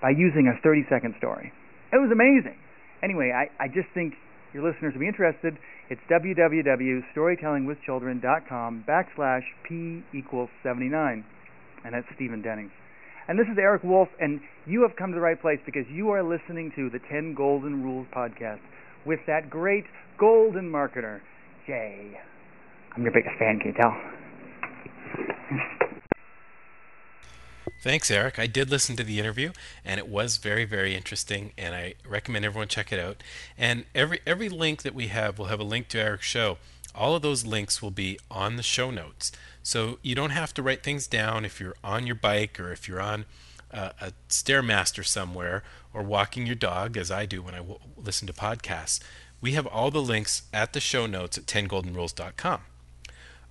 by 0.00 0.10
using 0.10 0.48
a 0.48 0.60
30 0.62 0.86
second 0.88 1.14
story. 1.18 1.52
It 1.92 1.96
was 1.96 2.10
amazing. 2.10 2.58
Anyway, 3.02 3.30
I, 3.30 3.46
I 3.62 3.68
just 3.68 3.88
think 3.94 4.14
your 4.56 4.64
listeners 4.72 4.94
will 4.94 5.00
be 5.00 5.06
interested. 5.06 5.58
It's 5.90 6.00
www.storytellingwithchildren.com 6.10 8.84
backslash 8.88 9.42
P 9.68 10.02
equals 10.16 10.48
79. 10.62 11.22
And 11.84 11.94
that's 11.94 12.06
Stephen 12.14 12.40
Denning. 12.40 12.70
And 13.28 13.38
this 13.38 13.46
is 13.52 13.58
Eric 13.60 13.84
Woolf, 13.84 14.08
and 14.18 14.40
you 14.66 14.80
have 14.80 14.96
come 14.96 15.10
to 15.10 15.14
the 15.14 15.20
right 15.20 15.38
place 15.38 15.58
because 15.66 15.84
you 15.92 16.08
are 16.10 16.22
listening 16.22 16.72
to 16.74 16.88
the 16.88 17.00
10 17.10 17.34
Golden 17.34 17.82
Rules 17.82 18.06
podcast 18.16 18.60
with 19.04 19.20
that 19.26 19.50
great 19.50 19.84
golden 20.18 20.70
marketer, 20.70 21.20
Jay. 21.66 22.18
I'm 22.96 23.02
your 23.02 23.12
biggest 23.12 23.36
fan, 23.38 23.58
can 23.60 23.74
you 23.74 23.78
tell? 23.78 23.92
Thanks, 27.82 28.10
Eric. 28.10 28.38
I 28.38 28.46
did 28.46 28.70
listen 28.70 28.96
to 28.96 29.04
the 29.04 29.18
interview, 29.20 29.52
and 29.84 29.98
it 29.98 30.08
was 30.08 30.38
very, 30.38 30.64
very 30.64 30.94
interesting. 30.94 31.52
And 31.56 31.74
I 31.74 31.94
recommend 32.06 32.44
everyone 32.44 32.68
check 32.68 32.92
it 32.92 32.98
out. 32.98 33.22
And 33.56 33.84
every 33.94 34.20
every 34.26 34.48
link 34.48 34.82
that 34.82 34.94
we 34.94 35.08
have 35.08 35.38
will 35.38 35.46
have 35.46 35.60
a 35.60 35.64
link 35.64 35.88
to 35.88 36.00
Eric's 36.00 36.26
show. 36.26 36.58
All 36.94 37.14
of 37.14 37.22
those 37.22 37.44
links 37.44 37.82
will 37.82 37.90
be 37.90 38.18
on 38.30 38.56
the 38.56 38.62
show 38.62 38.90
notes, 38.90 39.30
so 39.62 39.98
you 40.02 40.14
don't 40.14 40.30
have 40.30 40.54
to 40.54 40.62
write 40.62 40.82
things 40.82 41.06
down 41.06 41.44
if 41.44 41.60
you're 41.60 41.76
on 41.84 42.06
your 42.06 42.16
bike 42.16 42.58
or 42.58 42.72
if 42.72 42.88
you're 42.88 43.00
on 43.00 43.26
uh, 43.70 43.90
a 44.00 44.12
stairmaster 44.28 45.04
somewhere 45.04 45.62
or 45.92 46.02
walking 46.02 46.46
your 46.46 46.54
dog, 46.56 46.96
as 46.96 47.10
I 47.10 47.26
do 47.26 47.42
when 47.42 47.54
I 47.54 47.58
w- 47.58 47.78
listen 47.96 48.26
to 48.26 48.32
podcasts. 48.32 49.00
We 49.40 49.52
have 49.52 49.66
all 49.66 49.90
the 49.90 50.02
links 50.02 50.42
at 50.52 50.72
the 50.72 50.80
show 50.80 51.06
notes 51.06 51.36
at 51.36 51.46
10goldenrules.com. 51.46 52.60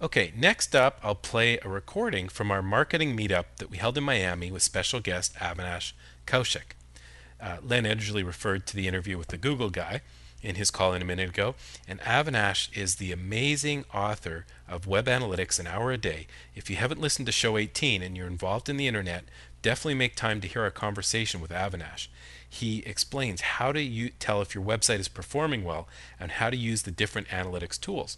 Okay, 0.02 0.34
next 0.36 0.76
up, 0.76 1.00
I'll 1.02 1.16
play 1.16 1.58
a 1.58 1.70
recording 1.70 2.28
from 2.28 2.52
our 2.52 2.62
marketing 2.62 3.16
meetup 3.16 3.46
that 3.60 3.70
we 3.70 3.78
held 3.78 3.98
in 3.98 4.04
Miami 4.04 4.52
with 4.52 4.62
special 4.62 5.00
guest 5.00 5.34
Avinash 5.36 5.94
Kaushik. 6.28 6.76
Uh, 7.40 7.58
Len 7.64 7.86
Edgerly 7.86 8.26
referred 8.26 8.68
to 8.68 8.76
the 8.76 8.90
interview 8.90 9.18
with 9.18 9.30
the 9.30 9.38
Google 9.38 9.70
guy 9.70 10.02
in 10.42 10.56
his 10.56 10.70
call 10.70 10.94
in 10.94 11.02
a 11.02 11.06
minute 11.06 11.30
ago, 11.30 11.56
and 11.88 12.02
Avinash 12.02 12.78
is 12.78 12.96
the 12.96 13.14
amazing 13.14 13.86
author 13.94 14.46
of 14.68 14.86
Web 14.86 15.06
Analytics 15.06 15.62
An 15.62 15.68
Hour 15.68 15.94
a 15.94 15.98
Day. 15.98 16.28
If 16.54 16.70
you 16.70 16.76
haven't 16.76 17.00
listened 17.00 17.28
to 17.28 17.32
show 17.32 17.58
18 17.58 18.02
and 18.02 18.18
you're 18.18 18.28
involved 18.28 18.68
in 18.68 18.76
the 18.76 18.88
internet, 18.88 19.24
definitely 19.62 19.96
make 19.96 20.18
time 20.18 20.42
to 20.42 20.48
hear 20.50 20.64
our 20.64 20.72
conversation 20.72 21.40
with 21.40 21.52
Avinash. 21.52 22.10
He 22.48 22.80
explains 22.80 23.40
how 23.40 23.72
to 23.72 23.82
u- 23.82 24.12
tell 24.20 24.42
if 24.42 24.54
your 24.54 24.64
website 24.64 25.00
is 25.00 25.08
performing 25.08 25.64
well 25.64 25.88
and 26.20 26.32
how 26.32 26.50
to 26.50 26.58
use 26.58 26.82
the 26.82 26.92
different 26.92 27.30
analytics 27.30 27.80
tools. 27.80 28.18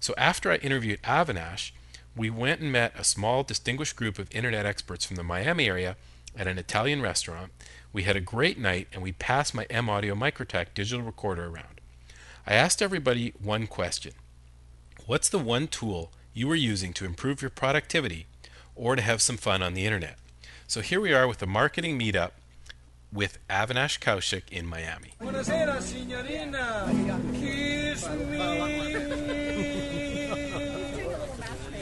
So 0.00 0.14
after 0.16 0.50
I 0.50 0.56
interviewed 0.56 1.02
Avinash, 1.02 1.72
we 2.16 2.30
went 2.30 2.60
and 2.60 2.72
met 2.72 2.98
a 2.98 3.04
small, 3.04 3.42
distinguished 3.42 3.96
group 3.96 4.18
of 4.18 4.34
internet 4.34 4.66
experts 4.66 5.04
from 5.04 5.16
the 5.16 5.22
Miami 5.22 5.68
area 5.68 5.96
at 6.36 6.46
an 6.46 6.58
Italian 6.58 7.02
restaurant. 7.02 7.52
We 7.92 8.02
had 8.02 8.16
a 8.16 8.20
great 8.20 8.58
night 8.58 8.88
and 8.92 9.02
we 9.02 9.12
passed 9.12 9.54
my 9.54 9.64
M 9.70 9.88
Audio 9.88 10.14
Microtech 10.14 10.74
digital 10.74 11.04
recorder 11.04 11.46
around. 11.46 11.80
I 12.46 12.54
asked 12.54 12.80
everybody 12.82 13.34
one 13.42 13.66
question 13.66 14.12
What's 15.06 15.28
the 15.28 15.38
one 15.38 15.68
tool 15.68 16.12
you 16.34 16.50
are 16.50 16.56
using 16.56 16.92
to 16.94 17.04
improve 17.04 17.40
your 17.40 17.50
productivity 17.50 18.26
or 18.74 18.94
to 18.94 19.02
have 19.02 19.22
some 19.22 19.36
fun 19.36 19.62
on 19.62 19.74
the 19.74 19.84
internet? 19.84 20.16
So 20.66 20.80
here 20.80 21.00
we 21.00 21.12
are 21.12 21.26
with 21.26 21.42
a 21.42 21.46
marketing 21.46 21.98
meetup 21.98 22.32
with 23.12 23.38
Avinash 23.48 23.98
Kaushik 24.00 24.50
in 24.50 24.66
Miami. 24.66 25.14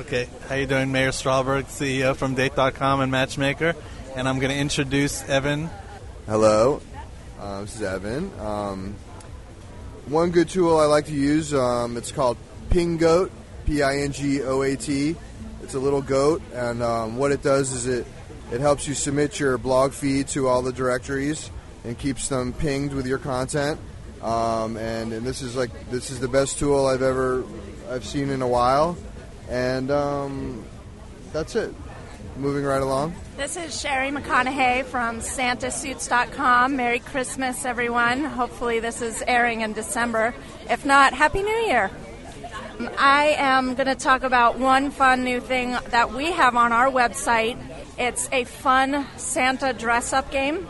Okay, 0.00 0.28
how 0.48 0.54
you 0.54 0.66
doing? 0.66 0.90
Meir 0.92 1.10
Strahlberg, 1.10 1.64
CEO 1.64 2.14
from 2.16 2.34
Date.com 2.34 3.00
and 3.00 3.10
Matchmaker, 3.12 3.74
and 4.16 4.28
I'm 4.28 4.38
going 4.38 4.50
to 4.50 4.56
introduce 4.56 5.22
Evan. 5.28 5.68
Hello, 6.26 6.80
uh, 7.40 7.60
this 7.62 7.76
is 7.76 7.82
Evan. 7.82 8.30
Um, 8.40 8.94
one 10.06 10.30
good 10.30 10.48
tool 10.48 10.78
I 10.78 10.84
like 10.86 11.06
to 11.06 11.12
use, 11.14 11.52
um, 11.52 11.96
it's 11.96 12.12
called 12.12 12.36
Pingoat, 12.70 13.30
P-I-N-G-O-A-T. 13.66 15.16
It's 15.62 15.74
a 15.74 15.78
little 15.78 16.02
goat, 16.02 16.40
and 16.54 16.82
um, 16.82 17.16
what 17.18 17.32
it 17.32 17.42
does 17.42 17.72
is 17.72 17.86
it 17.86 18.06
it 18.50 18.60
helps 18.60 18.88
you 18.88 18.94
submit 18.94 19.38
your 19.38 19.58
blog 19.58 19.92
feed 19.92 20.28
to 20.28 20.48
all 20.48 20.62
the 20.62 20.72
directories 20.72 21.50
and 21.84 21.98
keeps 21.98 22.28
them 22.28 22.52
pinged 22.52 22.92
with 22.92 23.06
your 23.06 23.18
content. 23.18 23.78
Um, 24.22 24.76
and, 24.76 25.12
and 25.12 25.26
this 25.26 25.42
is 25.42 25.54
like 25.54 25.70
this 25.90 26.10
is 26.10 26.18
the 26.18 26.28
best 26.28 26.58
tool 26.58 26.86
I've 26.86 27.02
ever 27.02 27.44
I've 27.90 28.04
seen 28.04 28.30
in 28.30 28.42
a 28.42 28.48
while, 28.48 28.96
and 29.48 29.90
um, 29.90 30.64
that's 31.32 31.54
it. 31.54 31.74
Moving 32.36 32.64
right 32.64 32.82
along. 32.82 33.14
This 33.36 33.56
is 33.56 33.80
Shari 33.80 34.10
McConahay 34.10 34.84
from 34.84 35.18
SantaSuits.com. 35.18 36.76
Merry 36.76 37.00
Christmas, 37.00 37.64
everyone. 37.64 38.24
Hopefully, 38.24 38.78
this 38.78 39.02
is 39.02 39.22
airing 39.26 39.62
in 39.62 39.72
December. 39.72 40.34
If 40.70 40.86
not, 40.86 41.14
Happy 41.14 41.42
New 41.42 41.66
Year. 41.66 41.90
I 42.96 43.34
am 43.38 43.74
going 43.74 43.88
to 43.88 43.96
talk 43.96 44.22
about 44.22 44.56
one 44.56 44.92
fun 44.92 45.24
new 45.24 45.40
thing 45.40 45.76
that 45.90 46.12
we 46.12 46.30
have 46.30 46.54
on 46.54 46.70
our 46.70 46.88
website. 46.88 47.58
It's 47.98 48.28
a 48.30 48.44
fun 48.44 49.06
Santa 49.16 49.72
dress 49.72 50.12
up 50.12 50.30
game. 50.30 50.68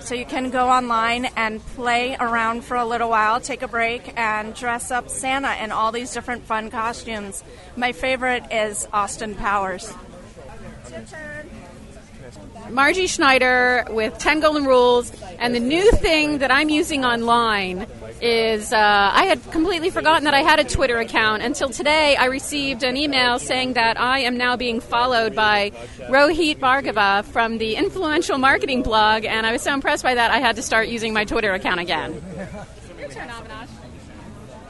So 0.00 0.14
you 0.14 0.24
can 0.24 0.48
go 0.48 0.70
online 0.70 1.26
and 1.36 1.64
play 1.74 2.16
around 2.18 2.64
for 2.64 2.76
a 2.76 2.86
little 2.86 3.10
while, 3.10 3.38
take 3.38 3.60
a 3.60 3.68
break, 3.68 4.14
and 4.16 4.54
dress 4.54 4.90
up 4.90 5.10
Santa 5.10 5.62
in 5.62 5.72
all 5.72 5.92
these 5.92 6.12
different 6.12 6.44
fun 6.44 6.70
costumes. 6.70 7.44
My 7.76 7.92
favorite 7.92 8.44
is 8.50 8.88
Austin 8.94 9.34
Powers. 9.34 9.92
Margie 12.70 13.06
Schneider 13.08 13.84
with 13.90 14.16
10 14.18 14.40
Golden 14.40 14.64
Rules, 14.64 15.12
and 15.38 15.54
the 15.54 15.60
new 15.60 15.90
thing 15.92 16.38
that 16.38 16.50
I'm 16.50 16.70
using 16.70 17.04
online 17.04 17.86
is 18.20 18.72
uh, 18.72 18.76
I 18.76 19.24
had 19.24 19.42
completely 19.50 19.90
forgotten 19.90 20.24
that 20.24 20.34
I 20.34 20.42
had 20.42 20.60
a 20.60 20.64
Twitter 20.64 20.98
account 20.98 21.42
until 21.42 21.70
today. 21.70 22.16
I 22.16 22.26
received 22.26 22.82
an 22.82 22.96
email 22.96 23.38
saying 23.38 23.74
that 23.74 24.00
I 24.00 24.20
am 24.20 24.36
now 24.36 24.56
being 24.56 24.80
followed 24.80 25.34
by 25.34 25.70
Rohit 26.08 26.58
Bhargava 26.58 27.24
from 27.24 27.58
the 27.58 27.76
influential 27.76 28.38
marketing 28.38 28.82
blog, 28.82 29.24
and 29.24 29.46
I 29.46 29.52
was 29.52 29.62
so 29.62 29.72
impressed 29.72 30.02
by 30.02 30.14
that 30.14 30.30
I 30.30 30.38
had 30.38 30.56
to 30.56 30.62
start 30.62 30.88
using 30.88 31.12
my 31.12 31.24
Twitter 31.24 31.52
account 31.52 31.80
again. 31.80 32.20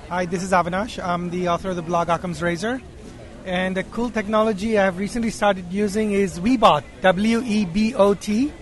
Hi, 0.08 0.26
this 0.26 0.42
is 0.42 0.52
Avinash. 0.52 1.02
I'm 1.02 1.30
the 1.30 1.48
author 1.48 1.70
of 1.70 1.76
the 1.76 1.82
blog 1.82 2.08
Occam's 2.08 2.42
Razor. 2.42 2.80
And 3.46 3.78
a 3.78 3.84
cool 3.84 4.10
technology 4.10 4.78
I've 4.78 4.98
recently 4.98 5.30
started 5.30 5.72
using 5.72 6.12
is 6.12 6.38
Webot, 6.38 6.84
W 7.00 7.42
E 7.44 7.64
B 7.64 7.94
O 7.94 8.14
T. 8.14 8.52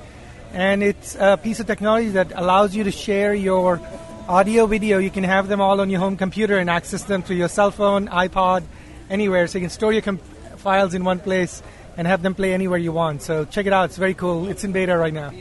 And 0.52 0.82
it's 0.82 1.16
a 1.18 1.36
piece 1.36 1.58
of 1.60 1.66
technology 1.66 2.10
that 2.10 2.32
allows 2.34 2.76
you 2.76 2.84
to 2.84 2.90
share 2.90 3.34
your 3.34 3.80
audio, 4.28 4.66
video. 4.66 4.98
You 4.98 5.10
can 5.10 5.24
have 5.24 5.48
them 5.48 5.60
all 5.60 5.80
on 5.80 5.90
your 5.90 6.00
home 6.00 6.16
computer 6.16 6.58
and 6.58 6.68
access 6.68 7.04
them 7.04 7.22
through 7.22 7.36
your 7.36 7.48
cell 7.48 7.70
phone, 7.70 8.08
iPod, 8.08 8.62
anywhere. 9.08 9.46
So 9.46 9.58
you 9.58 9.62
can 9.62 9.70
store 9.70 9.92
your 9.92 10.02
com- 10.02 10.18
files 10.58 10.94
in 10.94 11.04
one 11.04 11.18
place 11.18 11.62
and 11.96 12.06
have 12.06 12.22
them 12.22 12.34
play 12.34 12.52
anywhere 12.52 12.78
you 12.78 12.92
want. 12.92 13.22
So 13.22 13.44
check 13.44 13.66
it 13.66 13.72
out. 13.72 13.86
It's 13.86 13.96
very 13.96 14.14
cool. 14.14 14.48
It's 14.48 14.64
in 14.64 14.72
beta 14.72 14.96
right 14.96 15.14
now. 15.14 15.32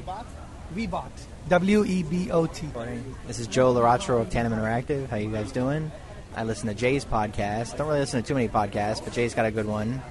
Webot. 0.73 1.11
W 1.49 1.85
E 1.85 2.03
B 2.03 2.29
O 2.31 2.45
T. 2.45 2.67
This 3.25 3.39
is 3.39 3.47
Joe 3.47 3.73
Larachro 3.73 4.21
of 4.21 4.29
Tandem 4.29 4.57
Interactive. 4.57 5.07
How 5.07 5.17
you 5.17 5.31
guys 5.31 5.51
doing? 5.51 5.91
I 6.35 6.43
listen 6.43 6.67
to 6.67 6.75
Jay's 6.75 7.05
podcast. 7.05 7.77
Don't 7.77 7.87
really 7.87 8.01
listen 8.01 8.21
to 8.21 8.27
too 8.27 8.35
many 8.35 8.49
podcasts, 8.49 9.03
but 9.03 9.13
Jay's 9.13 9.33
got 9.33 9.45
a 9.45 9.51
good 9.51 9.65
one. 9.65 10.01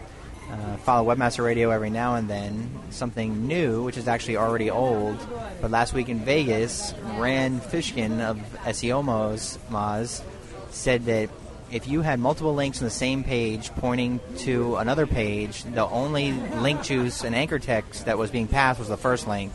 Uh, 0.51 0.77
follow 0.79 1.15
Webmaster 1.15 1.45
Radio 1.45 1.71
every 1.71 1.91
now 1.91 2.15
and 2.15 2.31
then. 2.31 2.71
Something 2.91 3.47
new, 3.47 3.83
which 3.83 3.97
is 3.97 4.07
actually 4.07 4.37
already 4.37 4.71
old, 4.71 5.19
but 5.61 5.71
last 5.71 5.93
week 5.93 6.09
in 6.09 6.21
Vegas, 6.21 6.95
Rand 7.17 7.63
Fishkin 7.63 8.21
of 8.21 8.39
SEO 8.65 9.05
Moz, 9.05 9.59
Moz 9.71 10.23
said 10.71 11.07
that 11.07 11.31
if 11.71 11.89
you 11.89 12.03
had 12.03 12.21
multiple 12.21 12.55
links 12.55 12.81
on 12.81 12.85
the 12.85 12.91
same 12.91 13.25
page 13.25 13.71
pointing 13.75 14.21
to 14.39 14.77
another 14.77 15.07
page, 15.07 15.65
the 15.65 15.87
only 15.89 16.33
link 16.33 16.83
juice 16.83 17.25
and 17.25 17.35
anchor 17.35 17.59
text 17.59 18.07
that 18.07 18.19
was 18.19 18.31
being 18.31 18.47
passed 18.47 18.79
was 18.79 18.89
the 18.89 18.97
first 18.97 19.27
link. 19.27 19.53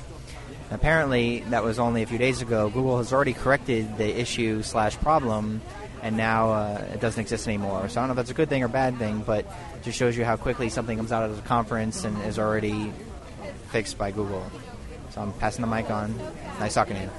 Apparently, 0.71 1.41
that 1.49 1.63
was 1.63 1.79
only 1.79 2.01
a 2.01 2.05
few 2.05 2.17
days 2.17 2.41
ago. 2.41 2.69
Google 2.69 2.97
has 2.97 3.11
already 3.11 3.33
corrected 3.33 3.97
the 3.97 4.19
issue 4.19 4.61
slash 4.61 4.97
problem, 4.97 5.61
and 6.02 6.18
now 6.18 6.52
uh, 6.52 6.88
it 6.93 6.99
doesn't 6.99 7.22
exist 7.22 7.47
anymore. 7.47 7.88
So 7.89 7.99
I 7.99 8.02
don't 8.02 8.10
know 8.10 8.14
if 8.14 8.18
that's 8.18 8.32
a 8.32 8.36
good 8.36 8.49
thing 8.49 8.64
or 8.64 8.68
bad 8.68 8.97
thing, 8.97 9.22
but 9.22 9.45
it 9.45 9.84
just 9.84 9.97
shows 9.97 10.18
you 10.18 10.26
how 10.26 10.36
quickly 10.36 10.70
something 10.70 10.97
comes 10.97 11.12
out 11.12 11.30
of 11.30 11.36
the 11.36 11.41
conference 11.43 12.04
and 12.04 12.20
is 12.24 12.39
already 12.39 12.91
fixed 13.70 13.97
by 13.97 14.12
Google. 14.12 14.45
So 15.12 15.22
I'm 15.22 15.34
passing 15.34 15.62
the 15.62 15.68
mic 15.68 15.89
on. 15.89 16.18
Nice 16.60 16.74
talking 16.74 16.95
to 16.95 17.02
you. 17.04 17.10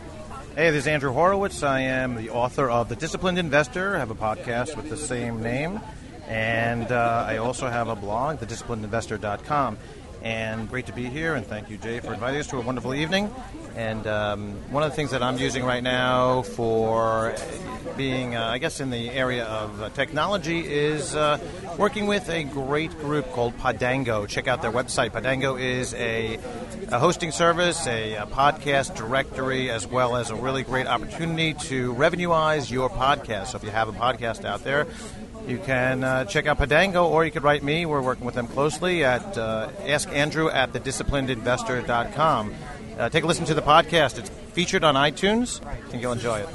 Hey, 0.55 0.71
this 0.71 0.83
is 0.83 0.87
Andrew 0.87 1.13
Horowitz. 1.13 1.63
I 1.63 1.81
am 1.81 2.17
the 2.17 2.31
author 2.31 2.69
of 2.69 2.89
The 2.89 2.97
Disciplined 2.97 3.39
Investor. 3.39 3.97
I 3.97 3.99
have 4.01 4.11
a 4.11 4.15
podcast 4.15 4.77
with 4.77 4.91
the 4.91 4.97
same 4.97 5.43
name. 5.43 5.81
And 6.29 6.91
uh, 6.93 7.25
I 7.27 7.39
also 7.39 7.69
have 7.69 7.89
a 7.89 7.97
blog, 7.97 8.39
thedisciplinedinvestor.com. 8.39 9.79
And 10.23 10.69
great 10.69 10.87
to 10.87 10.93
be 10.93 11.07
here, 11.07 11.35
and 11.35 11.45
thank 11.45 11.69
you, 11.69 11.77
Jay, 11.79 11.99
for 11.99 12.15
inviting 12.15 12.39
us 12.39 12.47
to 12.49 12.59
a 12.59 12.61
wonderful 12.61 12.95
evening. 12.95 13.29
And 13.75 14.07
um, 14.07 14.53
one 14.71 14.85
of 14.85 14.91
the 14.91 14.95
things 14.95 15.11
that 15.11 15.23
I'm 15.23 15.37
using 15.37 15.65
right 15.65 15.83
now 15.83 16.43
for 16.43 17.35
being, 17.97 18.37
uh, 18.37 18.45
I 18.45 18.59
guess, 18.59 18.81
in 18.81 18.91
the 18.91 19.11
area 19.11 19.45
of 19.45 19.83
uh, 19.83 19.91
technology 19.91 20.61
is 20.61 21.17
uh, 21.17 21.39
working 21.77 22.07
with 22.07 22.29
a 22.29 22.45
great 22.45 22.97
group 23.01 23.33
called 23.33 23.59
Podango. 23.59 24.29
Check 24.29 24.47
out 24.47 24.63
their 24.63 24.71
website. 24.71 25.11
Podango 25.11 25.61
is 25.61 25.93
a, 25.95 26.39
a 26.89 26.99
hosting 27.01 27.33
service, 27.33 27.85
a, 27.89 28.15
a 28.15 28.27
podcast 28.27 28.95
directory, 28.95 29.71
as 29.71 29.89
well 29.89 30.15
as 30.15 30.31
a 30.31 30.37
really 30.37 30.63
great 30.63 30.87
opportunity 30.87 31.55
to 31.55 31.95
revenueize 31.95 32.71
your 32.71 32.89
podcast. 32.89 33.49
So 33.49 33.57
if 33.57 33.65
you 33.65 33.71
have 33.71 33.89
a 33.89 33.93
podcast 33.93 34.45
out 34.45 34.63
there, 34.63 34.87
you 35.47 35.59
can 35.59 36.05
uh, 36.05 36.25
check 36.25 36.47
out 36.47 36.59
Podango, 36.59 37.05
or 37.07 37.25
you 37.25 37.31
could 37.31 37.43
write 37.43 37.63
me. 37.63 37.87
We're 37.87 38.03
working 38.03 38.25
with 38.25 38.35
them 38.35 38.47
closely 38.47 39.05
at 39.05 39.37
uh, 39.37 39.71
askandrew 39.81 40.53
at 40.53 40.73
thedisciplinedinvestor.com. 40.73 42.55
Uh, 42.99 43.09
take 43.09 43.25
a 43.25 43.27
listen 43.27 43.45
to 43.47 43.55
the 43.55 43.63
podcast. 43.63 44.19
It's 44.19 44.29
featured 44.53 44.85
on 44.85 44.95
iTunes. 44.95 45.65
I 45.67 45.77
think 45.77 46.03
you'll 46.03 46.13
enjoy 46.13 46.41
it. 46.41 46.49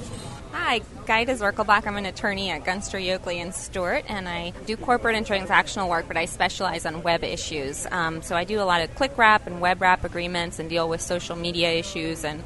Hi, 0.51 0.81
Gaida 1.05 1.37
Zirkelbach. 1.37 1.87
I'm 1.87 1.97
an 1.97 2.05
attorney 2.05 2.49
at 2.49 2.65
Gunster, 2.65 2.97
Yoakley, 2.97 3.35
and 3.35 3.53
Stewart, 3.53 4.03
and 4.09 4.27
I 4.27 4.51
do 4.65 4.75
corporate 4.75 5.15
and 5.15 5.25
transactional 5.25 5.87
work, 5.87 6.07
but 6.07 6.17
I 6.17 6.25
specialize 6.25 6.85
on 6.85 7.03
web 7.03 7.23
issues. 7.23 7.87
Um, 7.89 8.21
so 8.21 8.35
I 8.35 8.43
do 8.43 8.59
a 8.59 8.63
lot 8.63 8.81
of 8.81 8.93
click 8.95 9.17
wrap 9.17 9.47
and 9.47 9.61
web 9.61 9.81
wrap 9.81 10.03
agreements 10.03 10.59
and 10.59 10.69
deal 10.69 10.89
with 10.89 10.99
social 10.99 11.35
media 11.35 11.71
issues 11.71 12.25
and 12.25 12.43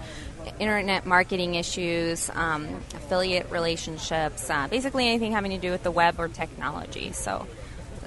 internet 0.60 1.06
marketing 1.06 1.56
issues, 1.56 2.30
um, 2.34 2.68
affiliate 2.96 3.50
relationships, 3.52 4.50
uh, 4.50 4.68
basically 4.68 5.08
anything 5.08 5.32
having 5.32 5.52
to 5.52 5.58
do 5.58 5.72
with 5.72 5.84
the 5.84 5.92
web 5.92 6.20
or 6.20 6.28
technology. 6.28 7.12
So, 7.12 7.48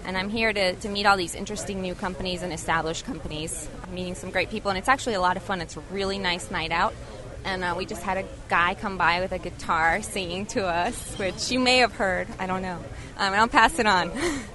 and 0.05 0.17
I'm 0.17 0.29
here 0.29 0.53
to, 0.53 0.75
to 0.75 0.89
meet 0.89 1.07
all 1.07 1.17
these 1.17 1.35
interesting 1.35 1.81
new 1.81 1.95
companies 1.95 2.43
and 2.43 2.53
established 2.53 3.05
companies. 3.05 3.69
I'm 3.83 3.95
meeting 3.95 4.15
some 4.15 4.31
great 4.31 4.51
people, 4.51 4.71
and 4.71 4.79
it's 4.79 4.89
actually 4.89 5.15
a 5.15 5.21
lot 5.21 5.37
of 5.37 5.43
fun. 5.43 5.61
It's 5.61 5.77
a 5.77 5.81
really 5.91 6.19
nice 6.19 6.51
night 6.51 6.73
out. 6.73 6.95
And 7.45 7.63
uh, 7.63 7.75
we 7.77 7.85
just 7.85 8.03
had 8.03 8.17
a 8.17 8.25
guy 8.49 8.75
come 8.75 8.97
by 8.97 9.21
with 9.21 9.33
a 9.33 9.39
guitar 9.39 10.01
singing 10.01 10.47
to 10.47 10.67
us, 10.67 11.19
which 11.19 11.51
you 11.51 11.61
may 11.61 11.79
have 11.79 11.93
heard. 11.93 12.27
I 12.39 12.47
don't 12.47 12.63
know. 12.63 12.77
Um, 13.19 13.33
and 13.33 13.37
I'll 13.37 13.49
pass 13.49 13.79
it 13.79 13.87
on. 13.87 14.11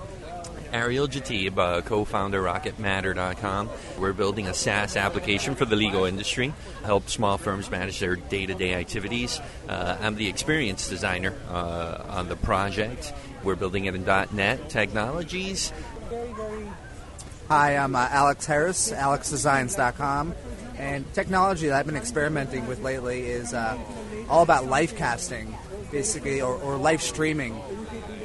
Ariel 0.71 1.07
Jatib, 1.07 1.57
uh, 1.57 1.81
co-founder 1.81 2.41
RocketMatter.com. 2.41 3.69
We're 3.97 4.13
building 4.13 4.47
a 4.47 4.53
SaaS 4.53 4.95
application 4.95 5.55
for 5.55 5.65
the 5.65 5.75
legal 5.75 6.05
industry, 6.05 6.53
help 6.83 7.09
small 7.09 7.37
firms 7.37 7.69
manage 7.69 7.99
their 7.99 8.15
day-to-day 8.15 8.73
activities. 8.73 9.39
Uh, 9.67 9.97
I'm 9.99 10.15
the 10.15 10.27
experience 10.27 10.89
designer 10.89 11.33
uh, 11.49 12.03
on 12.09 12.29
the 12.29 12.35
project. 12.35 13.13
We're 13.43 13.55
building 13.55 13.85
it 13.85 13.95
in 13.95 14.05
.NET 14.05 14.69
Technologies. 14.69 15.71
Hi, 17.47 17.77
I'm 17.77 17.95
uh, 17.95 18.07
Alex 18.11 18.45
Harris, 18.45 18.91
AlexDesigns.com. 18.91 20.35
And 20.77 21.13
technology 21.13 21.67
that 21.67 21.79
I've 21.79 21.85
been 21.85 21.97
experimenting 21.97 22.67
with 22.67 22.81
lately 22.81 23.25
is 23.25 23.53
uh, 23.53 23.77
all 24.29 24.43
about 24.43 24.67
live 24.67 24.95
casting, 24.95 25.57
basically, 25.91 26.41
or, 26.41 26.55
or 26.55 26.77
live 26.77 27.01
streaming. 27.01 27.59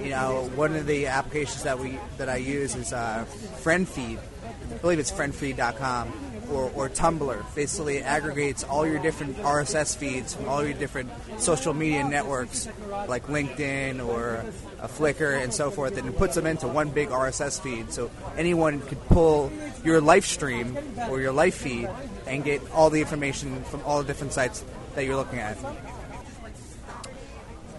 You 0.05 0.11
know, 0.11 0.51
one 0.55 0.77
of 0.77 0.87
the 0.87 1.07
applications 1.07 1.63
that 1.63 1.79
we 1.79 1.99
that 2.19 2.29
I 2.29 2.37
use 2.37 2.75
is 2.75 2.93
uh, 2.93 3.25
FriendFeed. 3.63 4.19
I 4.19 4.75
believe 4.77 4.99
it's 4.99 5.11
FriendFeed.com 5.11 6.13
or, 6.51 6.71
or 6.75 6.89
Tumblr. 6.91 7.55
Basically, 7.55 7.97
it 7.97 8.05
aggregates 8.05 8.65
all 8.65 8.87
your 8.87 8.99
different 8.99 9.39
RSS 9.39 9.97
feeds 9.97 10.35
from 10.35 10.49
all 10.49 10.63
your 10.63 10.75
different 10.75 11.11
social 11.39 11.73
media 11.73 12.05
networks, 12.05 12.69
like 13.09 13.29
LinkedIn 13.29 14.07
or 14.07 14.45
a 14.81 14.89
Flickr 14.89 15.43
and 15.43 15.55
so 15.55 15.71
forth, 15.71 15.97
and 15.97 16.09
it 16.09 16.19
puts 16.19 16.35
them 16.35 16.45
into 16.45 16.69
one 16.69 16.91
big 16.91 17.09
RSS 17.09 17.61
feed. 17.61 17.91
So 17.91 18.11
anyone 18.37 18.81
could 18.81 19.03
pull 19.07 19.51
your 19.85 20.03
live 20.03 20.27
stream 20.27 20.77
or 21.09 21.21
your 21.21 21.33
live 21.33 21.55
feed 21.55 21.89
and 22.27 22.45
get 22.45 22.61
all 22.73 22.91
the 22.91 23.01
information 23.01 23.65
from 23.65 23.83
all 23.85 24.03
the 24.03 24.07
different 24.07 24.35
sites 24.35 24.65
that 24.95 25.07
you're 25.07 25.17
looking 25.17 25.39
at. 25.39 25.57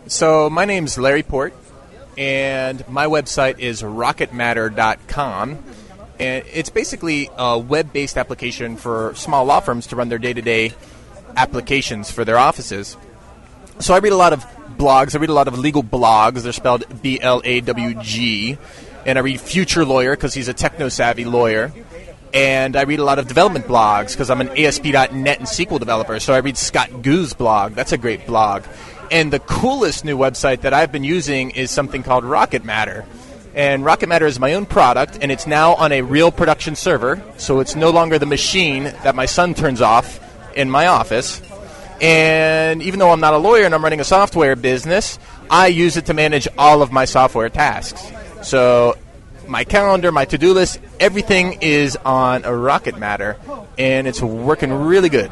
So 0.08 0.50
my 0.50 0.66
name's 0.66 0.98
Larry 0.98 1.24
Port, 1.24 1.54
and 2.18 2.88
my 2.88 3.06
website 3.08 3.60
is 3.60 3.82
rocketmatter.com. 3.82 5.64
And 6.18 6.46
it's 6.54 6.70
basically 6.70 7.30
a 7.38 7.60
web-based 7.60 8.18
application 8.18 8.78
for 8.78 9.14
small 9.16 9.44
law 9.44 9.60
firms 9.60 9.88
to 9.88 9.98
run 9.98 10.08
their 10.10 10.18
day-to-day 10.18 10.72
applications 11.36 12.10
for 12.10 12.24
their 12.24 12.38
offices. 12.38 12.96
So 13.80 13.94
I 13.94 14.00
read 14.00 14.14
a 14.14 14.18
lot 14.18 14.32
of 14.32 14.46
blogs. 14.78 15.16
I 15.16 15.20
read 15.20 15.30
a 15.30 15.34
lot 15.34 15.50
of 15.50 15.60
legal 15.60 15.84
blogs. 15.84 16.44
They're 16.44 16.54
spelled 16.54 16.86
B 17.02 17.20
L 17.20 17.42
A 17.44 17.60
W 17.62 18.02
G. 18.02 18.58
And 19.06 19.18
I 19.18 19.22
read 19.22 19.42
Future 19.42 19.86
Lawyer 19.86 20.16
because 20.16 20.34
he's 20.34 20.48
a 20.48 20.54
techno 20.54 20.90
savvy 20.90 21.26
lawyer. 21.26 21.74
And 22.34 22.76
I 22.76 22.84
read 22.84 23.00
a 23.00 23.04
lot 23.04 23.20
of 23.20 23.28
development 23.28 23.66
blogs 23.66 24.12
because 24.12 24.30
I'm 24.30 24.42
an 24.42 24.50
ASP.NET 24.50 25.14
and 25.14 25.48
SQL 25.48 25.80
developer. 25.80 26.20
So 26.20 26.34
I 26.34 26.40
read 26.40 26.58
Scott 26.58 27.02
Gu's 27.02 27.34
blog. 27.34 27.74
That's 27.74 27.92
a 27.92 27.98
great 27.98 28.26
blog. 28.26 28.64
And 29.12 29.32
the 29.32 29.40
coolest 29.40 30.04
new 30.04 30.18
website 30.18 30.62
that 30.62 30.74
I've 30.74 30.92
been 30.92 31.04
using 31.04 31.52
is 31.52 31.72
something 31.72 32.04
called 32.04 32.24
Rocket 32.24 32.66
Matter. 32.66 33.06
And 33.54 33.86
Rocket 33.86 34.10
Matter 34.10 34.26
is 34.26 34.40
my 34.40 34.56
own 34.56 34.66
product, 34.66 35.20
and 35.22 35.32
it's 35.32 35.48
now 35.48 35.76
on 35.76 35.92
a 35.92 36.02
real 36.02 36.32
production 36.32 36.76
server. 36.76 37.24
So 37.38 37.62
it's 37.62 37.76
no 37.76 37.92
longer 37.92 38.20
the 38.20 38.26
machine 38.26 38.84
that 38.84 39.16
my 39.16 39.26
son 39.26 39.54
turns 39.54 39.82
off 39.82 40.20
in 40.56 40.70
my 40.70 40.88
office. 40.88 41.42
And 42.02 42.82
even 42.84 43.00
though 43.00 43.12
I'm 43.12 43.22
not 43.22 43.34
a 43.34 43.38
lawyer 43.38 43.64
and 43.64 43.74
I'm 43.74 43.84
running 43.84 44.02
a 44.02 44.04
software 44.04 44.58
business, 44.58 45.18
I 45.50 45.68
use 45.68 45.96
it 45.96 46.08
to 46.08 46.14
manage 46.14 46.48
all 46.58 46.82
of 46.82 46.92
my 46.92 47.06
software 47.06 47.50
tasks. 47.50 48.12
So 48.42 48.98
my 49.48 49.64
calendar, 49.64 50.12
my 50.12 50.26
to-do 50.26 50.54
list, 50.54 50.80
everything 51.00 51.60
is 51.62 51.96
on 52.04 52.44
a 52.44 52.54
Rocket 52.54 52.98
Matter, 52.98 53.38
and 53.78 54.08
it's 54.08 54.22
working 54.22 54.74
really 54.74 55.08
good. 55.08 55.32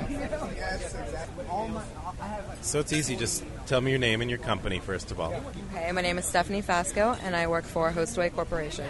So 2.62 2.80
it's 2.80 2.94
easy. 2.94 3.18
Just 3.18 3.44
tell 3.66 3.82
me 3.82 3.92
your 3.92 4.00
name 4.00 4.22
and 4.22 4.30
your 4.30 4.40
company 4.40 4.80
first 4.80 5.12
of 5.12 5.20
all. 5.20 5.34
Okay, 5.74 5.92
my 5.92 6.02
name 6.02 6.18
is 6.18 6.26
Stephanie 6.26 6.62
Faskow, 6.62 7.18
and 7.24 7.36
I 7.36 7.48
work 7.48 7.66
for 7.66 7.92
Hostway 7.92 8.34
Corporation. 8.34 8.86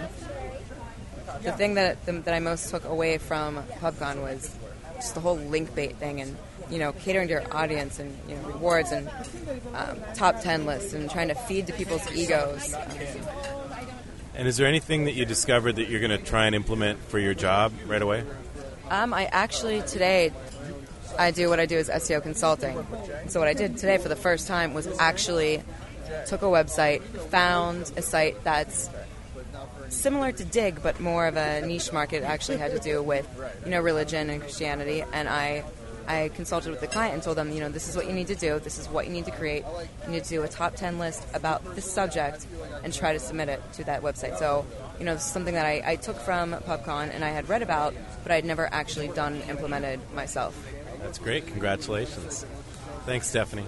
The 1.43 1.51
thing 1.51 1.75
that 1.75 2.05
that 2.05 2.33
I 2.33 2.39
most 2.39 2.69
took 2.69 2.85
away 2.85 3.17
from 3.17 3.63
PubCon 3.81 4.21
was 4.21 4.55
just 4.95 5.15
the 5.15 5.21
whole 5.21 5.37
link 5.37 5.73
bait 5.75 5.97
thing, 5.97 6.21
and 6.21 6.37
you 6.69 6.79
know, 6.79 6.93
catering 6.93 7.27
to 7.27 7.33
your 7.33 7.55
audience 7.55 7.99
and 7.99 8.17
you 8.27 8.35
know, 8.35 8.41
rewards 8.47 8.91
and 8.91 9.09
um, 9.73 9.99
top 10.15 10.41
ten 10.41 10.65
lists, 10.65 10.93
and 10.93 11.09
trying 11.09 11.27
to 11.29 11.35
feed 11.35 11.67
to 11.67 11.73
people's 11.73 12.09
egos. 12.15 12.73
Um, 12.73 12.81
And 14.35 14.47
is 14.47 14.57
there 14.57 14.65
anything 14.65 15.05
that 15.05 15.13
you 15.13 15.25
discovered 15.25 15.75
that 15.75 15.89
you're 15.89 15.99
going 15.99 16.17
to 16.17 16.17
try 16.17 16.47
and 16.47 16.55
implement 16.55 16.99
for 17.07 17.19
your 17.19 17.35
job 17.35 17.71
right 17.85 18.01
away? 18.01 18.23
Um, 18.89 19.13
I 19.13 19.25
actually 19.25 19.81
today 19.83 20.31
I 21.17 21.31
do 21.31 21.49
what 21.49 21.59
I 21.59 21.65
do 21.65 21.77
is 21.77 21.89
SEO 21.89 22.21
consulting. 22.21 22.85
So 23.27 23.39
what 23.39 23.47
I 23.47 23.53
did 23.53 23.77
today 23.77 23.97
for 23.97 24.09
the 24.09 24.15
first 24.15 24.47
time 24.47 24.73
was 24.73 24.87
actually 24.99 25.63
took 26.27 26.41
a 26.41 26.45
website, 26.45 27.01
found 27.29 27.91
a 27.95 28.01
site 28.01 28.43
that's 28.43 28.89
similar 29.89 30.31
to 30.31 30.45
Digg 30.45 30.81
but 30.81 30.99
more 30.99 31.27
of 31.27 31.37
a 31.37 31.61
niche 31.61 31.91
market. 31.91 32.17
It 32.17 32.25
actually 32.25 32.57
had 32.57 32.71
to 32.71 32.79
do 32.79 33.01
with 33.01 33.27
you 33.65 33.71
know 33.71 33.81
religion 33.81 34.29
and 34.29 34.41
Christianity, 34.41 35.03
and 35.13 35.27
I 35.29 35.63
I 36.07 36.29
consulted 36.35 36.71
with 36.71 36.81
the 36.81 36.87
client 36.87 37.13
and 37.13 37.23
told 37.23 37.37
them, 37.37 37.51
you 37.51 37.59
know, 37.59 37.69
this 37.69 37.87
is 37.87 37.95
what 37.95 38.07
you 38.07 38.13
need 38.13 38.27
to 38.27 38.35
do. 38.35 38.59
This 38.59 38.77
is 38.77 38.89
what 38.89 39.07
you 39.07 39.13
need 39.13 39.25
to 39.25 39.31
create. 39.31 39.63
You 40.05 40.11
need 40.11 40.23
to 40.23 40.29
do 40.29 40.43
a 40.43 40.47
top 40.47 40.75
10 40.75 40.99
list 40.99 41.25
about 41.33 41.75
this 41.75 41.89
subject 41.89 42.45
and 42.83 42.93
try 42.93 43.13
to 43.13 43.19
submit 43.19 43.49
it 43.49 43.61
to 43.73 43.83
that 43.85 44.01
website. 44.01 44.37
So, 44.37 44.65
you 44.99 45.05
know, 45.05 45.17
something 45.17 45.53
that 45.53 45.65
I, 45.65 45.81
I 45.85 45.95
took 45.95 46.17
from 46.17 46.53
PubCon 46.53 47.13
and 47.13 47.23
I 47.23 47.29
had 47.29 47.47
read 47.47 47.61
about, 47.61 47.93
but 48.23 48.31
I'd 48.31 48.45
never 48.45 48.67
actually 48.73 49.07
done, 49.09 49.41
implemented 49.47 49.99
myself. 50.13 50.53
That's 51.03 51.19
great. 51.19 51.45
Congratulations. 51.45 52.45
Thanks, 53.05 53.27
Stephanie. 53.27 53.65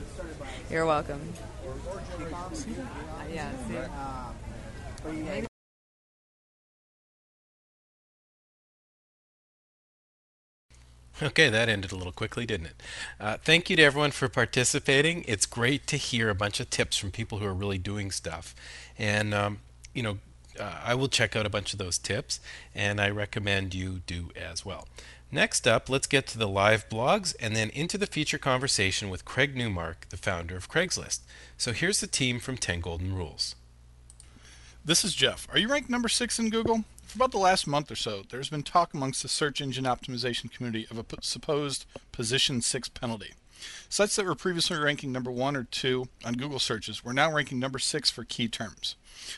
You're 0.72 0.86
welcome. 0.86 1.22
Yeah, 3.32 3.52
see? 3.68 3.78
Okay, 11.22 11.50
that 11.50 11.70
ended 11.70 11.92
a 11.92 11.96
little 11.96 12.12
quickly, 12.12 12.46
didn't 12.46 12.68
it? 12.68 12.84
Uh, 13.20 13.38
thank 13.38 13.70
you 13.70 13.76
to 13.76 13.84
everyone 13.84 14.12
for 14.12 14.28
participating. 14.28 15.24
It's 15.28 15.46
great 15.46 15.88
to 15.88 15.98
hear 15.98 16.30
a 16.30 16.36
bunch 16.36 16.60
of 16.60 16.70
tips 16.70 16.98
from 16.98 17.12
people 17.12 17.38
who 17.40 17.46
are 17.46 17.54
really 17.54 17.78
doing 17.78 18.12
stuff. 18.12 18.56
And, 18.98 19.34
um, 19.34 19.60
you 19.94 20.04
know, 20.04 20.18
uh, 20.60 20.80
I 20.84 20.96
will 20.96 21.08
check 21.08 21.36
out 21.36 21.46
a 21.46 21.50
bunch 21.50 21.74
of 21.74 21.80
those 21.80 21.98
tips, 21.98 22.40
and 22.74 23.00
I 23.00 23.10
recommend 23.10 23.74
you 23.74 24.02
do 24.08 24.32
as 24.36 24.66
well. 24.66 24.88
Next 25.32 25.68
up, 25.68 25.90
let's 25.90 26.08
get 26.08 26.28
to 26.28 26.38
the 26.38 26.48
live 26.48 26.88
blogs 26.88 27.36
and 27.40 27.56
then 27.56 27.70
into 27.72 27.98
the 27.98 28.06
feature 28.06 28.38
conversation 28.38 29.10
with 29.10 29.26
Craig 29.26 29.56
Newmark, 29.56 30.08
the 30.10 30.18
founder 30.18 30.56
of 30.56 30.70
Craigslist. 30.70 31.22
So 31.58 31.74
here's 31.74 32.00
the 32.00 32.08
team 32.08 32.40
from 32.40 32.58
10 32.58 32.80
Golden 32.80 33.14
Rules. 33.14 33.56
This 34.84 35.04
is 35.04 35.16
Jeff. 35.16 35.48
Are 35.52 35.58
you 35.58 35.68
ranked 35.68 35.90
number 35.90 36.08
six 36.08 36.38
in 36.38 36.50
Google? 36.50 36.86
For 37.08 37.18
about 37.18 37.32
the 37.32 37.40
last 37.40 37.66
month 37.66 37.92
or 37.92 37.96
so, 37.96 38.24
there's 38.30 38.50
been 38.50 38.64
talk 38.64 38.94
amongst 38.94 39.24
the 39.24 39.28
search 39.28 39.62
engine 39.62 39.86
optimization 39.86 40.52
community 40.52 40.88
of 40.92 41.00
a 41.00 41.06
supposed 41.22 41.86
position 42.12 42.62
six 42.62 42.88
penalty. 42.88 43.34
Sites 43.90 44.16
that 44.16 44.26
were 44.26 44.36
previously 44.36 44.78
ranking 44.78 45.12
number 45.12 45.32
one 45.32 45.56
or 45.56 45.64
two 45.64 46.08
on 46.24 46.34
Google 46.34 46.60
searches 46.60 47.04
were 47.04 47.14
now 47.14 47.32
ranking 47.32 47.60
number 47.60 47.80
six 47.80 48.10
for 48.10 48.24
key 48.24 48.48
terms. 48.48 48.96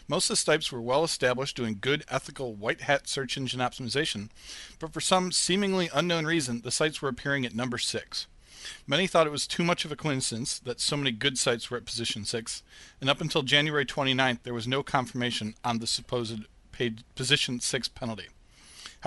Most 0.07 0.25
of 0.25 0.33
the 0.33 0.37
sites 0.37 0.71
were 0.71 0.81
well 0.81 1.03
established, 1.03 1.55
doing 1.55 1.77
good, 1.79 2.03
ethical, 2.09 2.55
white 2.55 2.81
hat 2.81 3.07
search 3.07 3.37
engine 3.37 3.59
optimization, 3.59 4.29
but 4.79 4.93
for 4.93 5.01
some 5.01 5.31
seemingly 5.31 5.89
unknown 5.93 6.25
reason, 6.25 6.61
the 6.61 6.71
sites 6.71 7.01
were 7.01 7.09
appearing 7.09 7.45
at 7.45 7.55
number 7.55 7.77
six. 7.77 8.27
Many 8.87 9.07
thought 9.07 9.27
it 9.27 9.31
was 9.31 9.47
too 9.47 9.63
much 9.63 9.85
of 9.85 9.91
a 9.91 9.95
coincidence 9.95 10.59
that 10.59 10.81
so 10.81 10.97
many 10.97 11.11
good 11.11 11.37
sites 11.37 11.69
were 11.69 11.77
at 11.77 11.85
position 11.85 12.25
6, 12.25 12.63
and 12.99 13.09
up 13.09 13.21
until 13.21 13.43
January 13.43 13.85
29th, 13.85 14.43
there 14.43 14.53
was 14.53 14.67
no 14.67 14.83
confirmation 14.83 15.55
on 15.63 15.79
the 15.79 15.87
supposed 15.87 16.45
paid 16.71 17.03
position 17.15 17.59
6 17.59 17.87
penalty. 17.89 18.27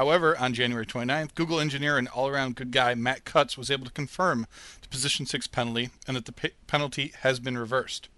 However, 0.00 0.34
on 0.38 0.54
January 0.54 0.86
29th, 0.86 1.34
Google 1.34 1.60
engineer 1.60 1.98
and 1.98 2.08
all 2.08 2.26
around 2.26 2.56
good 2.56 2.70
guy 2.70 2.94
Matt 2.94 3.26
Cutts 3.26 3.58
was 3.58 3.70
able 3.70 3.84
to 3.84 3.92
confirm 3.92 4.46
the 4.80 4.88
position 4.88 5.26
6 5.26 5.46
penalty 5.48 5.90
and 6.08 6.16
that 6.16 6.24
the 6.24 6.32
pe- 6.32 6.52
penalty 6.66 7.12
has 7.20 7.38
been 7.38 7.58
reversed. 7.58 8.08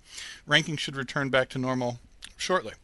Ranking 0.47 0.77
should 0.77 0.95
return 0.95 1.29
back 1.29 1.49
to 1.49 1.59
normal 1.59 1.99
shortly. 2.37 2.75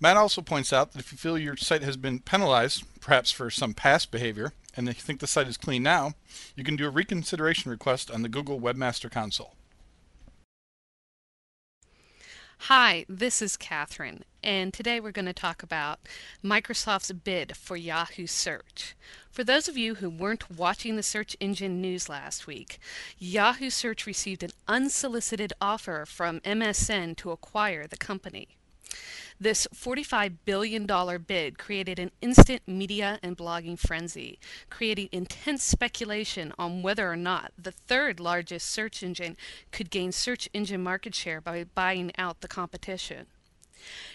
Matt 0.00 0.16
also 0.16 0.42
points 0.42 0.72
out 0.72 0.90
that 0.90 0.98
if 0.98 1.12
you 1.12 1.16
feel 1.16 1.38
your 1.38 1.56
site 1.56 1.84
has 1.84 1.96
been 1.96 2.18
penalized, 2.18 2.82
perhaps 3.00 3.30
for 3.30 3.50
some 3.50 3.72
past 3.72 4.10
behavior, 4.10 4.52
and 4.76 4.88
you 4.88 4.94
think 4.94 5.20
the 5.20 5.28
site 5.28 5.46
is 5.46 5.56
clean 5.56 5.84
now, 5.84 6.14
you 6.56 6.64
can 6.64 6.74
do 6.74 6.88
a 6.88 6.90
reconsideration 6.90 7.70
request 7.70 8.10
on 8.10 8.22
the 8.22 8.28
Google 8.28 8.60
Webmaster 8.60 9.08
Console. 9.08 9.54
Hi, 12.60 13.04
this 13.08 13.42
is 13.42 13.58
Catherine, 13.58 14.24
and 14.42 14.72
today 14.72 14.98
we're 14.98 15.12
going 15.12 15.26
to 15.26 15.34
talk 15.34 15.62
about 15.62 16.00
Microsoft's 16.42 17.12
bid 17.12 17.56
for 17.56 17.76
Yahoo 17.76 18.26
Search. 18.26 18.96
For 19.30 19.44
those 19.44 19.68
of 19.68 19.76
you 19.76 19.96
who 19.96 20.08
weren't 20.08 20.50
watching 20.50 20.96
the 20.96 21.02
search 21.02 21.36
engine 21.40 21.82
news 21.82 22.08
last 22.08 22.46
week, 22.46 22.78
Yahoo 23.18 23.68
Search 23.68 24.06
received 24.06 24.42
an 24.42 24.50
unsolicited 24.66 25.52
offer 25.60 26.06
from 26.06 26.40
MSN 26.40 27.16
to 27.18 27.32
acquire 27.32 27.86
the 27.86 27.98
company. 27.98 28.48
This 29.40 29.66
$45 29.74 30.36
billion 30.44 30.86
bid 31.26 31.58
created 31.58 31.98
an 31.98 32.12
instant 32.20 32.62
media 32.66 33.18
and 33.22 33.36
blogging 33.36 33.78
frenzy, 33.78 34.38
creating 34.70 35.08
intense 35.10 35.64
speculation 35.64 36.52
on 36.56 36.82
whether 36.82 37.10
or 37.10 37.16
not 37.16 37.52
the 37.58 37.72
third 37.72 38.20
largest 38.20 38.70
search 38.70 39.02
engine 39.02 39.36
could 39.72 39.90
gain 39.90 40.12
search 40.12 40.48
engine 40.54 40.82
market 40.82 41.14
share 41.14 41.40
by 41.40 41.64
buying 41.64 42.12
out 42.16 42.40
the 42.42 42.48
competition. 42.48 43.26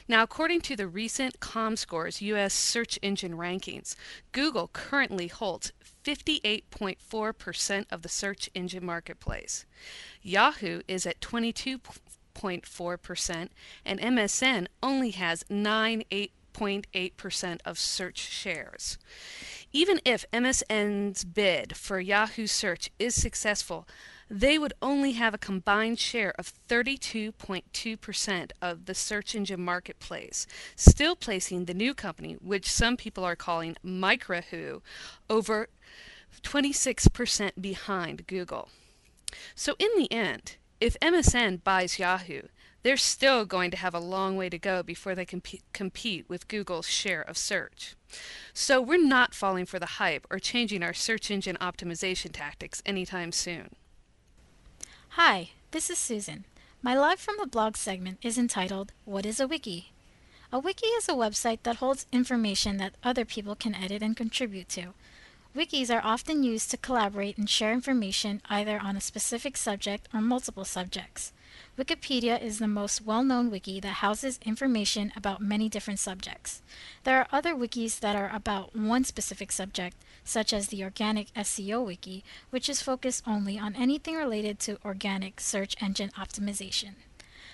Now, 0.08 0.24
according 0.24 0.62
to 0.62 0.76
the 0.76 0.88
recent 0.88 1.40
ComScore's 1.40 2.22
U.S. 2.22 2.54
search 2.54 2.98
engine 3.02 3.34
rankings, 3.34 3.96
Google 4.32 4.70
currently 4.74 5.28
holds 5.28 5.74
58.4% 6.04 7.86
of 7.92 8.02
the 8.02 8.10
search 8.10 8.50
engine 8.56 8.86
marketplace. 8.86 9.66
Yahoo 10.24 10.82
is 10.88 11.06
at 11.06 11.22
22 11.22 11.80
8.4%, 12.36 13.50
and 13.86 14.00
MSN 14.00 14.68
only 14.82 15.12
has 15.12 15.44
9.8% 15.46 17.60
of 17.66 17.80
search 17.80 18.18
shares. 18.18 18.98
Even 19.72 20.02
if 20.04 20.26
MSN's 20.32 21.24
bid 21.24 21.78
for 21.78 22.00
Yahoo 22.00 22.48
Search 22.48 22.90
is 22.98 23.14
successful, 23.14 23.88
they 24.30 24.60
would 24.60 24.74
only 24.82 25.14
have 25.14 25.34
a 25.34 25.40
combined 25.40 26.00
share 26.00 26.34
of 26.38 26.54
32.2% 26.68 28.52
of 28.62 28.86
the 28.86 28.94
search 28.94 29.34
engine 29.34 29.62
marketplace, 29.62 30.46
still 30.76 31.16
placing 31.16 31.66
the 31.66 31.74
new 31.74 31.96
company, 31.96 32.34
which 32.34 32.72
some 32.72 32.96
people 32.96 33.24
are 33.24 33.36
calling 33.36 33.76
Microhoo, 33.84 34.82
over 35.30 35.70
26% 36.44 37.60
behind 37.60 38.28
Google. 38.28 38.70
So, 39.56 39.76
in 39.80 39.90
the 39.98 40.12
end, 40.12 40.58
if 40.80 41.00
MSN 41.00 41.64
buys 41.64 42.00
Yahoo, 42.00 42.44
they're 42.84 42.98
still 42.98 43.46
going 43.46 43.72
to 43.72 43.78
have 43.78 43.94
a 43.94 44.00
long 44.00 44.38
way 44.38 44.50
to 44.50 44.58
go 44.58 44.82
before 44.82 45.14
they 45.14 45.26
can 45.26 45.42
compete 45.74 46.26
with 46.30 46.48
Google's 46.48 46.88
share 46.88 47.22
of 47.22 47.38
search. 47.38 47.96
So 48.54 48.82
we're 48.82 49.04
not 49.04 49.36
falling 49.36 49.66
for 49.66 49.80
the 49.80 49.98
hype 49.98 50.26
or 50.30 50.40
changing 50.40 50.82
our 50.82 50.94
search 50.94 51.30
engine 51.30 51.58
optimization 51.60 52.32
tactics 52.32 52.82
anytime 52.86 53.32
soon. 53.32 53.76
Hi, 55.10 55.50
this 55.72 55.90
is 55.90 55.98
Susan. 55.98 56.46
My 56.82 56.98
live 56.98 57.20
from 57.20 57.36
the 57.38 57.48
blog 57.48 57.76
segment 57.76 58.20
is 58.22 58.38
entitled 58.38 58.94
What 59.04 59.26
is 59.26 59.42
a 59.42 59.48
Wiki? 59.48 59.92
A 60.52 60.58
wiki 60.58 60.88
is 60.88 61.08
a 61.08 61.14
website 61.14 61.60
that 61.62 61.76
holds 61.76 62.08
information 62.12 62.78
that 62.78 62.96
other 63.04 63.24
people 63.24 63.54
can 63.54 63.76
edit 63.76 64.02
and 64.02 64.18
contribute 64.18 64.68
to. 64.70 64.94
Wikis 65.56 65.90
are 65.90 66.06
often 66.06 66.44
used 66.44 66.70
to 66.70 66.78
collaborate 66.78 67.36
and 67.36 67.50
share 67.50 67.74
information 67.74 68.40
either 68.52 68.80
on 68.80 68.96
a 68.96 69.02
specific 69.02 69.58
subject 69.58 70.08
or 70.14 70.22
multiple 70.22 70.64
subjects. 70.64 71.34
Wikipedia 71.76 72.40
is 72.40 72.60
the 72.60 72.68
most 72.68 73.02
well-known 73.02 73.50
wiki 73.50 73.80
that 73.80 73.96
houses 74.06 74.40
information 74.46 75.12
about 75.16 75.42
many 75.42 75.68
different 75.68 76.00
subjects. 76.00 76.62
There 77.04 77.18
are 77.18 77.28
other 77.32 77.56
wikis 77.56 78.00
that 78.00 78.16
are 78.16 78.30
about 78.32 78.76
one 78.76 79.04
specific 79.04 79.52
subject, 79.52 79.98
such 80.24 80.54
as 80.54 80.68
the 80.68 80.84
Organic 80.84 81.34
SEO 81.34 81.84
Wiki, 81.84 82.24
which 82.52 82.70
is 82.70 82.84
focused 82.84 83.24
only 83.26 83.58
on 83.58 83.76
anything 83.76 84.16
related 84.16 84.60
to 84.60 84.78
organic 84.86 85.40
search 85.40 85.76
engine 85.82 86.12
optimization. 86.12 86.92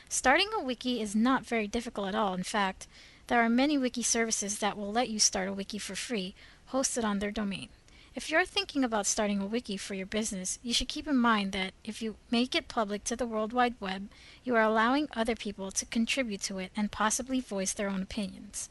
Starting 0.09 0.49
a 0.53 0.61
wiki 0.61 1.01
is 1.01 1.15
not 1.15 1.45
very 1.45 1.65
difficult 1.65 2.09
at 2.09 2.15
all. 2.15 2.33
In 2.33 2.43
fact, 2.43 2.87
there 3.27 3.41
are 3.41 3.49
many 3.49 3.77
wiki 3.77 4.03
services 4.03 4.59
that 4.59 4.77
will 4.77 4.91
let 4.91 5.07
you 5.07 5.17
start 5.17 5.47
a 5.47 5.53
wiki 5.53 5.77
for 5.77 5.95
free, 5.95 6.35
hosted 6.73 7.05
on 7.05 7.19
their 7.19 7.31
domain. 7.31 7.69
If 8.15 8.29
you're 8.29 8.45
thinking 8.45 8.85
about 8.85 9.07
starting 9.07 9.41
a 9.41 9.45
wiki 9.45 9.75
for 9.75 9.93
your 9.93 10.05
business, 10.05 10.57
you 10.63 10.73
should 10.73 10.87
keep 10.87 11.05
in 11.05 11.17
mind 11.17 11.51
that 11.51 11.73
if 11.83 12.01
you 12.01 12.15
make 12.31 12.55
it 12.55 12.69
public 12.69 13.03
to 13.03 13.17
the 13.17 13.25
World 13.25 13.51
Wide 13.51 13.75
Web, 13.81 14.07
you 14.45 14.55
are 14.55 14.61
allowing 14.61 15.09
other 15.11 15.35
people 15.35 15.69
to 15.71 15.85
contribute 15.85 16.41
to 16.43 16.57
it 16.59 16.71
and 16.77 16.93
possibly 16.93 17.41
voice 17.41 17.73
their 17.73 17.89
own 17.89 18.01
opinions. 18.01 18.69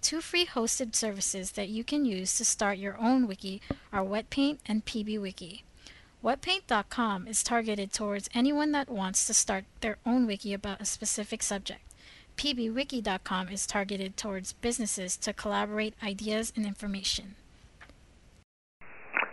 Two 0.00 0.20
free 0.20 0.44
hosted 0.44 0.96
services 0.96 1.52
that 1.52 1.68
you 1.68 1.84
can 1.84 2.04
use 2.04 2.36
to 2.36 2.44
start 2.44 2.76
your 2.78 3.00
own 3.00 3.28
wiki 3.28 3.62
are 3.92 4.02
WetPaint 4.02 4.58
and 4.66 4.84
PBWiki. 4.84 5.62
WetPaint.com 6.24 7.28
is 7.28 7.44
targeted 7.44 7.92
towards 7.92 8.28
anyone 8.34 8.72
that 8.72 8.88
wants 8.88 9.24
to 9.28 9.32
start 9.32 9.64
their 9.80 9.98
own 10.04 10.26
wiki 10.26 10.52
about 10.52 10.80
a 10.80 10.84
specific 10.84 11.44
subject. 11.44 11.82
PBWiki.com 12.36 13.48
is 13.48 13.64
targeted 13.64 14.16
towards 14.16 14.54
businesses 14.54 15.16
to 15.18 15.32
collaborate 15.32 15.94
ideas 16.02 16.52
and 16.56 16.66
information. 16.66 17.36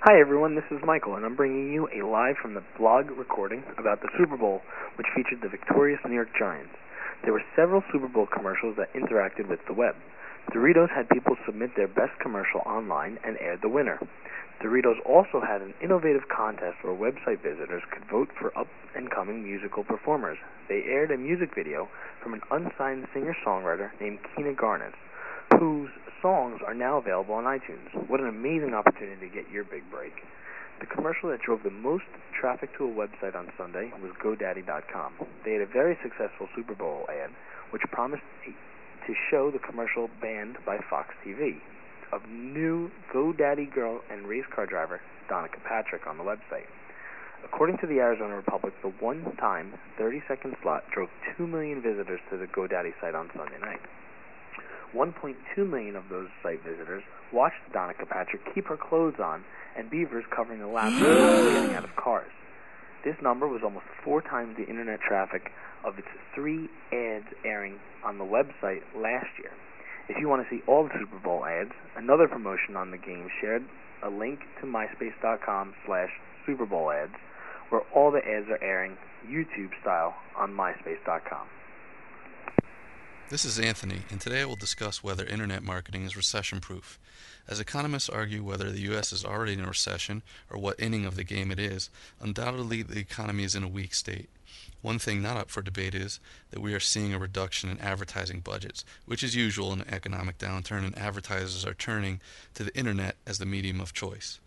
Hi 0.04 0.18
everyone, 0.18 0.56
this 0.56 0.64
is 0.72 0.80
Michael, 0.86 1.20
and 1.20 1.26
I'm 1.26 1.36
bringing 1.36 1.74
you 1.74 1.89
a 1.91 2.08
live 2.08 2.38
from 2.41 2.54
the 2.54 2.64
blog 2.80 3.12
recording 3.20 3.64
about 3.78 4.00
the 4.00 4.08
Super 4.18 4.38
Bowl, 4.38 4.62
which 4.95 5.12
featured 5.14 5.43
the 5.43 5.52
victorious 5.52 6.00
New 6.08 6.16
York 6.16 6.32
Giants. 6.39 6.72
There 7.26 7.34
were 7.34 7.43
several 7.54 7.84
Super 7.91 8.08
Bowl 8.08 8.26
commercials 8.26 8.78
that 8.78 8.93
interacted 8.95 9.50
with 9.50 9.60
the 9.68 9.74
web. 9.74 9.95
Doritos 10.56 10.88
had 10.95 11.10
people 11.10 11.36
submit 11.45 11.76
their 11.76 11.89
best 11.89 12.16
commercial 12.22 12.62
online 12.62 13.20
and 13.28 13.36
aired 13.41 13.60
the 13.62 13.68
winner. 13.68 14.00
Doritos 14.64 15.04
also 15.06 15.41
had 15.43 15.62
an 15.62 15.74
innovative 15.84 16.30
contest 16.32 16.80
where 16.82 16.95
website 16.95 17.43
visitors 17.43 17.84
could 17.91 18.08
vote 18.10 18.30
for 18.39 18.58
up 18.58 18.68
and 18.95 19.12
coming 19.12 19.43
musical 19.43 19.84
performers. 19.84 20.38
They 20.70 20.84
aired 20.88 21.12
a 21.12 21.18
music 21.18 21.52
video 21.54 21.89
from 22.24 22.34
an 22.34 22.41
unsigned 22.52 23.06
singer 23.14 23.36
songwriter 23.45 23.91
named 24.00 24.20
Kina 24.32 24.54
Grannis, 24.54 24.95
whose 25.58 25.89
songs 26.22 26.62
are 26.66 26.74
now 26.74 26.97
available 26.97 27.36
on 27.36 27.45
iTunes. 27.45 27.89
What 28.08 28.20
an 28.20 28.28
amazing 28.28 28.74
opportunity 28.74 29.28
to 29.28 29.34
get 29.34 29.50
your 29.50 29.64
big 29.64 29.89
break. 29.89 30.14
The 30.80 30.86
commercial 30.86 31.30
that 31.30 31.41
drove 31.41 31.64
the 31.64 31.72
most 31.72 32.06
traffic 32.39 32.70
to 32.78 32.86
a 32.86 32.91
website 32.91 33.36
on 33.36 33.52
Sunday 33.58 33.91
was 34.02 34.12
GoDaddy.com. 34.24 35.14
They 35.43 35.54
had 35.54 35.62
a 35.62 35.66
very 35.66 35.97
successful 36.02 36.47
Super 36.56 36.76
Bowl 36.76 37.06
ad, 37.10 37.32
which 37.72 37.82
promised 37.91 38.24
to 38.45 39.14
show 39.30 39.52
the 39.52 39.60
commercial 39.60 40.10
banned 40.22 40.58
by 40.66 40.78
Fox 40.89 41.10
TV 41.26 41.60
of 42.12 42.22
new 42.30 42.91
GoDaddy 43.14 43.74
girl 43.74 44.02
and 44.10 44.28
race 44.28 44.45
car 44.54 44.66
driver 44.66 45.02
Danica 45.30 45.62
Patrick 45.68 46.08
on 46.08 46.18
the 46.18 46.24
website. 46.24 46.68
According 47.43 47.78
to 47.80 47.88
the 47.88 48.00
Arizona 48.00 48.36
Republic, 48.36 48.74
the 48.82 48.89
one-time 49.00 49.74
30-second 50.00 50.56
slot 50.62 50.84
drove 50.93 51.10
2 51.38 51.47
million 51.47 51.82
visitors 51.82 52.20
to 52.30 52.38
the 52.38 52.47
GoDaddy 52.47 52.93
site 53.00 53.16
on 53.16 53.30
Sunday 53.36 53.60
night. 53.60 53.80
1.2 54.94 55.70
million 55.70 55.96
of 55.96 56.04
those 56.10 56.30
site 56.42 56.64
visitors 56.64 57.04
watched 57.32 57.62
Danica 57.74 58.08
Patrick 58.08 58.42
keep 58.54 58.68
her 58.68 58.78
clothes 58.78 59.20
on 59.24 59.44
and 59.78 59.90
beavers 59.90 60.26
covering 60.36 60.60
the 60.60 60.68
laps 60.68 60.96
getting 61.00 61.76
out 61.76 61.84
of 61.84 61.96
cars. 61.96 62.32
This 63.04 63.16
number 63.22 63.48
was 63.48 63.62
almost 63.64 63.86
four 64.04 64.22
times 64.22 64.58
the 64.58 64.68
internet 64.68 65.00
traffic 65.00 65.52
of 65.86 65.98
its 65.98 66.08
three 66.36 66.70
ads 66.92 67.28
airing 67.46 67.80
on 68.04 68.18
the 68.18 68.26
website 68.26 68.82
last 68.96 69.30
year. 69.40 69.52
If 70.10 70.18
you 70.20 70.28
want 70.28 70.44
to 70.44 70.50
see 70.50 70.64
all 70.68 70.84
the 70.84 70.90
Super 71.00 71.20
Bowl 71.20 71.46
ads, 71.46 71.72
another 71.96 72.28
promotion 72.28 72.76
on 72.76 72.92
the 72.92 72.98
game 72.98 73.30
shared 73.40 73.64
a 74.04 74.10
link 74.10 74.40
to 74.60 74.66
myspace.com 74.66 75.74
slash 75.86 76.10
Super 76.46 76.66
Bowl 76.66 76.92
ads, 76.92 77.14
where 77.70 77.82
all 77.94 78.12
the 78.12 78.26
ads 78.26 78.50
are 78.50 78.62
airing 78.64 78.98
YouTube 79.28 79.70
style 79.82 80.16
on 80.36 80.52
myspace.com. 80.52 81.48
This 83.30 83.46
is 83.46 83.60
Anthony, 83.60 84.02
and 84.10 84.20
today 84.20 84.42
I 84.42 84.46
will 84.46 84.56
discuss 84.56 85.04
whether 85.04 85.24
internet 85.24 85.62
marketing 85.62 86.04
is 86.04 86.18
recession 86.18 86.60
proof. 86.60 86.98
As 87.48 87.60
economists 87.60 88.10
argue 88.10 88.42
whether 88.42 88.72
the 88.72 88.82
U.S. 88.82 89.14
is 89.14 89.24
already 89.24 89.54
in 89.54 89.60
a 89.60 89.68
recession 89.68 90.24
or 90.50 90.60
what 90.60 90.80
inning 90.80 91.06
of 91.06 91.16
the 91.16 91.24
game 91.24 91.52
it 91.52 91.60
is, 91.60 91.92
undoubtedly 92.20 92.82
the 92.82 92.98
economy 92.98 93.44
is 93.44 93.54
in 93.54 93.62
a 93.62 93.68
weak 93.68 93.94
state. 93.94 94.32
One 94.82 94.98
thing 94.98 95.22
not 95.22 95.38
up 95.38 95.52
for 95.52 95.62
debate 95.62 95.94
is 95.94 96.20
that 96.50 96.60
we 96.60 96.74
are 96.74 96.80
seeing 96.80 97.14
a 97.14 97.20
reduction 97.20 97.70
in 97.70 97.80
advertising 97.82 98.40
budgets, 98.40 98.84
which 99.06 99.22
is 99.22 99.36
usual 99.36 99.74
in 99.74 99.82
an 99.82 99.94
economic 99.94 100.40
downturn, 100.40 100.84
and 100.84 100.98
advertisers 100.98 101.64
are 101.64 101.76
turning 101.76 102.22
to 102.56 102.64
the 102.64 102.76
internet 102.76 103.16
as 103.28 103.38
the 103.38 103.46
medium 103.46 103.80
of 103.80 103.94
choice. 103.94 104.40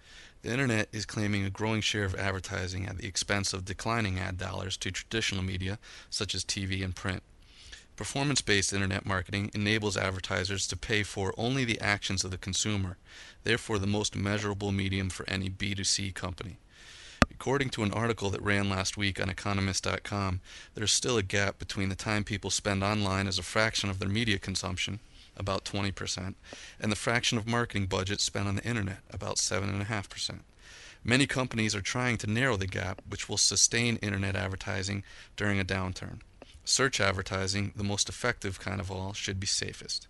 The 0.43 0.51
internet 0.51 0.89
is 0.91 1.07
claiming 1.07 1.45
a 1.45 1.51
growing 1.51 1.83
share 1.83 2.05
of 2.05 2.16
advertising 2.16 2.87
at 2.87 2.99
the 2.99 3.07
expense 3.07 3.53
of 3.53 3.64
declining 3.64 4.18
ad 4.18 4.39
dollars 4.39 4.76
to 4.78 4.91
traditional 4.91 5.45
media 5.45 5.78
such 6.11 6.35
as 6.35 6.45
TV 6.45 6.85
and 6.85 6.97
print. 6.97 7.22
Performance 7.97 8.40
based 8.40 8.72
internet 8.72 9.05
marketing 9.05 9.51
enables 9.55 9.99
advertisers 9.99 10.66
to 10.66 10.76
pay 10.76 11.03
for 11.03 11.34
only 11.36 11.64
the 11.64 11.80
actions 11.80 12.24
of 12.24 12.30
the 12.30 12.38
consumer, 12.38 12.97
therefore, 13.45 13.78
the 13.78 13.86
most 13.86 14.16
measurable 14.16 14.72
medium 14.72 15.11
for 15.11 15.28
any 15.28 15.51
B2C 15.51 16.14
company. 16.14 16.57
According 17.30 17.70
to 17.70 17.82
an 17.82 17.93
article 17.93 18.30
that 18.30 18.43
ran 18.43 18.70
last 18.70 18.97
week 18.97 19.20
on 19.20 19.28
Economist.com, 19.28 20.40
there's 20.74 20.93
still 20.93 21.18
a 21.18 21.22
gap 21.22 21.59
between 21.59 21.90
the 21.90 21.95
time 21.95 22.24
people 22.24 22.51
spend 22.51 22.82
online 22.82 23.26
as 23.26 23.38
a 23.38 23.43
fraction 23.43 23.90
of 23.90 23.99
their 23.99 24.09
media 24.09 24.38
consumption, 24.38 25.01
about 25.36 25.64
20%, 25.64 26.34
and 26.80 26.93
the 26.93 26.97
fraction 26.97 27.36
of 27.36 27.47
marketing 27.47 27.86
budget 27.86 28.20
spent 28.20 28.49
on 28.49 28.57
the 28.57 28.64
internet, 28.64 29.01
about 29.11 29.36
7.5%. 29.36 30.40
Many 31.05 31.26
companies 31.26 31.74
are 31.74 31.80
trying 31.82 32.16
to 32.18 32.30
narrow 32.30 32.57
the 32.57 32.66
gap, 32.66 33.03
which 33.09 33.28
will 33.28 33.36
sustain 33.36 33.97
internet 33.97 34.36
advertising 34.36 35.03
during 35.36 35.61
a 35.61 35.64
downturn. 35.64 36.20
Search 36.64 37.00
advertising, 37.00 37.72
the 37.74 37.84
most 37.84 38.08
effective 38.08 38.60
kind 38.60 38.80
of 38.80 38.90
all, 38.90 39.12
should 39.12 39.40
be 39.40 39.46
safest. 39.46 40.06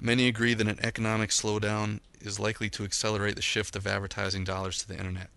Many 0.00 0.28
agree 0.28 0.54
that 0.54 0.68
an 0.68 0.78
economic 0.82 1.30
slowdown 1.30 2.00
is 2.20 2.40
likely 2.40 2.68
to 2.70 2.84
accelerate 2.84 3.36
the 3.36 3.42
shift 3.42 3.76
of 3.76 3.86
advertising 3.86 4.44
dollars 4.44 4.78
to 4.78 4.88
the 4.88 4.96
internet. 4.96 5.30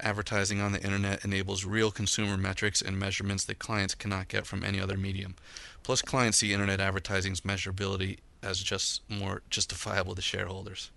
Advertising 0.00 0.60
on 0.60 0.72
the 0.72 0.82
internet 0.82 1.24
enables 1.24 1.64
real 1.64 1.90
consumer 1.90 2.36
metrics 2.36 2.82
and 2.82 2.98
measurements 2.98 3.44
that 3.44 3.58
clients 3.58 3.94
cannot 3.94 4.28
get 4.28 4.46
from 4.46 4.62
any 4.62 4.80
other 4.80 4.96
medium. 4.96 5.34
Plus, 5.82 6.02
clients 6.02 6.38
see 6.38 6.52
internet 6.52 6.80
advertising's 6.80 7.40
measurability 7.42 8.18
as 8.42 8.60
just 8.60 9.02
more 9.08 9.42
justifiable 9.50 10.14
to 10.14 10.22
shareholders. 10.22 10.90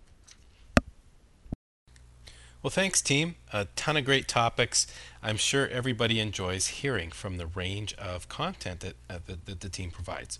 Well, 2.61 2.69
thanks, 2.71 3.01
team. 3.01 3.35
A 3.53 3.67
ton 3.77 3.95
of 3.95 4.03
great 4.03 4.27
topics. 4.27 4.85
I'm 5.23 5.37
sure 5.37 5.69
everybody 5.69 6.19
enjoys 6.19 6.67
hearing 6.67 7.09
from 7.09 7.37
the 7.37 7.45
range 7.45 7.93
of 7.93 8.27
content 8.27 8.81
that, 8.81 8.95
uh, 9.09 9.19
that, 9.27 9.45
that 9.45 9.61
the 9.61 9.69
team 9.69 9.91
provides. 9.91 10.39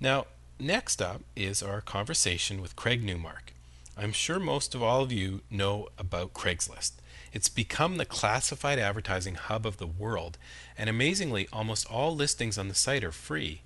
Now, 0.00 0.26
next 0.58 1.00
up 1.00 1.20
is 1.36 1.62
our 1.62 1.80
conversation 1.80 2.60
with 2.60 2.74
Craig 2.74 3.04
Newmark. 3.04 3.52
I'm 3.96 4.10
sure 4.10 4.40
most 4.40 4.74
of 4.74 4.82
all 4.82 5.02
of 5.02 5.12
you 5.12 5.42
know 5.48 5.86
about 5.96 6.34
Craigslist. 6.34 6.94
It's 7.32 7.48
become 7.48 7.98
the 7.98 8.04
classified 8.04 8.80
advertising 8.80 9.36
hub 9.36 9.64
of 9.64 9.76
the 9.76 9.86
world, 9.86 10.38
and 10.76 10.90
amazingly, 10.90 11.46
almost 11.52 11.88
all 11.88 12.16
listings 12.16 12.58
on 12.58 12.66
the 12.66 12.74
site 12.74 13.04
are 13.04 13.12
free. 13.12 13.60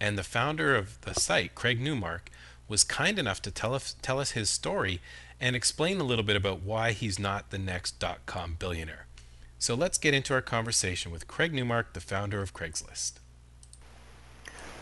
And 0.00 0.16
the 0.16 0.22
founder 0.22 0.76
of 0.76 1.00
the 1.00 1.14
site, 1.14 1.56
Craig 1.56 1.80
Newmark, 1.80 2.30
was 2.68 2.84
kind 2.84 3.18
enough 3.18 3.42
to 3.42 3.50
tell 3.50 3.74
us, 3.74 3.96
tell 4.02 4.20
us 4.20 4.32
his 4.32 4.50
story 4.50 5.00
and 5.40 5.54
explain 5.54 6.00
a 6.00 6.04
little 6.04 6.24
bit 6.24 6.36
about 6.36 6.62
why 6.62 6.92
he's 6.92 7.18
not 7.18 7.50
the 7.50 7.58
next 7.58 7.98
dot 7.98 8.26
com 8.26 8.56
billionaire. 8.58 9.06
So 9.58 9.74
let's 9.74 9.98
get 9.98 10.14
into 10.14 10.34
our 10.34 10.40
conversation 10.40 11.10
with 11.10 11.26
Craig 11.26 11.52
Newmark, 11.52 11.92
the 11.92 12.00
founder 12.00 12.40
of 12.40 12.54
Craigslist. 12.54 13.14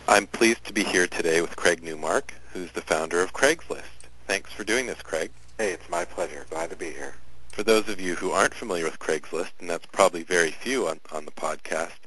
I'm 0.07 0.27
pleased 0.27 0.63
to 0.65 0.73
be 0.73 0.83
here 0.83 1.07
today 1.07 1.41
with 1.41 1.55
Craig 1.55 1.83
Newmark, 1.83 2.33
who's 2.53 2.71
the 2.71 2.81
founder 2.81 3.21
of 3.21 3.33
Craigslist. 3.33 3.83
Thanks 4.25 4.51
for 4.51 4.63
doing 4.63 4.85
this, 4.85 5.01
Craig. 5.01 5.31
Hey, 5.57 5.71
it's 5.71 5.89
my 5.89 6.05
pleasure. 6.05 6.45
Glad 6.49 6.69
to 6.69 6.75
be 6.75 6.91
here. 6.91 7.15
For 7.51 7.63
those 7.63 7.89
of 7.89 7.99
you 7.99 8.15
who 8.15 8.31
aren't 8.31 8.53
familiar 8.53 8.85
with 8.85 8.99
Craigslist, 8.99 9.51
and 9.59 9.69
that's 9.69 9.87
probably 9.87 10.23
very 10.23 10.51
few 10.51 10.87
on, 10.87 10.99
on 11.11 11.25
the 11.25 11.31
podcast, 11.31 11.97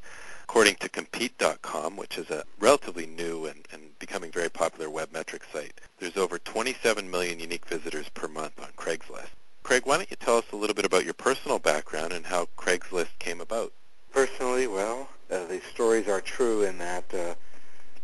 according 0.51 0.75
to 0.75 0.89
Compete.com, 0.89 1.97
which 1.97 2.19
is 2.19 2.29
a 2.29 2.43
relatively 2.59 3.07
new 3.07 3.47
and, 3.47 3.69
and 3.73 3.97
becoming 4.01 4.33
very 4.33 4.49
popular 4.49 4.91
web 4.91 5.09
metric 5.13 5.43
site, 5.53 5.81
there's 6.01 6.17
over 6.17 6.41
27 6.41 7.09
million 7.09 7.39
unique 7.39 7.65
visitors 7.67 8.09
per 8.09 8.27
month 8.27 8.61
on 8.61 8.67
Craigslist. 8.77 9.29
Craig, 9.63 9.83
why 9.85 9.97
don't 9.97 10.11
you 10.11 10.17
tell 10.17 10.39
us 10.39 10.51
a 10.53 10.57
little 10.57 10.75
bit 10.75 10.85
about 10.85 11.05
your 11.05 11.15
personal 11.15 11.61
background 11.61 12.13
and 12.13 12.27
how 12.27 12.49
Craigslist 12.59 13.17
came 13.21 13.41
about? 13.41 13.73
Personally, 14.13 14.67
well, 14.67 15.09
uh, 15.31 15.45
the 15.45 15.61
stories 15.73 16.09
are 16.09 16.21
true 16.21 16.65
in 16.65 16.79
that 16.79 17.05
uh, 17.15 17.35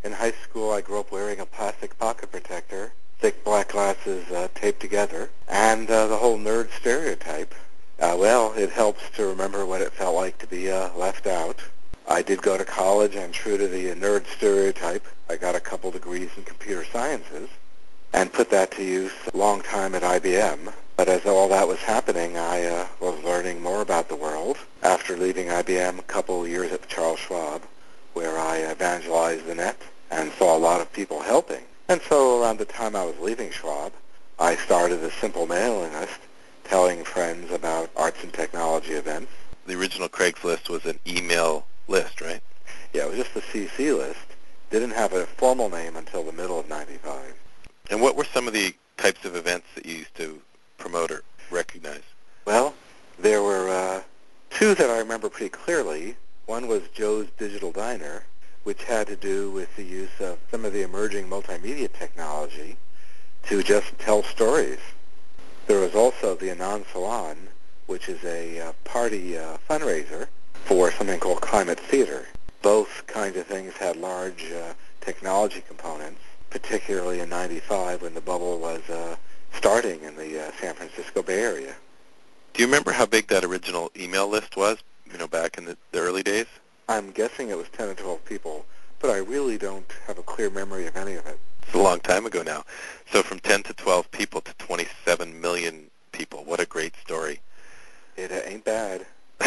in 0.05 0.13
high 0.13 0.33
school 0.41 0.71
I 0.71 0.79
grew 0.79 1.01
up 1.01 1.11
wearing 1.11 1.41
a 1.41 1.45
plastic 1.45 1.99
pocket 1.99 2.31
protector, 2.31 2.93
thick 3.19 3.43
black 3.43 3.73
glasses 3.73 4.25
uh, 4.31 4.47
taped 4.55 4.79
together, 4.79 5.29
and 5.49 5.91
uh, 5.91 6.07
the 6.07 6.15
whole 6.15 6.39
nerd 6.39 6.71
stereotype. 6.71 7.53
Uh, 7.99 8.15
well, 8.17 8.53
it 8.53 8.69
helps 8.69 9.09
to 9.17 9.27
remember 9.27 9.65
what 9.65 9.81
it 9.81 9.91
felt 9.91 10.15
like 10.15 10.37
to 10.37 10.47
be 10.47 10.71
uh, 10.71 10.93
left 10.95 11.27
out. 11.27 11.61
I 12.09 12.21
did 12.21 12.41
go 12.41 12.57
to 12.57 12.63
college, 12.63 13.15
and 13.15 13.33
true 13.33 13.57
to 13.57 13.67
the 13.67 13.87
nerd 13.87 14.25
stereotype, 14.27 15.05
I 15.29 15.35
got 15.35 15.55
a 15.55 15.59
couple 15.59 15.91
degrees 15.91 16.29
in 16.37 16.43
computer 16.43 16.85
sciences 16.85 17.49
and 18.13 18.31
put 18.31 18.49
that 18.49 18.71
to 18.71 18.83
use 18.83 19.11
a 19.33 19.37
long 19.37 19.61
time 19.61 19.93
at 19.93 20.03
IBM. 20.03 20.73
But 20.95 21.09
as 21.09 21.25
all 21.25 21.49
that 21.49 21.67
was 21.67 21.79
happening, 21.79 22.37
I 22.37 22.63
uh, 22.63 22.87
was 23.01 23.21
learning 23.25 23.61
more 23.61 23.81
about 23.81 24.07
the 24.07 24.15
world. 24.15 24.57
After 24.83 25.17
leaving 25.17 25.47
IBM 25.47 25.99
a 25.99 26.03
couple 26.03 26.43
of 26.43 26.49
years 26.49 26.71
at 26.71 26.87
Charles 26.87 27.19
Schwab, 27.19 27.63
where 28.13 28.39
I 28.39 28.71
evangelized 28.71 29.45
the 29.45 29.55
net 29.55 29.81
and 30.09 30.31
saw 30.31 30.55
a 30.55 30.57
lot 30.57 30.79
of 30.79 30.93
people 30.93 31.21
helping. 31.21 31.63
And 31.89 32.01
so 32.01 32.41
around 32.41 32.57
the 32.57 32.65
time 32.65 32.95
I 32.95 33.03
was 33.03 33.19
leaving 33.19 33.51
Schwab, 33.51 33.91
I 34.39 34.55
started 34.55 35.03
a 35.03 35.11
simple 35.11 35.45
mailing 35.45 35.91
list 35.91 36.19
telling 36.63 37.03
friends 37.03 37.51
about 37.51 37.91
arts 37.97 38.23
and 38.23 38.31
technology 38.33 38.93
events. 38.93 39.31
The 39.65 39.75
original 39.75 40.07
Craigslist 40.07 40.69
was 40.69 40.85
an 40.85 40.99
email 41.05 41.65
list, 41.87 42.21
right? 42.21 42.41
Yeah, 42.93 43.05
it 43.05 43.09
was 43.09 43.17
just 43.17 43.35
a 43.35 43.41
CC 43.41 43.97
list. 43.97 44.19
Didn't 44.69 44.91
have 44.91 45.13
a 45.13 45.25
formal 45.25 45.69
name 45.69 45.95
until 45.95 46.23
the 46.23 46.33
middle 46.33 46.59
of 46.59 46.67
95. 46.67 47.33
And 47.89 48.01
what 48.01 48.15
were 48.15 48.25
some 48.25 48.47
of 48.47 48.53
the 48.53 48.73
types 48.97 49.23
of 49.25 49.35
events 49.35 49.67
that 49.75 49.85
you 49.85 49.99
used 49.99 50.15
to 50.15 50.41
promote 50.77 51.11
or 51.11 51.23
recognize? 51.51 52.01
Well, 52.45 52.73
there 53.19 53.41
were 53.41 53.69
uh, 53.69 54.01
Two 54.49 54.73
that 54.73 54.89
I 54.89 54.97
remember 54.97 55.29
pretty 55.29 55.49
clearly. 55.49 56.15
One 56.47 56.67
was 56.67 56.87
Joe's 56.87 57.27
Digital 57.37 57.71
Diner, 57.71 58.23
which 58.63 58.83
had 58.85 59.05
to 59.07 59.15
do 59.15 59.51
with 59.51 59.75
the 59.75 59.83
use 59.83 60.19
of 60.19 60.39
some 60.49 60.65
of 60.65 60.73
the 60.73 60.81
emerging 60.81 61.29
multimedia 61.29 61.91
technology 61.93 62.77
to 63.43 63.61
just 63.61 63.99
tell 63.99 64.23
stories. 64.23 64.79
There 65.67 65.81
was 65.81 65.93
also 65.93 66.33
the 66.33 66.49
Anon 66.49 66.85
Salon, 66.91 67.49
which 67.85 68.09
is 68.09 68.23
a 68.23 68.59
uh, 68.59 68.73
party 68.83 69.37
uh, 69.37 69.57
fundraiser 69.69 70.27
for 70.67 70.91
something 70.91 71.17
called 71.17 71.39
Climate 71.39 71.79
Theater. 71.79 72.25
Both 72.61 73.07
kinds 73.07 73.37
of 73.37 73.45
things 73.45 73.71
had 73.77 73.95
large 73.95 74.51
uh, 74.51 74.73
technology 74.99 75.63
components, 75.65 76.19
particularly 76.49 77.21
in 77.21 77.29
95 77.29 78.01
when 78.01 78.13
the 78.13 78.19
bubble 78.19 78.59
was 78.59 78.81
uh, 78.89 79.15
starting 79.53 80.03
in 80.03 80.17
the 80.17 80.47
uh, 80.47 80.51
San 80.59 80.75
Francisco 80.75 81.23
Bay 81.23 81.41
Area. 81.41 81.73
Do 82.53 82.61
you 82.61 82.67
remember 82.67 82.91
how 82.91 83.05
big 83.05 83.27
that 83.27 83.45
original 83.45 83.91
email 83.95 84.27
list 84.27 84.57
was, 84.57 84.77
you 85.09 85.17
know, 85.17 85.27
back 85.27 85.57
in 85.57 85.63
the, 85.63 85.77
the 85.93 85.99
early 85.99 86.21
days? 86.21 86.47
I'm 86.89 87.11
guessing 87.11 87.47
it 87.49 87.57
was 87.57 87.67
10 87.69 87.87
or 87.87 87.93
12 87.93 88.25
people, 88.25 88.65
but 88.99 89.09
I 89.09 89.19
really 89.19 89.57
don't 89.57 89.89
have 90.05 90.17
a 90.17 90.23
clear 90.23 90.49
memory 90.49 90.85
of 90.85 90.97
any 90.97 91.13
of 91.13 91.25
it. 91.27 91.39
It's 91.61 91.75
a 91.75 91.77
long 91.77 92.01
time 92.01 92.25
ago 92.25 92.43
now. 92.43 92.65
So 93.09 93.23
from 93.23 93.39
10 93.39 93.63
to 93.63 93.73
12 93.73 94.11
people 94.11 94.41
to 94.41 94.53
27 94.55 95.39
million 95.39 95.89
people. 96.11 96.43
What 96.43 96.59
a 96.59 96.65
great 96.65 96.93
story. 96.97 97.39
It 98.17 98.31
ain't 98.45 98.65
bad. 98.65 99.05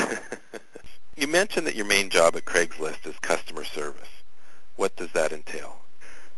you 1.20 1.28
mentioned 1.28 1.66
that 1.66 1.76
your 1.76 1.84
main 1.84 2.08
job 2.08 2.34
at 2.34 2.46
Craigslist 2.46 3.06
is 3.06 3.14
customer 3.18 3.62
service. 3.62 4.08
What 4.76 4.96
does 4.96 5.12
that 5.12 5.32
entail? 5.32 5.76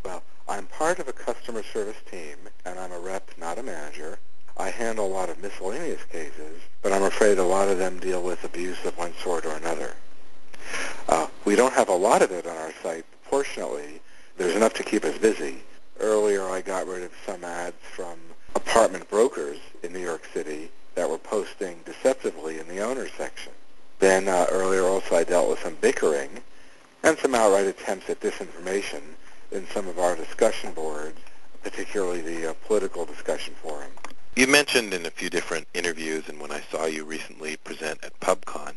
Well, 0.05 0.25
I'm 0.49 0.67
part 0.67 0.99
of 0.99 1.07
a 1.07 1.13
customer 1.13 1.63
service 1.63 1.99
team, 2.11 2.35
and 2.65 2.81
I'm 2.81 2.91
a 2.91 2.99
rep, 2.99 3.31
not 3.39 3.59
a 3.59 3.63
manager. 3.63 4.19
I 4.57 4.71
handle 4.71 5.07
a 5.07 5.15
lot 5.15 5.29
of 5.29 5.41
miscellaneous 5.41 6.03
cases, 6.11 6.61
but 6.83 6.93
I'm 6.93 7.05
afraid 7.05 7.39
a 7.39 7.45
lot 7.45 7.69
of 7.69 7.79
them 7.79 8.01
deal 8.01 8.23
with 8.23 8.43
abuse 8.43 8.85
of 8.85 8.99
one 8.99 9.15
sort 9.23 9.47
or 9.47 9.55
another. 9.55 9.95
Uh, 11.09 11.29
we 11.45 11.55
don't 11.55 11.75
have 11.75 11.89
a 11.89 11.95
lot 11.95 12.21
of 12.21 12.33
it 12.33 12.45
on 12.49 12.57
our 12.57 12.73
site. 12.83 13.07
Fortunately, 13.23 14.01
there's 14.37 14.57
enough 14.57 14.75
to 14.75 14.83
keep 14.83 15.05
us 15.05 15.17
busy. 15.17 15.63
Earlier, 16.01 16.43
I 16.49 16.61
got 16.61 16.89
rid 16.89 17.05
of 17.05 17.13
some 17.25 17.45
ads 17.45 17.77
from 17.95 18.19
apartment 18.57 19.09
brokers 19.09 19.59
in 19.85 19.93
New 19.93 20.01
York 20.01 20.27
City 20.35 20.73
that 20.97 21.09
were 21.09 21.19
posting 21.19 21.79
deceptively 21.85 22.59
in 22.59 22.67
the 22.67 22.81
owner 22.81 23.07
section. 23.17 23.53
Then 24.03 24.27
uh, 24.27 24.47
earlier 24.51 24.83
also 24.83 25.15
I 25.15 25.23
dealt 25.23 25.49
with 25.49 25.61
some 25.61 25.77
bickering 25.77 26.41
and 27.05 27.17
some 27.19 27.37
outright 27.37 27.67
attempts 27.67 28.11
at 28.11 28.19
disinformation 28.19 29.01
in 29.53 29.65
some 29.69 29.87
of 29.87 30.01
our 30.01 30.17
discussion 30.17 30.73
boards, 30.73 31.21
particularly 31.63 32.21
the 32.21 32.51
uh, 32.51 32.55
political 32.67 33.05
discussion 33.05 33.55
forum. 33.63 33.93
You 34.35 34.49
mentioned 34.49 34.93
in 34.93 35.07
a 35.07 35.11
few 35.11 35.31
different 35.31 35.69
interviews 35.73 36.29
and 36.29 36.41
when 36.41 36.51
I 36.51 36.63
saw 36.63 36.87
you 36.87 37.05
recently 37.05 37.57
present 37.59 38.03
at 38.03 38.19
PubCon, 38.19 38.75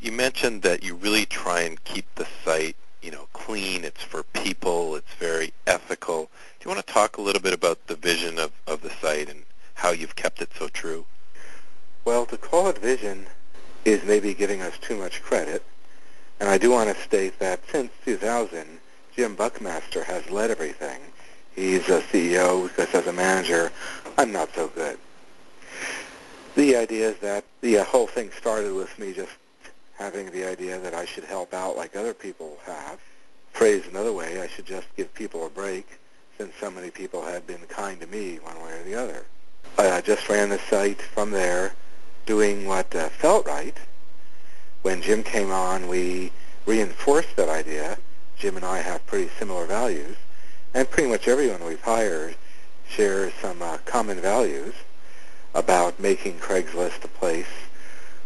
you 0.00 0.12
mentioned 0.12 0.62
that 0.62 0.82
you 0.82 0.94
really 0.94 1.26
try 1.26 1.60
and 1.60 1.84
keep 1.84 2.06
the 2.14 2.26
site, 2.42 2.76
you 3.02 3.10
know, 3.10 3.28
clean, 3.34 3.84
it's 3.84 4.02
for 4.02 4.22
people, 4.22 4.96
it's 4.96 5.12
very 5.20 5.52
ethical. 5.66 6.30
Do 6.58 6.70
you 6.70 6.74
want 6.74 6.86
to 6.86 6.90
talk 6.90 7.18
a 7.18 7.22
little 7.22 7.42
bit 7.42 7.52
about 7.52 7.86
the 7.86 7.96
vision 7.96 8.38
of, 8.38 8.52
of 8.66 8.80
the 8.80 8.88
site 8.88 9.28
and 9.28 9.42
how 9.74 9.90
you've 9.90 10.16
kept 10.16 10.40
it 10.40 10.48
so 10.58 10.68
true? 10.68 11.04
Well, 12.06 12.24
to 12.24 12.38
call 12.38 12.68
it 12.68 12.78
vision 12.78 13.26
is 13.84 14.04
maybe 14.04 14.34
giving 14.34 14.62
us 14.62 14.78
too 14.78 14.96
much 14.96 15.22
credit. 15.22 15.64
And 16.40 16.48
I 16.48 16.58
do 16.58 16.70
want 16.70 16.94
to 16.94 17.02
state 17.02 17.38
that 17.38 17.60
since 17.70 17.90
2000, 18.04 18.66
Jim 19.14 19.34
Buckmaster 19.34 20.04
has 20.04 20.28
led 20.30 20.50
everything. 20.50 21.00
He's 21.54 21.88
a 21.88 22.00
CEO 22.00 22.68
because 22.68 22.94
as 22.94 23.06
a 23.06 23.12
manager, 23.12 23.70
I'm 24.16 24.32
not 24.32 24.54
so 24.54 24.68
good. 24.68 24.98
The 26.54 26.76
idea 26.76 27.10
is 27.10 27.18
that 27.18 27.44
the 27.60 27.78
uh, 27.78 27.84
whole 27.84 28.06
thing 28.06 28.30
started 28.36 28.74
with 28.74 28.98
me 28.98 29.12
just 29.12 29.32
having 29.94 30.30
the 30.30 30.44
idea 30.48 30.78
that 30.78 30.94
I 30.94 31.04
should 31.04 31.24
help 31.24 31.54
out 31.54 31.76
like 31.76 31.96
other 31.96 32.14
people 32.14 32.58
have. 32.66 32.98
Phrased 33.52 33.88
another 33.90 34.12
way, 34.12 34.40
I 34.40 34.48
should 34.48 34.66
just 34.66 34.86
give 34.96 35.12
people 35.14 35.46
a 35.46 35.50
break 35.50 35.86
since 36.38 36.52
so 36.58 36.70
many 36.70 36.90
people 36.90 37.22
had 37.22 37.46
been 37.46 37.60
kind 37.68 38.00
to 38.00 38.06
me 38.06 38.36
one 38.36 38.60
way 38.62 38.80
or 38.80 38.82
the 38.82 38.94
other. 38.94 39.26
I 39.78 40.00
just 40.00 40.28
ran 40.28 40.48
the 40.48 40.58
site 40.58 41.00
from 41.00 41.30
there 41.30 41.74
doing 42.26 42.66
what 42.66 42.94
uh, 42.94 43.08
felt 43.08 43.46
right. 43.46 43.76
When 44.82 45.02
Jim 45.02 45.22
came 45.22 45.50
on, 45.50 45.88
we 45.88 46.32
reinforced 46.66 47.36
that 47.36 47.48
idea. 47.48 47.98
Jim 48.36 48.56
and 48.56 48.64
I 48.64 48.78
have 48.78 49.06
pretty 49.06 49.30
similar 49.38 49.66
values, 49.66 50.16
and 50.74 50.90
pretty 50.90 51.08
much 51.08 51.28
everyone 51.28 51.64
we've 51.64 51.80
hired 51.80 52.34
shares 52.88 53.32
some 53.40 53.62
uh, 53.62 53.78
common 53.84 54.20
values 54.20 54.74
about 55.54 56.00
making 56.00 56.34
Craigslist 56.38 57.04
a 57.04 57.08
place 57.08 57.46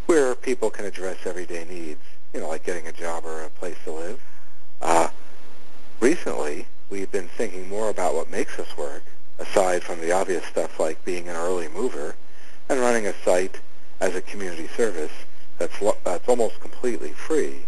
where 0.06 0.34
people 0.34 0.70
can 0.70 0.84
address 0.84 1.18
everyday 1.24 1.64
needs, 1.64 2.00
you 2.32 2.40
know, 2.40 2.48
like 2.48 2.64
getting 2.64 2.86
a 2.86 2.92
job 2.92 3.24
or 3.24 3.42
a 3.42 3.50
place 3.50 3.76
to 3.84 3.92
live. 3.92 4.20
Uh, 4.80 5.08
recently, 6.00 6.66
we've 6.88 7.10
been 7.10 7.28
thinking 7.28 7.68
more 7.68 7.88
about 7.90 8.14
what 8.14 8.30
makes 8.30 8.58
us 8.58 8.76
work, 8.76 9.02
aside 9.38 9.82
from 9.82 10.00
the 10.00 10.12
obvious 10.12 10.44
stuff 10.44 10.78
like 10.78 11.04
being 11.04 11.28
an 11.28 11.36
early 11.36 11.68
mover 11.68 12.14
and 12.68 12.80
running 12.80 13.06
a 13.06 13.14
site 13.24 13.60
as 14.00 14.14
a 14.14 14.20
community 14.20 14.68
service 14.68 15.12
that's, 15.58 15.78
that's 16.04 16.28
almost 16.28 16.60
completely 16.60 17.12
free. 17.12 17.60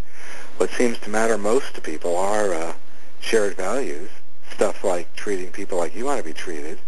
What 0.59 0.71
seems 0.71 0.99
to 0.99 1.11
matter 1.11 1.39
most 1.39 1.75
to 1.75 1.81
people 1.81 2.17
are 2.17 2.53
uh, 2.53 2.75
shared 3.21 3.57
values, 3.57 4.11
stuff 4.53 4.85
like 4.85 5.15
treating 5.15 5.51
people 5.51 5.79
like 5.79 5.95
you 5.95 6.05
want 6.05 6.19
to 6.19 6.25
be 6.25 6.33
treated. 6.33 6.79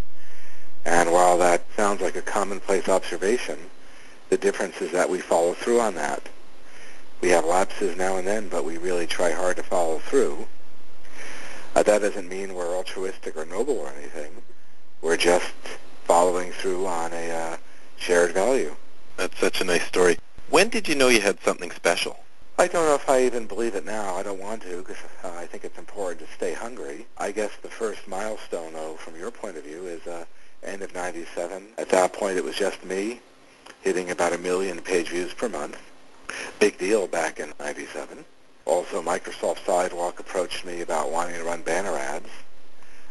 And 0.84 1.12
while 1.12 1.38
that 1.38 1.64
sounds 1.76 2.00
like 2.00 2.16
a 2.16 2.22
commonplace 2.22 2.88
observation, 2.88 3.58
the 4.28 4.38
difference 4.38 4.80
is 4.80 4.92
that 4.92 5.10
we 5.10 5.20
follow 5.20 5.54
through 5.54 5.80
on 5.80 5.94
that. 5.96 6.28
We 7.20 7.28
have 7.30 7.44
lapses 7.44 7.96
now 7.96 8.16
and 8.16 8.26
then, 8.26 8.48
but 8.48 8.64
we 8.64 8.78
really 8.78 9.06
try 9.06 9.30
hard 9.32 9.56
to 9.56 9.62
follow 9.62 9.98
through. 9.98 10.46
Uh, 11.74 11.82
that 11.82 12.02
doesn't 12.02 12.28
mean 12.28 12.54
we're 12.54 12.74
altruistic 12.74 13.36
or 13.36 13.44
noble 13.44 13.78
or 13.78 13.90
anything. 13.90 14.32
We're 15.02 15.16
just 15.16 15.52
following 16.04 16.50
through 16.50 16.86
on 16.86 17.12
a 17.12 17.30
uh, 17.30 17.56
shared 17.96 18.32
value. 18.32 18.74
That's 19.20 19.38
such 19.38 19.60
a 19.60 19.64
nice 19.64 19.82
story. 19.82 20.16
When 20.48 20.70
did 20.70 20.88
you 20.88 20.94
know 20.94 21.08
you 21.08 21.20
had 21.20 21.38
something 21.42 21.70
special? 21.72 22.20
I 22.58 22.66
don't 22.68 22.86
know 22.86 22.94
if 22.94 23.06
I 23.06 23.22
even 23.24 23.46
believe 23.46 23.74
it 23.74 23.84
now. 23.84 24.14
I 24.14 24.22
don't 24.22 24.40
want 24.40 24.62
to 24.62 24.78
because 24.78 24.96
uh, 25.22 25.30
I 25.36 25.44
think 25.44 25.62
it's 25.62 25.76
important 25.76 26.26
to 26.26 26.34
stay 26.34 26.54
hungry. 26.54 27.04
I 27.18 27.30
guess 27.30 27.50
the 27.60 27.68
first 27.68 28.08
milestone, 28.08 28.72
though, 28.72 28.94
from 28.94 29.16
your 29.16 29.30
point 29.30 29.58
of 29.58 29.64
view, 29.64 29.84
is 29.84 30.06
uh, 30.06 30.24
end 30.62 30.80
of 30.80 30.94
97. 30.94 31.66
At 31.76 31.90
that 31.90 32.14
point, 32.14 32.38
it 32.38 32.44
was 32.44 32.56
just 32.56 32.82
me 32.82 33.20
hitting 33.82 34.10
about 34.10 34.32
a 34.32 34.38
million 34.38 34.80
page 34.80 35.10
views 35.10 35.34
per 35.34 35.50
month. 35.50 35.76
Big 36.58 36.78
deal 36.78 37.06
back 37.06 37.40
in 37.40 37.52
97. 37.60 38.24
Also, 38.64 39.02
Microsoft 39.02 39.66
Sidewalk 39.66 40.18
approached 40.18 40.64
me 40.64 40.80
about 40.80 41.12
wanting 41.12 41.34
to 41.34 41.44
run 41.44 41.60
banner 41.60 41.92
ads. 41.92 42.30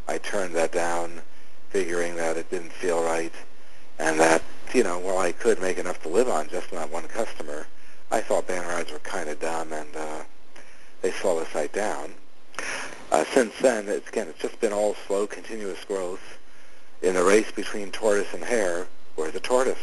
I 0.07 0.17
turned 0.17 0.55
that 0.55 0.71
down, 0.71 1.21
figuring 1.69 2.15
that 2.15 2.35
it 2.35 2.49
didn't 2.49 2.73
feel 2.73 3.03
right 3.03 3.31
and 3.99 4.19
that 4.19 4.41
you 4.73 4.83
know, 4.83 4.99
while 4.99 5.17
I 5.17 5.31
could 5.31 5.59
make 5.59 5.77
enough 5.77 6.01
to 6.03 6.09
live 6.09 6.29
on 6.29 6.47
just 6.49 6.71
that 6.71 6.91
one 6.91 7.07
customer, 7.07 7.67
I 8.11 8.21
thought 8.21 8.47
banner 8.47 8.69
ads 8.69 8.91
were 8.91 8.99
kind 8.99 9.29
of 9.29 9.39
dumb, 9.39 9.73
and 9.73 9.95
uh, 9.95 10.23
they 11.01 11.11
slowed 11.11 11.45
the 11.45 11.49
site 11.51 11.73
down. 11.73 12.13
Uh, 13.11 13.23
since 13.33 13.57
then, 13.59 13.87
it's, 13.87 14.07
again, 14.09 14.27
it's 14.27 14.39
just 14.39 14.59
been 14.59 14.73
all 14.73 14.95
slow, 15.07 15.25
continuous 15.25 15.83
growth. 15.85 16.37
In 17.01 17.15
the 17.15 17.23
race 17.23 17.51
between 17.51 17.91
tortoise 17.91 18.33
and 18.33 18.43
hare, 18.43 18.87
we're 19.15 19.31
the 19.31 19.39
tortoise. 19.39 19.79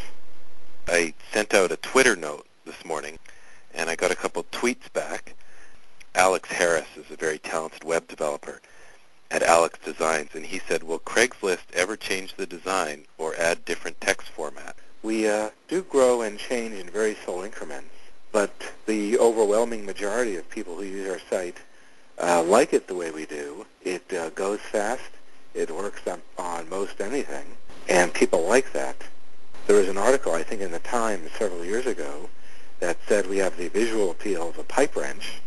I 0.87 1.15
sent 1.33 1.53
out 1.55 1.73
a 1.73 1.77
Twitter 1.79 2.15
note 2.15 2.47
this 2.65 2.85
morning, 2.85 3.19
and 3.75 3.91
I 3.91 3.97
got 3.97 4.13
a 4.13 4.17
couple 4.17 4.45
tweets 4.53 4.93
back. 4.93 5.35
Alex 6.15 6.51
Harris 6.51 6.87
is 6.97 7.11
a 7.11 7.17
very 7.17 7.39
talented 7.39 7.83
web 7.83 8.07
developer 8.07 8.61
at 9.31 9.43
Alex 9.43 9.79
Designs, 9.85 10.31
and 10.35 10.47
he 10.47 10.61
said, 10.61 10.83
will 10.83 10.99
Craigslist 11.01 11.65
ever 11.73 11.97
change 11.97 12.35
the 12.35 12.47
design 12.47 13.05
or 13.19 13.35
add 13.37 13.65
different 13.65 14.01
text 14.01 14.29
format? 14.29 14.77
We 15.03 15.29
uh, 15.29 15.51
do 15.69 15.83
grow 15.83 16.23
and 16.23 16.39
change 16.39 16.75
in 16.75 16.89
very 16.91 17.17
slow 17.25 17.45
increments, 17.45 17.91
but 18.33 18.53
the 18.87 19.19
overwhelming 19.19 19.85
majority 19.85 20.37
of 20.37 20.49
people 20.51 20.77
who 20.77 20.85
use 20.85 21.11
our 21.11 21.21
site 21.31 21.59
uh, 22.23 22.43
like 22.43 22.73
it 22.73 22.89
the 22.89 22.95
way 22.95 23.11
we 23.11 23.27
do. 23.27 23.67
It 23.83 24.13
uh, 24.13 24.31
goes 24.31 24.61
fast. 24.61 25.11
It 25.55 25.71
works 25.71 26.07
on, 26.07 26.23
on 26.39 26.69
most 26.69 27.01
anything, 27.01 27.47
and 27.89 28.13
people 28.13 28.47
like 28.47 28.73
that. 28.73 28.97
There 29.67 29.77
was 29.77 29.89
an 29.89 29.99
article, 29.99 30.33
I 30.33 30.43
think, 30.43 30.61
in 30.61 30.71
the 30.71 30.79
Times 30.81 31.31
several 31.39 31.65
years 31.65 31.87
ago 31.87 32.29
that 32.81 32.99
said 33.07 33.27
we 33.27 33.39
have 33.39 33.57
the 33.57 33.69
visual 33.69 34.11
appeal 34.11 34.49
of 34.49 34.59
a 34.59 34.65
pipe 34.65 34.97
wrench, 34.97 35.41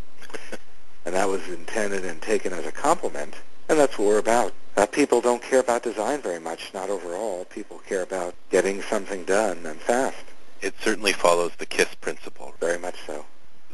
and 1.05 1.15
that 1.15 1.30
was 1.30 1.47
intended 1.47 2.05
and 2.05 2.21
taken 2.21 2.53
as 2.53 2.65
a 2.65 2.71
compliment. 2.71 3.36
And 3.70 3.78
that's 3.78 3.99
what 3.99 4.07
we're 4.07 4.17
about. 4.17 4.53
Uh, 4.76 4.88
people 4.88 5.22
don't 5.22 5.43
care 5.43 5.59
about 5.59 5.84
design 5.84 6.24
very 6.24 6.39
much, 6.39 6.74
not 6.74 6.89
overall. 6.89 7.45
People 7.45 7.78
care 7.88 8.01
about 8.01 8.34
getting 8.49 8.82
something 8.82 9.24
done 9.26 9.63
and 9.63 9.80
fast. 9.80 10.24
It 10.61 10.74
certainly 10.82 11.13
follows 11.13 11.51
the 11.59 11.67
KISS 11.67 11.93
principle. 12.01 12.55
Very 12.59 12.80
much 12.80 12.95
so. 13.05 13.26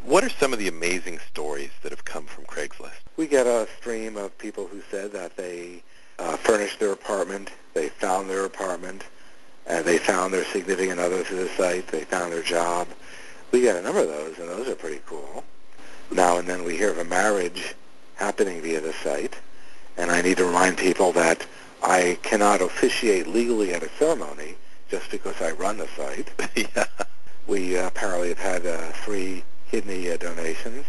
What 0.04 0.26
are 0.26 0.30
some 0.30 0.52
of 0.52 0.60
the 0.60 0.68
amazing 0.68 1.20
stories 1.32 1.72
that 1.82 1.92
have 1.94 2.04
come 2.04 2.26
from 2.26 2.44
Craigslist? 2.44 3.00
We 3.16 3.26
get 3.26 3.48
a 3.48 3.70
stream 3.80 4.18
of 4.18 4.38
people 4.38 4.68
who 4.68 4.82
said 4.92 5.14
that 5.14 5.38
they 5.38 5.82
uh, 6.20 6.36
furnished 6.36 6.80
their 6.80 6.92
apartment, 6.92 7.52
they 7.74 7.88
found 7.88 8.30
their 8.30 8.44
apartment, 8.44 9.06
and 9.66 9.86
they 9.86 9.98
found 9.98 10.34
their 10.34 10.44
significant 10.46 11.00
other 11.00 11.24
through 11.24 11.46
the 11.46 11.50
site, 11.50 11.88
they 11.88 12.02
found 12.02 12.34
their 12.34 12.44
job. 12.44 12.88
we 13.52 13.62
get 13.62 13.78
a 13.78 13.82
number 13.82 14.02
of 14.02 14.10
those, 14.10 14.38
and 14.40 14.50
those 14.50 14.68
are 14.68 14.76
pretty 14.76 15.02
cool. 15.06 15.44
Now 16.12 16.38
and 16.38 16.48
then 16.48 16.66
we 16.66 16.76
hear 16.76 16.92
of 16.92 16.98
a 16.98 17.06
marriage 17.06 17.74
happening 18.16 18.62
via 18.62 18.82
the 18.82 18.94
site, 18.94 19.36
and 19.98 20.12
I 20.12 20.22
need 20.22 20.38
to 20.38 20.46
remind 20.46 20.78
people 20.78 21.12
that 21.14 21.46
I 21.84 22.18
cannot 22.24 22.62
officiate 22.62 23.28
legally 23.28 23.74
at 23.74 23.84
a 23.84 23.90
ceremony 23.98 24.56
just 24.90 25.10
because 25.12 25.42
I 25.42 25.52
run 25.52 25.78
the 25.78 25.88
site. 25.96 26.30
yeah. 26.56 26.86
We 27.48 27.78
uh, 27.78 27.88
apparently 27.88 28.30
have 28.30 28.40
had 28.40 28.66
uh, 28.66 28.92
three 29.04 29.44
kidney 29.70 30.12
uh, 30.12 30.18
donations. 30.18 30.86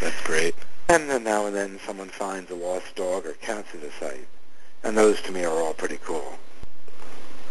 That's 0.00 0.20
great. 0.22 0.54
And 0.88 1.10
then 1.10 1.24
now 1.24 1.46
and 1.46 1.54
then 1.54 1.78
someone 1.84 2.08
finds 2.08 2.50
a 2.50 2.54
lost 2.54 2.94
dog 2.96 3.26
or 3.26 3.32
cat 3.34 3.66
to 3.72 3.76
the 3.76 3.90
site. 4.00 4.26
And 4.82 4.96
those 4.96 5.20
to 5.22 5.32
me 5.32 5.44
are 5.44 5.60
all 5.62 5.74
pretty 5.74 5.98
cool. 6.04 6.38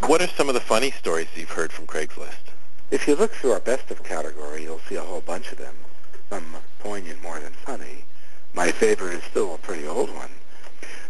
What 0.06 0.22
are 0.22 0.28
some 0.28 0.48
of 0.48 0.54
the 0.54 0.62
funny 0.62 0.92
stories 0.92 1.28
you've 1.36 1.52
heard 1.52 1.72
from 1.72 1.86
Craigslist? 1.86 2.54
If 2.90 3.08
you 3.08 3.16
look 3.16 3.34
through 3.34 3.52
our 3.52 3.60
best 3.60 3.92
of 3.92 4.04
category, 4.04 4.64
you'll 4.64 4.80
see 4.88 4.96
a 4.96 5.02
whole 5.02 5.22
bunch 5.22 5.52
of 5.52 5.58
them. 5.58 5.76
Some 6.30 6.56
poignant 6.80 7.22
more 7.22 7.40
than 7.40 7.54
funny. 7.54 8.06
My 8.54 8.72
favorite 8.72 9.16
is 9.16 9.24
still 9.26 9.54
a 9.54 9.58
pretty 9.58 9.86
old 9.86 10.14
one, 10.16 10.30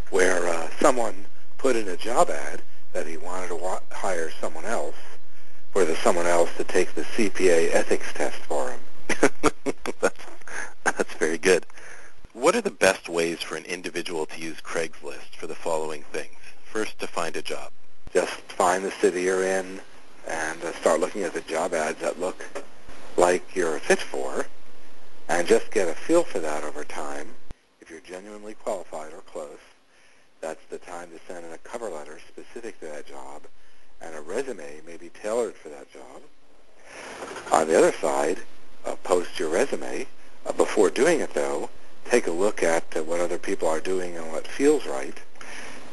where 0.09 0.47
uh, 0.47 0.69
someone 0.79 1.25
put 1.57 1.75
in 1.75 1.87
a 1.87 1.97
job 1.97 2.29
ad 2.29 2.61
that 2.93 3.07
he 3.07 3.17
wanted 3.17 3.49
to 3.49 3.55
wa- 3.55 3.79
hire 3.91 4.31
someone 4.41 4.65
else 4.65 4.95
for 5.71 5.85
the 5.85 5.95
someone 5.97 6.25
else 6.25 6.49
to 6.57 6.63
take 6.63 6.93
the 6.95 7.03
CPA 7.03 7.73
ethics 7.73 8.11
test 8.13 8.37
for 8.37 8.71
him. 8.71 8.79
that's, 9.99 10.25
that's 10.83 11.13
very 11.15 11.37
good. 11.37 11.65
What 12.33 12.55
are 12.55 12.61
the 12.61 12.71
best 12.71 13.09
ways 13.09 13.41
for 13.41 13.55
an 13.55 13.65
individual 13.65 14.25
to 14.27 14.39
use 14.39 14.57
Craigslist 14.61 15.35
for 15.37 15.47
the 15.47 15.55
following 15.55 16.03
things? 16.11 16.37
First, 16.65 16.99
to 16.99 17.07
find 17.07 17.35
a 17.35 17.41
job. 17.41 17.71
Just 18.13 18.33
find 18.51 18.83
the 18.83 18.91
city 18.91 19.23
you're 19.23 19.43
in 19.43 19.79
and 20.27 20.63
uh, 20.63 20.73
start 20.73 20.99
looking 20.99 21.23
at 21.23 21.33
the 21.33 21.41
job 21.41 21.73
ads 21.73 21.99
that 22.01 22.19
look 22.19 22.43
like 23.17 23.55
you're 23.55 23.79
fit 23.79 23.99
for 23.99 24.45
and 25.29 25.47
just 25.47 25.71
get 25.71 25.87
a 25.87 25.93
feel 25.93 26.23
for 26.23 26.39
that 26.39 26.63
over 26.63 26.83
time. 26.83 27.27
If 27.81 27.89
you're 27.89 27.99
genuinely 28.01 28.53
qualified 28.53 29.13
or 29.13 29.21
close, 29.21 29.59
time 30.97 31.09
to 31.11 31.19
send 31.31 31.45
in 31.45 31.51
a 31.51 31.57
cover 31.59 31.89
letter 31.89 32.17
specific 32.27 32.79
to 32.79 32.87
that 32.87 33.05
job 33.05 33.43
and 34.01 34.15
a 34.15 34.21
resume 34.21 34.81
may 34.87 34.97
be 34.97 35.09
tailored 35.09 35.53
for 35.53 35.69
that 35.69 35.91
job. 35.93 36.21
On 37.51 37.67
the 37.67 37.77
other 37.77 37.91
side, 37.91 38.39
uh, 38.83 38.95
post 39.03 39.37
your 39.37 39.49
resume. 39.49 40.07
Uh, 40.45 40.53
before 40.53 40.89
doing 40.89 41.19
it, 41.19 41.33
though, 41.35 41.69
take 42.05 42.25
a 42.25 42.31
look 42.31 42.63
at 42.63 42.83
uh, 42.95 43.03
what 43.03 43.19
other 43.19 43.37
people 43.37 43.67
are 43.67 43.79
doing 43.79 44.17
and 44.17 44.31
what 44.31 44.47
feels 44.47 44.87
right. 44.87 45.15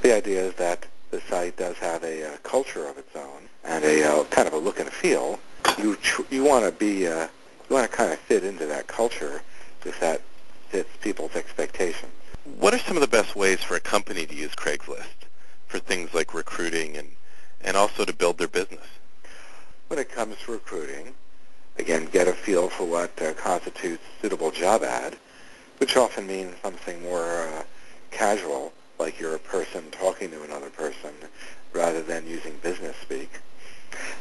The 0.01 0.17
idea 0.17 0.43
is 0.43 0.55
that 0.55 0.87
the 1.11 1.21
site 1.29 1.59
does 1.59 1.77
have 1.79 2.03
a 2.03 2.27
uh, 2.27 2.37
culture 2.43 2.87
of 2.89 2.97
its 2.97 3.15
own 3.15 3.49
and 3.63 3.85
a 3.85 4.05
uh, 4.05 4.25
kind 4.25 4.49
of 4.49 4.55
a 4.55 4.59
look 4.59 4.81
and 4.81 4.89
feel. 4.89 5.39
You 5.77 5.99
you 6.31 6.45
want 6.45 6.65
to 6.65 6.73
be 6.73 7.07
uh, 7.07 7.29
you 7.69 7.77
want 7.77 7.91
to 7.91 7.95
kind 7.95 8.11
of 8.11 8.19
fit 8.21 8.43
into 8.43 8.65
that 8.67 8.87
culture 8.87 9.43
if 9.85 10.01
that 10.01 10.23
fits 10.71 10.91
people's 11.03 11.35
expectations. 11.37 12.13
What 12.45 12.75
are 12.75 12.79
some 12.79 12.99
of 12.99 13.01
the 13.01 13.09
best 13.09 13.35
ways 13.35 13.65
for 13.65 13.75
a 13.75 13.81
company 13.81 14.27
to 14.27 14.35
use 14.35 14.55
Craigslist 14.55 15.29
for 15.67 15.79
things 15.79 16.13
like 16.13 16.35
recruiting 16.35 16.95
and, 16.95 17.09
and 17.63 17.75
also 17.75 18.05
to 18.05 18.13
build 18.13 18.37
their 18.37 18.49
business? 18.49 18.85
When 19.89 19.99
it 19.99 20.11
comes 20.11 20.37
to 20.45 20.53
recruiting, 20.53 21.15
again, 21.79 22.05
get 22.05 22.29
a 22.29 22.35
feel 22.35 22.69
for 22.69 22.85
what 22.85 23.11
uh, 23.23 23.33
constitutes 23.33 24.03
suitable 24.21 24.51
job 24.51 24.83
ad, 24.83 25.17
which 25.79 25.97
often 25.97 26.27
means 26.27 26.55
something 26.63 27.03
more 27.03 27.49
uh, 27.49 27.63
casual, 28.11 28.75
like 28.99 29.19
you're 29.19 29.37
a 29.37 29.39
person 29.39 29.91
talking 29.91 30.31
to 30.31 30.43
another 30.43 30.69
person, 30.69 31.13
rather 31.73 32.03
than 32.03 32.27
using 32.27 32.59
business 32.63 32.95
speak. 33.01 33.41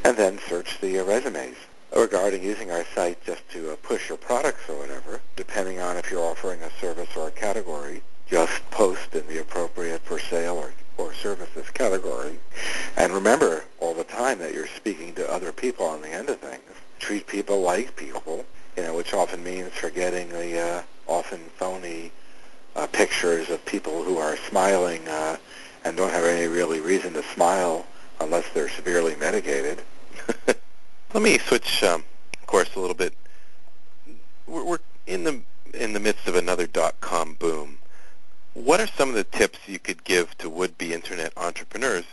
And 0.06 0.16
then 0.16 0.40
search 0.48 0.80
the 0.80 1.00
uh, 1.00 1.04
resumes 1.04 1.58
regarding 1.94 2.42
using 2.42 2.72
our 2.72 2.86
site 2.96 3.22
just 3.26 3.42
to 3.50 3.74
uh, 3.74 3.76
push 3.84 4.08
your 4.08 4.18
products 4.18 4.70
or 4.70 4.78
whatever, 4.80 5.20
depending 5.36 5.82
on 5.82 5.98
if 5.98 6.10
you're 6.10 6.24
offering 6.24 6.62
a 6.62 6.72
service 6.80 7.10
or 7.18 7.28
a 7.28 7.32
category, 7.32 8.02
just 8.28 8.70
post 8.72 9.14
in 9.14 9.26
the 9.28 9.42
appropriate 9.42 10.02
for 10.02 10.20
sale 10.20 10.56
or, 10.56 10.74
or 10.98 11.14
services 11.14 11.70
category. 11.74 12.40
And 12.98 13.14
remember 13.14 13.64
all 13.80 13.94
the 13.94 14.04
time 14.04 14.40
that 14.40 14.54
you're 14.54 14.68
speaking 14.68 15.14
to 15.16 15.32
other 15.32 15.52
people 15.52 15.86
on 15.86 16.02
the 16.02 16.10
end 16.10 16.30
of 16.30 16.40
things. 16.40 16.62
Treat 17.00 17.28
people 17.28 17.62
like 17.62 17.96
people, 17.96 18.46
you 18.78 18.84
know, 18.84 18.96
which 18.96 19.14
often 19.14 19.44
means 19.44 19.72
forgetting 19.74 20.30
the 20.30 20.60
uh, 20.60 20.82
often 21.08 21.40
phony 21.58 22.12
uh, 22.76 22.88
pictures 22.88 23.50
of 23.50 23.64
people 23.66 24.04
who 24.04 24.18
are 24.18 24.38
smiling 24.38 25.08
uh, 25.08 25.38
and 25.84 25.98
don't 25.98 26.12
have 26.12 26.26
any 26.26 26.48
really 26.48 26.80
reason 26.80 27.14
to 27.14 27.24
smile 27.24 27.86
unless 28.22 28.48
they're 28.54 28.70
severely 28.70 29.16
medicated. 29.18 29.82
Let 31.14 31.22
me 31.22 31.38
switch 31.38 31.84
um, 31.84 32.04
course 32.54 32.76
a 32.76 32.80
little 32.80 32.96
bit. 32.96 33.16
We're, 34.46 34.64
we're 34.64 34.80
in 35.08 35.24
the 35.24 35.42
in 35.74 35.94
the 35.94 36.00
midst 36.00 36.28
of 36.28 36.36
another 36.36 36.68
dot-com 36.68 37.34
boom. 37.40 37.80
What 38.54 38.80
are 38.80 38.86
some 38.86 39.10
of 39.10 39.16
the 39.16 39.24
tips 39.24 39.58
you 39.66 39.80
could 39.80 40.04
give 40.04 40.38
to 40.38 40.47
would-be 40.47 40.93
internet 40.93 41.34
entrepreneurs 41.36 42.06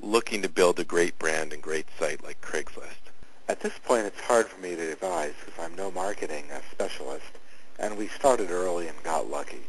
looking 0.00 0.40
to 0.40 0.48
build 0.48 0.80
a 0.80 0.84
great 0.84 1.18
brand 1.18 1.52
and 1.52 1.62
great 1.62 1.84
site 1.98 2.24
like 2.24 2.40
Craigslist? 2.40 3.12
At 3.46 3.60
this 3.60 3.74
point, 3.84 4.06
it's 4.06 4.20
hard 4.22 4.48
for 4.48 4.58
me 4.58 4.74
to 4.74 4.92
advise 4.92 5.34
because 5.44 5.62
I'm 5.62 5.76
no 5.76 5.90
marketing 5.90 6.44
uh, 6.50 6.60
specialist, 6.70 7.32
and 7.78 7.98
we 7.98 8.08
started 8.08 8.50
early 8.50 8.88
and 8.88 9.02
got 9.02 9.28
lucky. 9.28 9.64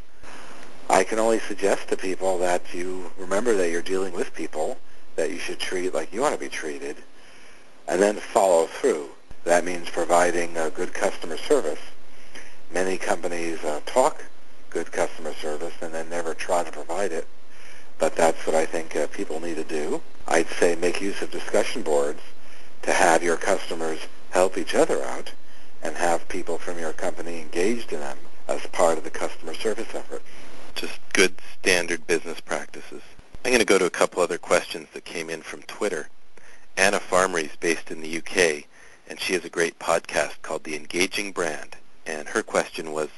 I 0.90 1.04
can 1.04 1.20
only 1.20 1.40
suggest 1.40 1.90
to 1.90 1.98
people 1.98 2.38
that 2.38 2.74
you 2.74 3.12
remember 3.18 3.54
that 3.56 3.70
you're 3.70 3.82
dealing 3.82 4.14
with 4.14 4.34
people 4.34 4.78
that 5.18 5.30
you 5.30 5.40
should 5.40 5.60
treat 5.60 5.94
like 5.94 6.14
you 6.14 6.22
want 6.22 6.36
to 6.36 6.40
be 6.40 6.48
treated, 6.48 6.96
and 7.90 8.02
then 8.02 8.16
follow 8.16 8.68
through. 8.68 9.10
That 9.44 9.66
means 9.66 9.90
providing 9.90 10.56
uh, 10.56 10.70
good 10.70 10.94
customer 10.94 11.36
service. 11.36 11.82
Many 12.72 12.98
companies 12.98 13.62
uh, 13.66 13.82
talk 13.86 14.24
good 14.74 14.92
customer 14.92 15.34
service 15.36 15.74
and 15.82 15.94
then 15.94 16.10
never 16.10 16.34
try 16.34 16.64
to 16.64 16.72
provide 16.72 17.12
it, 17.12 17.28
but 18.00 18.16
that's 18.16 18.46
what 18.48 18.56
I 18.56 18.66
think 18.66 18.96
uh, 18.96 19.08
people 19.08 19.40
need 19.40 19.56
to 19.56 19.64
do. 19.64 20.02
I'd 20.28 20.50
say 20.50 20.76
make 20.76 21.00
use 21.00 21.22
of 21.22 21.32
discussion 21.32 21.84
boards 21.84 22.22
to 22.82 22.92
have 22.92 23.22
your 23.24 23.38
customers 23.38 24.00
help 24.32 24.58
each 24.58 24.74
other 24.74 25.04
out 25.04 25.32
and 25.84 25.96
have 25.96 26.28
people 26.28 26.58
from 26.58 26.80
your 26.80 26.94
company 26.94 27.40
engaged 27.40 27.94
in 27.94 28.00
them 28.00 28.18
as 28.48 28.66
part 28.68 28.98
of 28.98 29.04
the 29.04 29.10
customer 29.10 29.54
service 29.54 29.94
effort. 29.94 30.24
Just 30.76 31.00
good 31.14 31.36
standard 31.60 32.06
business 32.08 32.40
practices. 32.40 33.02
I'm 33.46 33.52
going 33.52 33.60
to 33.60 33.66
go 33.66 33.78
to 33.78 33.86
a 33.86 33.92
couple 33.92 34.24
other 34.24 34.38
questions 34.38 34.88
that 34.94 35.06
came 35.06 35.30
in 35.30 35.42
from 35.42 35.62
Twitter. 35.64 36.10
Anna 36.78 37.00
Farmery 37.00 37.46
is 37.46 37.56
based 37.58 37.92
in 37.92 38.02
the 38.02 38.18
UK, 38.18 38.64
and 39.08 39.20
she 39.20 39.34
has 39.34 39.46
a 39.46 39.50
great 39.50 39.78
podcast 39.78 40.42
called 40.42 40.64
The 40.64 40.76
Engaging 40.76 41.32
Brand. 41.32 41.76
And 42.06 42.28
her 42.30 42.42
question 42.42 42.92
was, 42.92 43.10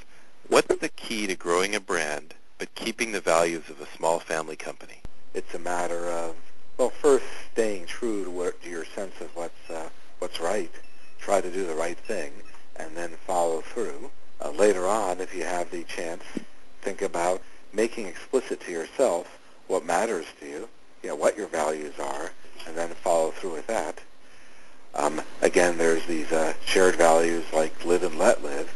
what's 0.49 0.75
the 0.75 0.89
key 0.89 1.27
to 1.27 1.35
growing 1.35 1.75
a 1.75 1.79
brand 1.79 2.33
but 2.57 2.73
keeping 2.75 3.11
the 3.11 3.21
values 3.21 3.69
of 3.69 3.81
a 3.81 3.87
small 3.97 4.19
family 4.19 4.55
company? 4.55 5.01
It's 5.33 5.53
a 5.53 5.59
matter 5.59 6.07
of, 6.09 6.35
well, 6.77 6.89
first 6.89 7.25
staying 7.51 7.85
true 7.87 8.23
to, 8.23 8.31
what, 8.31 8.61
to 8.63 8.69
your 8.69 8.85
sense 8.85 9.19
of 9.21 9.35
what's, 9.35 9.69
uh, 9.69 9.89
what's 10.19 10.39
right. 10.39 10.71
Try 11.19 11.41
to 11.41 11.51
do 11.51 11.65
the 11.65 11.75
right 11.75 11.97
thing, 11.97 12.31
and 12.77 12.95
then 12.95 13.11
follow 13.25 13.61
through. 13.61 14.11
Uh, 14.43 14.51
later 14.51 14.87
on, 14.87 15.19
if 15.19 15.33
you 15.33 15.43
have 15.43 15.71
the 15.71 15.83
chance, 15.83 16.23
think 16.81 17.01
about 17.01 17.41
making 17.73 18.05
explicit 18.07 18.61
to 18.61 18.71
yourself 18.71 19.39
what 19.67 19.85
matters 19.85 20.25
to 20.39 20.45
you, 20.45 20.69
you 21.03 21.09
know, 21.09 21.15
what 21.15 21.37
your 21.37 21.47
values 21.47 21.93
are, 21.99 22.31
and 22.67 22.77
then 22.77 22.89
follow 22.89 23.31
through 23.31 23.53
with 23.53 23.67
that. 23.67 23.99
Um, 24.93 25.21
again, 25.41 25.77
there's 25.77 26.05
these 26.05 26.31
uh, 26.31 26.53
shared 26.65 26.95
values 26.95 27.43
like 27.51 27.83
live 27.83 28.03
and 28.03 28.17
let 28.17 28.43
live. 28.43 28.73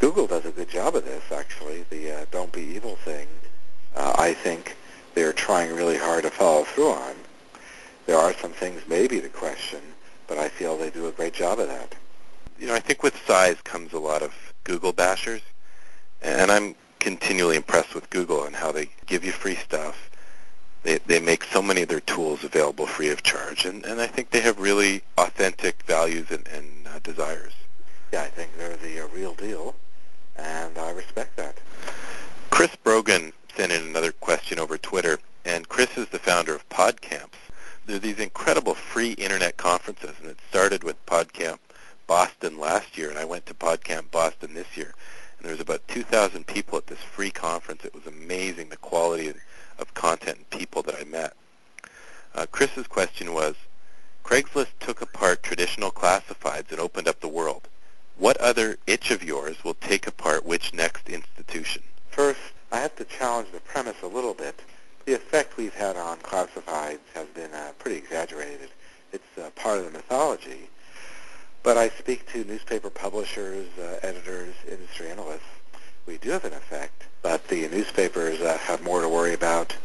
Google 0.00 0.26
does 0.26 0.44
a 0.44 0.50
good 0.50 0.68
job 0.68 0.94
of 0.94 1.04
this, 1.04 1.24
actually, 1.32 1.84
the 1.90 2.12
uh, 2.12 2.26
don't 2.30 2.52
be 2.52 2.62
evil 2.62 2.96
thing. 2.96 3.26
Uh, 3.94 4.14
I 4.18 4.34
think 4.34 4.76
they're 5.14 5.32
trying 5.32 5.74
really 5.74 5.96
hard 5.96 6.24
to 6.24 6.30
follow 6.30 6.64
through 6.64 6.92
on. 6.92 7.14
There 8.06 8.18
are 8.18 8.34
some 8.34 8.52
things 8.52 8.82
maybe 8.86 9.20
to 9.20 9.28
question, 9.28 9.80
but 10.26 10.38
I 10.38 10.48
feel 10.48 10.76
they 10.76 10.90
do 10.90 11.08
a 11.08 11.12
great 11.12 11.32
job 11.32 11.58
of 11.58 11.68
that. 11.68 11.94
You 12.58 12.68
know, 12.68 12.74
I 12.74 12.80
think 12.80 13.02
with 13.02 13.16
size 13.26 13.56
comes 13.64 13.92
a 13.92 13.98
lot 13.98 14.22
of 14.22 14.32
Google 14.64 14.92
bashers, 14.92 15.40
and 16.22 16.50
I'm 16.50 16.74
continually 17.00 17.56
impressed 17.56 17.94
with 17.94 18.10
Google 18.10 18.44
and 18.44 18.54
how 18.54 18.72
they 18.72 18.88
give 19.06 19.24
you 19.24 19.32
free 19.32 19.56
stuff. 19.56 20.10
They, 20.82 20.98
they 21.06 21.20
make 21.20 21.44
so 21.44 21.62
many 21.62 21.82
of 21.82 21.88
their 21.88 22.00
tools 22.00 22.44
available 22.44 22.86
free 22.86 23.10
of 23.10 23.22
charge, 23.22 23.64
and, 23.64 23.84
and 23.84 24.00
I 24.00 24.06
think 24.06 24.30
they 24.30 24.40
have 24.40 24.60
really 24.60 25.02
authentic 25.18 25.82
values 25.84 26.30
and, 26.30 26.46
and 26.48 26.86
uh, 26.86 26.98
desires. 27.02 27.52
Yeah, 28.12 28.22
I 28.22 28.28
think 28.28 28.56
they're 28.56 28.76
the 28.76 29.00
uh, 29.00 29.08
real 29.08 29.34
deal, 29.34 29.74
and 30.38 30.78
I 30.78 30.90
respect 30.90 31.36
that. 31.36 31.56
Chris 32.50 32.74
Brogan 32.76 33.32
sent 33.56 33.72
in 33.72 33.82
another 33.82 34.12
question 34.12 34.58
over 34.58 34.78
Twitter, 34.78 35.18
and 35.44 35.68
Chris 35.68 35.96
is 35.96 36.08
the 36.08 36.18
founder 36.18 36.54
of 36.54 36.68
PodCamps. 36.68 37.36
There 37.86 37.96
are 37.96 38.00
these 38.00 38.18
incredible 38.18 38.74
free 38.74 39.12
internet 39.12 39.56
conferences, 39.56 40.14
and 40.20 40.30
it 40.30 40.38
started 40.48 40.82
with 40.82 41.04
PodCamp 41.06 41.58
Boston 42.06 42.58
last 42.58 42.96
year, 42.98 43.10
and 43.10 43.18
I 43.18 43.24
went 43.24 43.46
to 43.46 43.54
PodCamp 43.54 44.10
Boston 44.10 44.54
this 44.54 44.76
year. 44.76 44.94
And 45.38 45.44
there 45.44 45.52
was 45.52 45.60
about 45.60 45.86
2,000 45.88 46.46
people 46.46 46.78
at 46.78 46.86
this 46.86 46.98
free 46.98 47.30
conference. 47.30 47.84
It 47.84 47.94
was 47.94 48.06
amazing, 48.06 48.68
the 48.68 48.76
quality 48.76 49.32
of 49.78 49.94
content 49.94 50.38
and 50.38 50.50
people 50.50 50.82
that 50.82 50.96
I 50.98 51.04
met. 51.04 51.34
Uh, 52.34 52.46
Chris's 52.50 52.86
question 52.86 53.32
was, 53.32 53.54
Craigslist 54.24 54.72
took 54.80 55.00
apart 55.00 55.42
traditional 55.42 55.90
classifieds 55.90 56.70
and 56.70 56.80
opened 56.80 57.08
up 57.08 57.20
the 57.20 57.28
world. 57.28 57.68
What 58.18 58.38
other 58.38 58.78
itch 58.86 59.10
of 59.10 59.22
yours 59.22 59.62
will 59.62 59.74
take 59.74 60.06
apart 60.06 60.46
which 60.46 60.72
next 60.72 61.08
institution? 61.08 61.82
First, 62.10 62.40
I 62.72 62.78
have 62.78 62.96
to 62.96 63.04
challenge 63.04 63.48
the 63.52 63.60
premise 63.60 64.00
a 64.02 64.06
little 64.06 64.32
bit. 64.32 64.58
The 65.04 65.12
effect 65.12 65.58
we've 65.58 65.74
had 65.74 65.96
on 65.96 66.18
classifieds 66.20 67.00
has 67.14 67.26
been 67.28 67.52
uh, 67.52 67.72
pretty 67.78 67.98
exaggerated. 67.98 68.70
It's 69.12 69.38
uh, 69.38 69.50
part 69.50 69.78
of 69.78 69.84
the 69.84 69.90
mythology. 69.90 70.70
But 71.62 71.76
I 71.76 71.90
speak 71.90 72.26
to 72.32 72.42
newspaper 72.44 72.88
publishers, 72.88 73.66
uh, 73.78 73.98
editors, 74.02 74.54
industry 74.66 75.10
analysts. 75.10 75.42
We 76.06 76.16
do 76.16 76.30
have 76.30 76.44
an 76.46 76.54
effect, 76.54 77.04
but 77.20 77.46
the 77.48 77.68
newspapers 77.68 78.40
uh, 78.40 78.56
have 78.58 78.82
more 78.82 79.02
to 79.02 79.08
worry 79.10 79.34
about 79.34 79.76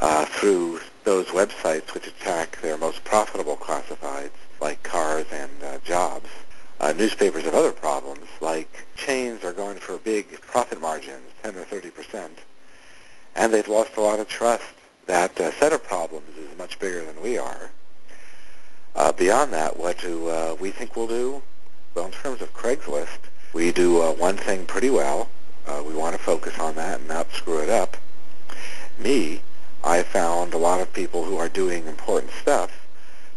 uh, 0.00 0.24
through 0.24 0.80
those 1.04 1.26
websites 1.26 1.94
which 1.94 2.08
attack 2.08 2.60
their 2.62 2.76
most 2.76 3.04
profitable 3.04 3.56
classifieds, 3.56 4.30
like 4.60 4.82
cars 4.82 5.26
and 5.30 5.50
uh, 5.62 5.78
jobs. 5.84 6.28
Uh, 6.80 6.92
newspapers 6.92 7.44
have 7.44 7.54
other 7.54 7.72
problems, 7.72 8.26
like 8.40 8.86
chains 8.96 9.44
are 9.44 9.52
going 9.52 9.78
for 9.78 9.98
big 9.98 10.40
profit 10.40 10.80
margins, 10.80 11.22
10 11.42 11.56
or 11.56 11.64
30 11.64 11.90
percent, 11.90 12.38
and 13.36 13.52
they've 13.52 13.68
lost 13.68 13.96
a 13.96 14.00
lot 14.00 14.20
of 14.20 14.28
trust. 14.28 14.64
That 15.06 15.38
uh, 15.38 15.52
set 15.52 15.72
of 15.72 15.84
problems 15.84 16.36
is 16.36 16.56
much 16.56 16.78
bigger 16.78 17.04
than 17.04 17.20
we 17.22 17.36
are. 17.38 17.70
Uh, 18.96 19.12
beyond 19.12 19.52
that, 19.52 19.76
what 19.76 19.98
do 19.98 20.28
uh, 20.28 20.56
we 20.58 20.70
think 20.70 20.96
we'll 20.96 21.08
do? 21.08 21.42
Well, 21.94 22.06
in 22.06 22.12
terms 22.12 22.40
of 22.40 22.54
Craigslist, 22.54 23.18
we 23.52 23.70
do 23.70 24.00
uh, 24.00 24.12
one 24.12 24.36
thing 24.36 24.66
pretty 24.66 24.90
well. 24.90 25.28
Uh, 25.66 25.82
we 25.86 25.94
want 25.94 26.16
to 26.16 26.22
focus 26.22 26.58
on 26.58 26.74
that 26.76 27.00
and 27.00 27.08
not 27.08 27.30
screw 27.32 27.58
it 27.58 27.70
up. 27.70 27.96
Me, 28.98 29.42
I 29.82 30.02
found 30.02 30.54
a 30.54 30.58
lot 30.58 30.80
of 30.80 30.92
people 30.92 31.24
who 31.24 31.36
are 31.36 31.48
doing 31.48 31.86
important 31.86 32.32
stuff, 32.32 32.83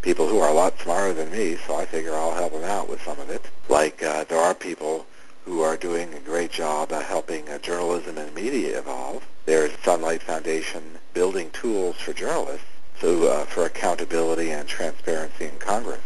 people 0.01 0.27
who 0.27 0.39
are 0.39 0.49
a 0.49 0.53
lot 0.53 0.79
smarter 0.79 1.13
than 1.13 1.31
me, 1.31 1.57
so 1.65 1.75
I 1.75 1.85
figure 1.85 2.13
I'll 2.13 2.33
help 2.33 2.53
them 2.53 2.63
out 2.63 2.89
with 2.89 3.01
some 3.01 3.19
of 3.19 3.29
it. 3.29 3.45
Like 3.69 4.03
uh, 4.03 4.23
there 4.25 4.39
are 4.39 4.53
people 4.53 5.05
who 5.45 5.61
are 5.61 5.77
doing 5.77 6.13
a 6.13 6.19
great 6.19 6.51
job 6.51 6.91
uh, 6.91 7.01
helping 7.01 7.47
uh, 7.49 7.57
journalism 7.59 8.17
and 8.17 8.33
media 8.33 8.79
evolve. 8.79 9.25
There's 9.45 9.71
Sunlight 9.83 10.21
Foundation 10.21 10.83
building 11.13 11.49
tools 11.51 11.95
for 11.97 12.13
journalists 12.13 12.65
so 12.99 13.27
uh, 13.27 13.45
for 13.45 13.65
accountability 13.65 14.51
and 14.51 14.67
transparency 14.67 15.45
in 15.45 15.57
Congress. 15.59 16.01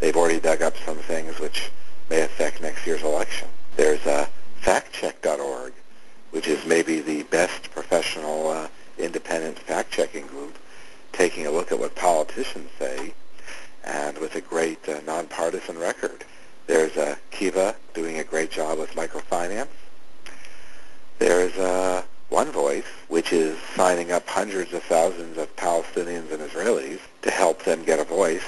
They've 0.00 0.16
already 0.16 0.40
dug 0.40 0.62
up 0.62 0.76
some 0.84 0.98
things 0.98 1.38
which 1.38 1.70
may 2.08 2.22
affect 2.22 2.60
next 2.60 2.86
year's 2.86 3.02
election. 3.02 3.48
There's 3.76 4.04
uh, 4.06 4.26
factcheck.org, 4.62 5.72
which 6.30 6.48
is 6.48 6.64
maybe 6.66 7.00
the 7.00 7.22
best 7.24 7.70
professional 7.70 8.48
uh, 8.48 8.68
independent 8.98 9.58
fact-checking 9.58 10.26
group 10.26 10.58
taking 11.12 11.46
a 11.46 11.50
look 11.50 11.72
at 11.72 11.78
what 11.78 11.94
politicians 11.94 12.70
say 12.78 13.12
and 13.84 14.18
with 14.18 14.34
a 14.34 14.40
great 14.40 14.88
uh, 14.88 15.00
nonpartisan 15.06 15.78
record. 15.78 16.24
There's 16.66 16.96
uh, 16.96 17.16
Kiva 17.30 17.74
doing 17.94 18.18
a 18.18 18.24
great 18.24 18.50
job 18.50 18.78
with 18.78 18.90
microfinance. 18.92 19.68
There's 21.18 21.56
uh, 21.58 22.02
One 22.28 22.52
Voice, 22.52 22.84
which 23.08 23.32
is 23.32 23.58
signing 23.74 24.12
up 24.12 24.28
hundreds 24.28 24.72
of 24.72 24.82
thousands 24.84 25.36
of 25.38 25.54
Palestinians 25.56 26.32
and 26.32 26.42
Israelis 26.42 27.00
to 27.22 27.30
help 27.30 27.64
them 27.64 27.84
get 27.84 27.98
a 27.98 28.04
voice, 28.04 28.46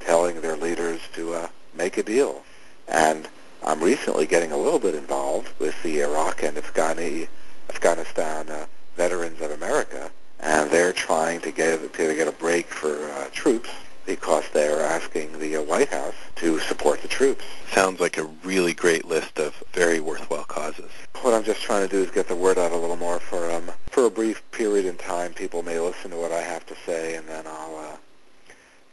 telling 0.00 0.40
their 0.40 0.56
leaders 0.56 1.00
to 1.14 1.34
uh, 1.34 1.48
make 1.74 1.98
a 1.98 2.02
deal. 2.02 2.42
And 2.86 3.28
I'm 3.62 3.82
recently 3.82 4.26
getting 4.26 4.52
a 4.52 4.56
little 4.56 4.78
bit 4.78 4.94
involved 4.94 5.50
with 5.58 5.80
the 5.82 6.00
Iraq 6.00 6.42
and 6.42 6.56
Afghani, 6.56 7.28
Afghanistan 7.68 8.48
uh, 8.48 8.66
Veterans 8.96 9.40
of 9.40 9.50
America, 9.50 10.10
and 10.40 10.70
they're 10.70 10.92
trying 10.92 11.40
to 11.40 11.50
get 11.50 11.92
to 11.94 12.14
get 12.14 12.28
a 12.28 12.32
break 12.32 12.66
for 12.66 13.10
uh, 13.10 13.28
troops 13.32 13.70
because 14.06 14.44
they're 14.54 14.80
asking 14.80 15.38
the 15.38 15.56
uh, 15.56 15.62
White 15.62 15.88
House 15.88 16.14
to 16.36 16.58
support 16.60 17.02
the 17.02 17.08
troops. 17.08 17.44
Sounds 17.72 18.00
like 18.00 18.16
a 18.16 18.24
really 18.42 18.72
great 18.72 19.04
list 19.04 19.38
of 19.38 19.62
very 19.74 20.00
worthwhile 20.00 20.44
causes. 20.44 20.90
What 21.20 21.34
I'm 21.34 21.44
just 21.44 21.60
trying 21.60 21.86
to 21.86 21.94
do 21.94 22.02
is 22.02 22.10
get 22.10 22.26
the 22.26 22.34
word 22.34 22.56
out 22.56 22.72
a 22.72 22.76
little 22.76 22.96
more 22.96 23.20
for 23.20 23.50
um 23.50 23.70
for 23.90 24.06
a 24.06 24.10
brief 24.10 24.42
period 24.52 24.86
in 24.86 24.96
time. 24.96 25.34
People 25.34 25.62
may 25.62 25.78
listen 25.78 26.10
to 26.10 26.16
what 26.16 26.32
I 26.32 26.40
have 26.40 26.64
to 26.66 26.74
say, 26.86 27.16
and 27.16 27.28
then 27.28 27.46
I'll 27.46 27.76
uh, 27.76 27.96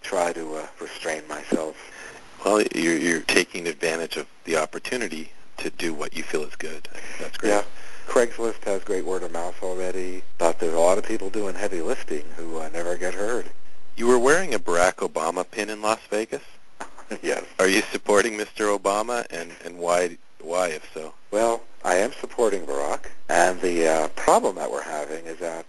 try 0.02 0.34
to 0.34 0.56
uh, 0.56 0.68
restrain 0.80 1.28
myself. 1.28 1.76
Well, 2.44 2.62
you're, 2.76 2.98
you're 2.98 3.22
taking 3.22 3.68
advantage 3.68 4.18
of 4.18 4.28
the 4.44 4.58
opportunity 4.58 5.32
to 5.58 5.70
do 5.72 5.94
what 5.94 6.16
you 6.16 6.22
feel 6.22 6.44
is 6.44 6.56
good. 6.56 6.88
That's 7.20 7.38
great. 7.38 7.50
Yeah. 7.50 7.64
Craigslist 8.08 8.64
has 8.64 8.84
great 8.84 9.06
word 9.06 9.24
of 9.24 9.32
mouth 9.32 9.62
already, 9.62 10.24
but 10.38 10.60
there's 10.60 10.74
a 10.74 10.80
lot 10.80 10.98
of 10.98 11.06
people 11.06 11.30
doing 11.30 11.56
heavy 11.56 11.82
lifting 11.82 12.24
who 12.38 12.60
uh, 12.60 12.70
never 12.70 12.96
get 12.98 13.14
heard. 13.14 13.46
You 13.98 14.08
were 14.08 14.20
wearing 14.20 14.54
a 14.54 14.60
Barack 14.60 14.96
Obama 14.96 15.50
pin 15.50 15.70
in 15.70 15.82
Las 15.82 16.00
Vegas? 16.10 16.44
yes. 17.22 17.44
Are 17.60 17.68
you 17.68 17.82
supporting 17.82 18.38
Mr. 18.38 18.78
Obama, 18.78 19.26
and, 19.30 19.52
and 19.64 19.78
why, 19.78 20.18
why 20.42 20.70
if 20.70 20.90
so? 20.94 21.14
Well, 21.32 21.64
I 21.84 21.96
am 21.96 22.14
supporting 22.14 22.66
Barack, 22.66 23.06
and 23.30 23.60
the 23.62 23.88
uh, 23.88 24.08
problem 24.10 24.56
that 24.56 24.72
we're 24.72 24.84
having 24.84 25.26
is 25.26 25.40
that 25.40 25.66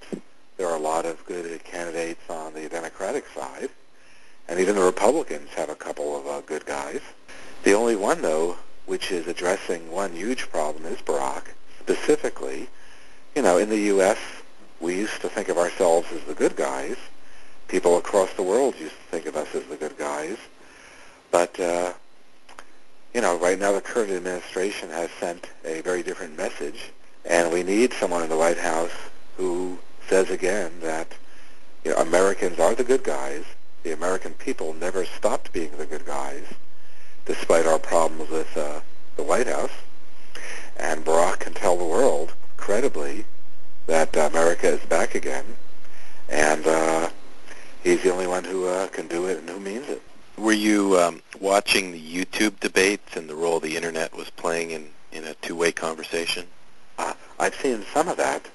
there 0.57 0.68
are 0.68 0.76
a 0.76 0.80
lot 0.80 1.05
of 1.05 1.24
good 1.26 1.62
candidates 1.64 2.22
on 2.30 2.55
the 2.55 2.68
Democratic 2.68 3.26
side, 3.34 3.70
and 4.49 4.61
even 4.61 4.76
the 4.76 4.82
Republicans 4.82 5.51
have 5.51 5.68
a 5.68 5.74
couple 5.74 6.18
of 6.18 6.26
uh, 6.26 6.41
good 6.43 6.64
guys. 6.64 7.01
The 7.64 7.74
only 7.74 7.97
one, 7.97 8.22
though, 8.22 8.57
which 8.87 9.11
is 9.11 9.26
addressing 9.26 9.91
one 9.91 10.12
huge 10.12 10.49
problem 10.51 10.87
is 10.87 10.99
Barack. 10.99 11.43
Specifically, 11.87 12.68
you 13.37 13.43
know, 13.43 13.59
in 13.59 13.68
the 13.68 13.78
U.S., 13.95 14.18
we 14.80 14.97
used 14.97 15.20
to 15.20 15.28
think 15.28 15.49
of 15.49 15.57
ourselves 15.57 16.11
as 16.11 16.20
the 16.24 16.34
good 16.34 16.57
guys. 16.57 16.97
People 17.68 17.97
across 17.97 18.32
the 18.32 18.43
world 18.43 18.74
used 18.80 18.97
to 18.97 19.03
think 19.12 19.26
of 19.26 19.37
us 19.37 19.55
as 19.55 19.62
the 19.66 19.76
good 19.76 19.97
guys. 19.97 20.37
But, 21.30 21.61
uh, 21.61 21.93
you 23.14 23.20
know, 23.20 23.39
right 23.39 23.57
now 23.57 23.70
the 23.70 23.80
current 23.80 24.11
administration 24.11 24.91
has 24.91 25.11
sent 25.20 25.49
a 25.64 25.80
very 25.82 26.03
different 26.03 26.37
message, 26.37 26.91
and 27.24 27.53
we 27.53 27.62
need 27.62 27.93
someone 27.93 28.24
in 28.24 28.30
the 28.30 28.37
White 28.37 28.59
House 28.59 28.91
who 29.37 29.78
says 30.09 30.30
again 30.30 30.72
that, 30.80 31.14
you 31.84 31.93
know, 31.93 31.99
Americans 31.99 32.59
are 32.59 32.74
the 32.74 32.82
good 32.82 33.05
guys. 33.05 33.45
The 33.84 33.93
American 33.93 34.34
people 34.34 34.74
never 34.74 35.05
stopped 35.05 35.53
being 35.53 35.70
the 35.78 35.87
good 35.87 36.05
guys, 36.05 36.47
despite 37.26 37.64
our 37.64 37.78
problems 37.78 38.28
with 38.28 38.57
uh, 38.57 38.80
the 39.14 39.22
White 39.22 39.47
House. 39.47 39.70
And 40.79 41.05
Barack 41.05 41.41
can 41.41 41.55
tell 41.55 41.77
the 41.77 41.85
world 41.85 42.35
credibly 42.57 43.24
that 43.87 44.16
America 44.16 44.68
is 44.68 44.81
back 44.87 45.14
again, 45.14 45.45
and 46.29 46.66
uh, 46.66 47.09
he's 47.83 48.03
the 48.03 48.12
only 48.12 48.27
one 48.27 48.45
who 48.45 48.66
uh, 48.66 48.89
can 48.89 49.07
do 49.07 49.27
it 49.27 49.39
and 49.39 49.49
who 49.49 49.61
means 49.61 49.89
it. 49.89 50.03
Were 50.37 50.53
you 50.53 50.99
um, 50.99 51.22
watching 51.41 51.93
the 51.93 52.01
YouTube 52.01 52.61
debates 52.61 53.16
and 53.16 53.29
the 53.29 53.35
role 53.35 53.61
the 53.61 53.77
internet 53.77 54.14
was 54.14 54.29
playing 54.31 54.70
in, 54.72 54.89
in 55.12 55.24
a 55.24 55.35
two-way 55.35 55.72
conversation? 55.72 56.47
Uh, 56.99 57.14
I've 57.39 57.55
seen 57.55 57.85
some 57.95 58.09
of 58.09 58.16
that, 58.18 58.47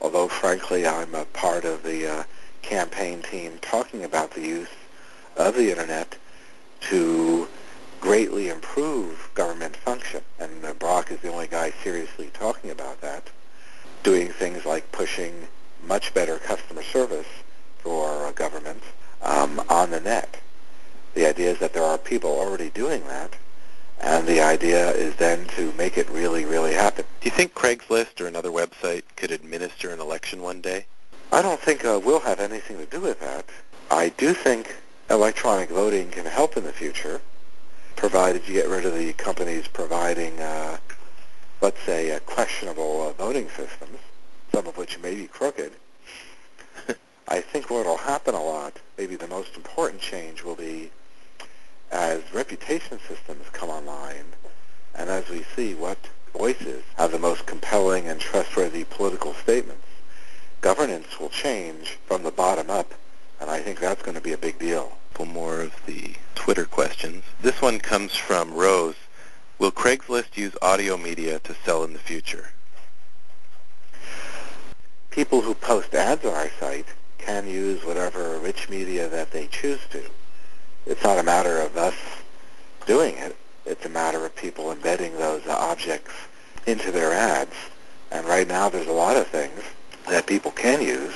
although 0.00 0.28
frankly 0.28 0.86
I'm 0.86 1.14
a 1.14 1.24
part 1.26 1.64
of 1.64 1.82
the 1.82 2.06
uh, 2.06 2.24
campaign 2.62 3.22
team 3.22 3.58
talking 3.62 4.04
about 4.04 4.32
the 4.32 4.42
use 4.42 4.68
of 5.36 5.54
the 5.54 5.70
internet 5.70 6.16
to 6.82 7.48
greatly 8.00 8.48
improve 8.48 9.30
government 9.34 9.76
function. 9.76 10.22
And 10.38 10.64
uh, 10.64 10.72
Barack 10.74 11.10
is 11.10 11.20
the 11.20 11.32
only 11.32 11.46
guy 11.46 11.72
seriously 11.82 12.30
talking 12.32 12.70
about 12.70 13.00
that, 13.00 13.28
doing 14.02 14.28
things 14.28 14.64
like 14.64 14.90
pushing 14.92 15.48
much 15.86 16.12
better 16.14 16.38
customer 16.38 16.82
service 16.82 17.26
for 17.78 18.26
uh, 18.26 18.32
government 18.32 18.82
um, 19.22 19.62
on 19.68 19.90
the 19.90 20.00
net. 20.00 20.40
The 21.14 21.28
idea 21.28 21.50
is 21.50 21.58
that 21.58 21.72
there 21.72 21.84
are 21.84 21.98
people 21.98 22.30
already 22.30 22.70
doing 22.70 23.04
that, 23.08 23.34
and 24.00 24.26
the 24.26 24.40
idea 24.40 24.90
is 24.92 25.14
then 25.16 25.46
to 25.56 25.72
make 25.72 25.98
it 25.98 26.08
really, 26.08 26.44
really 26.44 26.72
happen. 26.72 27.04
Do 27.20 27.26
you 27.26 27.32
think 27.32 27.54
Craigslist 27.54 28.20
or 28.20 28.26
another 28.26 28.50
website 28.50 29.02
could 29.16 29.30
administer 29.30 29.90
an 29.90 30.00
election 30.00 30.40
one 30.40 30.60
day? 30.60 30.86
I 31.32 31.42
don't 31.42 31.60
think 31.60 31.84
uh, 31.84 32.00
we'll 32.02 32.20
have 32.20 32.40
anything 32.40 32.78
to 32.78 32.86
do 32.86 33.00
with 33.00 33.20
that. 33.20 33.44
I 33.90 34.10
do 34.10 34.32
think 34.34 34.76
electronic 35.10 35.68
voting 35.68 36.10
can 36.10 36.26
help 36.26 36.56
in 36.56 36.64
the 36.64 36.72
future, 36.72 37.20
provided 37.96 38.46
you 38.46 38.54
get 38.54 38.68
rid 38.68 38.86
of 38.86 38.94
the 38.94 39.12
companies 39.14 39.66
providing, 39.68 40.38
uh, 40.40 40.78
let's 41.60 41.80
say, 41.82 42.12
uh, 42.12 42.18
questionable 42.20 43.08
uh, 43.08 43.12
voting 43.12 43.48
systems, 43.48 43.98
some 44.52 44.66
of 44.66 44.76
which 44.76 44.98
may 45.00 45.14
be 45.14 45.26
crooked. 45.26 45.72
I 47.28 47.40
think 47.40 47.70
what 47.70 47.86
will 47.86 47.98
happen 47.98 48.34
a 48.34 48.42
lot, 48.42 48.78
maybe 48.98 49.16
the 49.16 49.28
most 49.28 49.56
important 49.56 50.00
change 50.00 50.42
will 50.42 50.56
be 50.56 50.90
as 51.90 52.22
reputation 52.32 52.98
systems 53.08 53.46
come 53.52 53.68
online 53.68 54.24
and 54.94 55.08
as 55.08 55.28
we 55.28 55.44
see 55.56 55.74
what 55.74 55.98
voices 56.36 56.82
have 56.96 57.12
the 57.12 57.18
most 57.18 57.46
compelling 57.46 58.08
and 58.08 58.20
trustworthy 58.20 58.84
political 58.84 59.34
statements, 59.34 59.86
governance 60.60 61.18
will 61.18 61.28
change 61.28 61.98
from 62.06 62.22
the 62.22 62.30
bottom 62.30 62.70
up, 62.70 62.92
and 63.40 63.50
I 63.50 63.60
think 63.60 63.80
that's 63.80 64.02
going 64.02 64.14
to 64.14 64.20
be 64.20 64.32
a 64.32 64.38
big 64.38 64.58
deal. 64.58 64.92
Couple 65.20 65.34
more 65.34 65.60
of 65.60 65.84
the 65.84 66.14
Twitter 66.34 66.64
questions. 66.64 67.22
This 67.42 67.60
one 67.60 67.78
comes 67.78 68.16
from 68.16 68.54
Rose. 68.54 68.94
Will 69.58 69.70
Craigslist 69.70 70.34
use 70.38 70.56
audio 70.62 70.96
media 70.96 71.38
to 71.40 71.54
sell 71.62 71.84
in 71.84 71.92
the 71.92 71.98
future? 71.98 72.52
People 75.10 75.42
who 75.42 75.52
post 75.52 75.92
ads 75.94 76.24
on 76.24 76.32
our 76.32 76.48
site 76.58 76.86
can 77.18 77.46
use 77.46 77.84
whatever 77.84 78.38
rich 78.38 78.70
media 78.70 79.10
that 79.10 79.30
they 79.30 79.46
choose 79.48 79.80
to. 79.90 80.02
it's 80.86 81.04
not 81.04 81.18
a 81.18 81.22
matter 81.22 81.60
of 81.60 81.76
us 81.76 81.96
doing 82.86 83.14
it. 83.18 83.36
It's 83.66 83.84
a 83.84 83.90
matter 83.90 84.24
of 84.24 84.34
people 84.34 84.72
embedding 84.72 85.18
those 85.18 85.46
objects 85.46 86.14
into 86.66 86.90
their 86.90 87.12
ads. 87.12 87.56
And 88.10 88.24
right 88.24 88.48
now 88.48 88.70
there's 88.70 88.88
a 88.88 89.02
lot 89.04 89.18
of 89.18 89.26
things 89.26 89.60
that 90.08 90.26
people 90.26 90.52
can 90.52 90.80
use, 90.80 91.12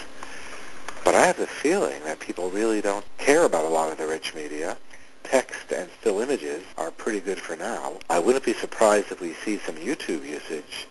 but 1.05 1.15
I 1.15 1.27
have 1.27 1.37
the 1.37 1.47
feeling 1.47 2.03
that 2.05 2.19
people 2.19 2.51
really 2.51 2.81
don't 2.81 3.05
care 3.19 3.45
about 3.45 3.65
a 3.65 3.69
lot 3.69 3.93
of 3.93 3.99
the 3.99 4.07
rich 4.07 4.35
media. 4.35 4.77
Text 5.23 5.71
and 5.73 5.89
still 6.01 6.21
images 6.21 6.63
are 6.77 6.91
pretty 6.91 7.21
good 7.21 7.39
for 7.39 7.57
now. 7.57 7.95
I 8.11 8.19
wouldn't 8.19 8.45
be 8.45 8.53
surprised 8.55 9.13
if 9.13 9.21
we 9.21 9.35
see 9.35 9.59
some 9.59 9.77
YouTube 9.77 10.25
usage, 10.27 10.87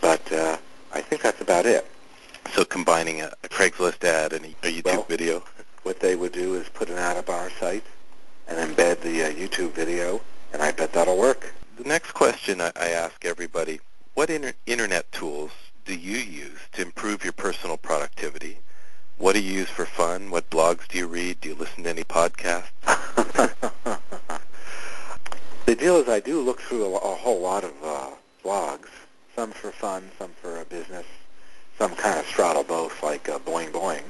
but 0.00 0.32
uh, 0.32 0.56
I 0.92 1.00
think 1.00 1.22
that's 1.22 1.40
about 1.40 1.66
it. 1.66 1.86
So 2.52 2.64
combining 2.64 3.20
a, 3.22 3.32
a 3.44 3.48
Craigslist 3.48 4.04
ad 4.04 4.32
and 4.32 4.44
a 4.44 4.48
YouTube 4.48 4.84
Well, 4.84 5.02
video. 5.08 5.42
What 5.82 6.00
they 6.00 6.16
would 6.16 6.32
do 6.32 6.54
is 6.54 6.68
put 6.68 6.88
an 6.88 6.98
ad 6.98 7.16
up 7.16 7.28
on 7.28 7.36
our 7.36 7.50
site 7.50 7.84
and 8.48 8.58
embed 8.58 9.00
the 9.00 9.24
uh, 9.24 9.30
YouTube 9.30 9.72
video, 9.72 10.20
and 10.52 10.62
I 10.62 10.72
bet 10.72 10.92
that'll 10.92 11.18
work. 11.18 11.52
The 11.76 11.84
next 11.84 12.12
question 12.12 12.60
I, 12.60 12.72
I 12.76 12.88
ask 12.90 13.24
everybody, 13.24 13.80
what 14.14 14.30
inter- 14.30 14.54
internet 14.66 15.10
tools 15.12 15.50
do 15.84 15.94
you 15.94 16.18
use 16.18 16.58
to 16.72 16.82
improve 16.82 17.22
your 17.22 17.32
personal 17.32 17.76
productivity? 17.76 18.58
What 19.18 19.34
do 19.34 19.40
you 19.40 19.52
use 19.52 19.68
for 19.68 19.86
fun? 19.86 20.30
What 20.30 20.50
blogs 20.50 20.86
do 20.88 20.98
you 20.98 21.06
read? 21.06 21.40
Do 21.40 21.48
you 21.48 21.54
listen 21.54 21.84
to 21.84 21.90
any 21.90 22.04
podcasts? 22.04 22.64
The 25.66 25.74
deal 25.74 25.96
is 25.96 26.08
I 26.08 26.20
do 26.20 26.40
look 26.40 26.60
through 26.60 26.84
a, 26.84 26.94
a 26.94 27.14
whole 27.16 27.40
lot 27.40 27.64
of 27.64 27.72
uh, 27.82 28.10
blogs, 28.44 28.86
some 29.34 29.50
for 29.50 29.72
fun, 29.72 30.12
some 30.16 30.30
for 30.40 30.58
uh, 30.58 30.64
business, 30.64 31.04
some 31.76 31.92
kind 31.96 32.20
of 32.20 32.26
straddle 32.26 32.62
both, 32.62 33.02
like 33.02 33.28
uh, 33.28 33.40
Boing 33.40 33.72
Boing. 33.72 34.04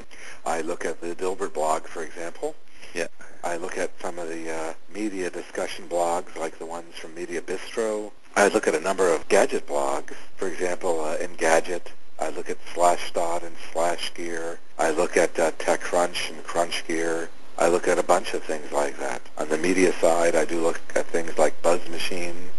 I 0.45 0.61
look 0.61 0.85
at 0.85 1.01
the 1.01 1.15
Dilbert 1.15 1.55
blog, 1.55 1.85
for 1.87 2.03
example. 2.03 2.55
Yeah. 2.93 3.07
I 3.43 3.57
look 3.57 3.79
at 3.79 3.91
some 4.03 4.19
of 4.19 4.29
the 4.29 4.53
uh, 4.55 4.75
media 4.93 5.31
discussion 5.31 5.89
blogs, 5.89 6.37
like 6.37 6.59
the 6.59 6.67
ones 6.67 6.95
from 6.95 7.15
Media 7.15 7.41
Bistro. 7.41 8.13
I 8.37 8.49
look 8.49 8.69
at 8.69 8.75
a 8.75 8.81
number 8.81 9.09
of 9.09 9.27
gadget 9.29 9.67
blogs, 9.67 10.13
for 10.37 10.49
example, 10.49 11.01
uh, 11.01 11.17
Engadget. 11.17 11.87
I 12.19 12.31
look 12.31 12.49
at 12.49 12.65
Slashdot 12.67 13.43
and 13.43 13.57
Slash 13.73 14.15
Gear. 14.15 14.59
I 14.79 14.91
look 14.91 15.17
at 15.17 15.39
uh, 15.39 15.51
TechCrunch 15.53 16.31
and 16.31 16.43
Crunch 16.45 16.87
Gear. 16.87 17.29
I 17.59 17.69
look 17.69 17.89
at 17.89 17.99
a 17.99 18.03
bunch 18.03 18.35
of 18.35 18.43
things 18.43 18.73
like 18.73 18.99
that. 18.99 19.23
On 19.39 19.49
the 19.49 19.59
media 19.59 19.93
side, 19.95 20.35
I 20.35 20.45
do 20.45 20.61
look 20.61 20.81
at 20.95 21.07
things 21.07 21.37
like 21.39 21.61
Buzz 21.63 21.87
Machine. 21.89 22.51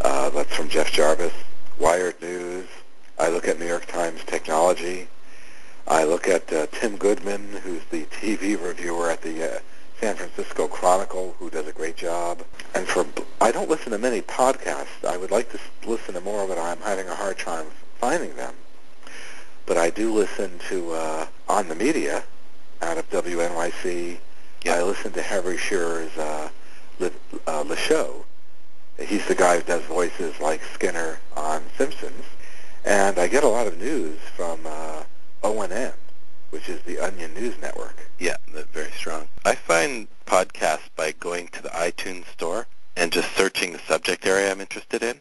Uh, 0.00 0.30
that's 0.30 0.54
from 0.54 0.68
Jeff 0.68 0.92
Jarvis. 0.92 1.32
Wired 1.78 2.20
News. 2.20 2.66
I 3.18 3.28
look 3.28 3.46
at 3.48 3.58
New 3.58 3.66
York 3.66 3.86
Times 3.86 4.22
Technology. 4.24 5.08
I 5.86 6.04
look 6.04 6.28
at 6.28 6.52
uh, 6.52 6.66
Tim 6.72 6.96
Goodman, 6.96 7.60
who's 7.62 7.84
the 7.90 8.04
TV 8.20 8.60
reviewer 8.60 9.10
at 9.10 9.22
the 9.22 9.56
uh, 9.56 9.58
San 10.00 10.16
Francisco 10.16 10.66
Chronicle, 10.68 11.34
who 11.38 11.50
does 11.50 11.66
a 11.66 11.72
great 11.72 11.96
job. 11.96 12.42
And 12.74 12.86
for 12.86 13.06
I 13.40 13.52
don't 13.52 13.68
listen 13.68 13.92
to 13.92 13.98
many 13.98 14.22
podcasts. 14.22 15.04
I 15.06 15.16
would 15.16 15.30
like 15.30 15.50
to 15.52 15.58
listen 15.86 16.14
to 16.14 16.20
more, 16.20 16.46
but 16.46 16.58
I'm 16.58 16.78
having 16.78 17.08
a 17.08 17.14
hard 17.14 17.38
time 17.38 17.66
finding 17.98 18.34
them. 18.36 18.54
But 19.70 19.78
I 19.78 19.90
do 19.90 20.12
listen 20.12 20.58
to 20.68 20.90
uh, 20.94 21.26
On 21.48 21.68
the 21.68 21.76
Media 21.76 22.24
out 22.82 22.98
of 22.98 23.08
WNYC. 23.10 24.18
I 24.66 24.82
listen 24.82 25.12
to 25.12 25.22
Harry 25.22 25.56
Shearer's 25.58 26.10
uh, 26.18 26.48
Le, 26.98 27.12
uh, 27.46 27.60
Le 27.60 27.76
Show. 27.76 28.24
He's 28.98 29.24
the 29.28 29.36
guy 29.36 29.58
who 29.58 29.62
does 29.62 29.84
voices 29.84 30.40
like 30.40 30.60
Skinner 30.74 31.20
on 31.36 31.62
Simpsons. 31.78 32.24
And 32.84 33.16
I 33.20 33.28
get 33.28 33.44
a 33.44 33.46
lot 33.46 33.68
of 33.68 33.78
news 33.78 34.18
from 34.34 34.58
uh, 34.66 35.04
ONN, 35.44 35.92
which 36.50 36.68
is 36.68 36.82
the 36.82 36.98
Onion 36.98 37.32
News 37.34 37.54
Network. 37.62 37.94
Yeah, 38.18 38.38
very 38.72 38.90
strong. 38.90 39.28
I 39.44 39.54
find 39.54 40.08
podcasts 40.26 40.90
by 40.96 41.12
going 41.12 41.46
to 41.46 41.62
the 41.62 41.68
iTunes 41.68 42.26
store 42.26 42.66
and 42.96 43.12
just 43.12 43.30
searching 43.36 43.72
the 43.72 43.78
subject 43.86 44.26
area 44.26 44.50
I'm 44.50 44.60
interested 44.60 45.04
in. 45.04 45.20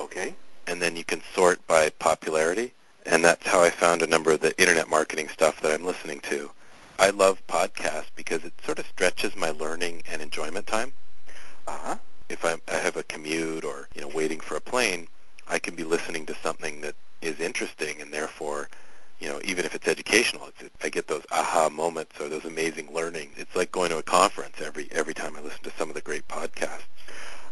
Okay. 0.00 0.34
And 0.66 0.82
then 0.82 0.96
you 0.96 1.04
can 1.04 1.22
sort 1.32 1.64
by 1.68 1.90
popularity. 1.90 2.72
And 3.06 3.24
that's 3.24 3.46
how 3.46 3.62
I 3.62 3.70
found 3.70 4.02
a 4.02 4.06
number 4.06 4.30
of 4.30 4.40
the 4.40 4.58
internet 4.60 4.88
marketing 4.88 5.28
stuff 5.28 5.60
that 5.60 5.72
I'm 5.72 5.84
listening 5.84 6.20
to. 6.20 6.50
I 6.98 7.10
love 7.10 7.44
podcasts 7.48 8.10
because 8.14 8.44
it 8.44 8.52
sort 8.64 8.78
of 8.78 8.86
stretches 8.86 9.34
my 9.34 9.50
learning 9.50 10.02
and 10.10 10.22
enjoyment 10.22 10.66
time. 10.66 10.92
Uh-huh. 11.66 11.96
If 12.28 12.44
I'm, 12.44 12.60
I 12.68 12.76
have 12.76 12.96
a 12.96 13.02
commute 13.02 13.64
or, 13.64 13.88
you 13.94 14.02
know, 14.02 14.08
waiting 14.08 14.40
for 14.40 14.56
a 14.56 14.60
plane, 14.60 15.08
I 15.48 15.58
can 15.58 15.74
be 15.74 15.84
listening 15.84 16.26
to 16.26 16.34
something 16.42 16.80
that 16.82 16.94
is 17.20 17.40
interesting 17.40 18.00
and 18.00 18.12
therefore, 18.12 18.68
you 19.20 19.28
know, 19.28 19.40
even 19.44 19.64
if 19.64 19.74
it's 19.74 19.88
educational, 19.88 20.46
it's, 20.48 20.62
it, 20.62 20.72
I 20.82 20.88
get 20.88 21.06
those 21.06 21.24
aha 21.30 21.68
moments 21.68 22.20
or 22.20 22.28
those 22.28 22.44
amazing 22.44 22.92
learning. 22.92 23.30
It's 23.36 23.54
like 23.54 23.70
going 23.72 23.90
to 23.90 23.98
a 23.98 24.02
conference 24.02 24.56
every 24.60 24.88
every 24.92 25.14
time 25.14 25.36
I 25.36 25.40
listen 25.40 25.62
to 25.64 25.72
some 25.78 25.88
of 25.88 25.94
the 25.94 26.00
great 26.00 26.26
podcasts. 26.28 26.86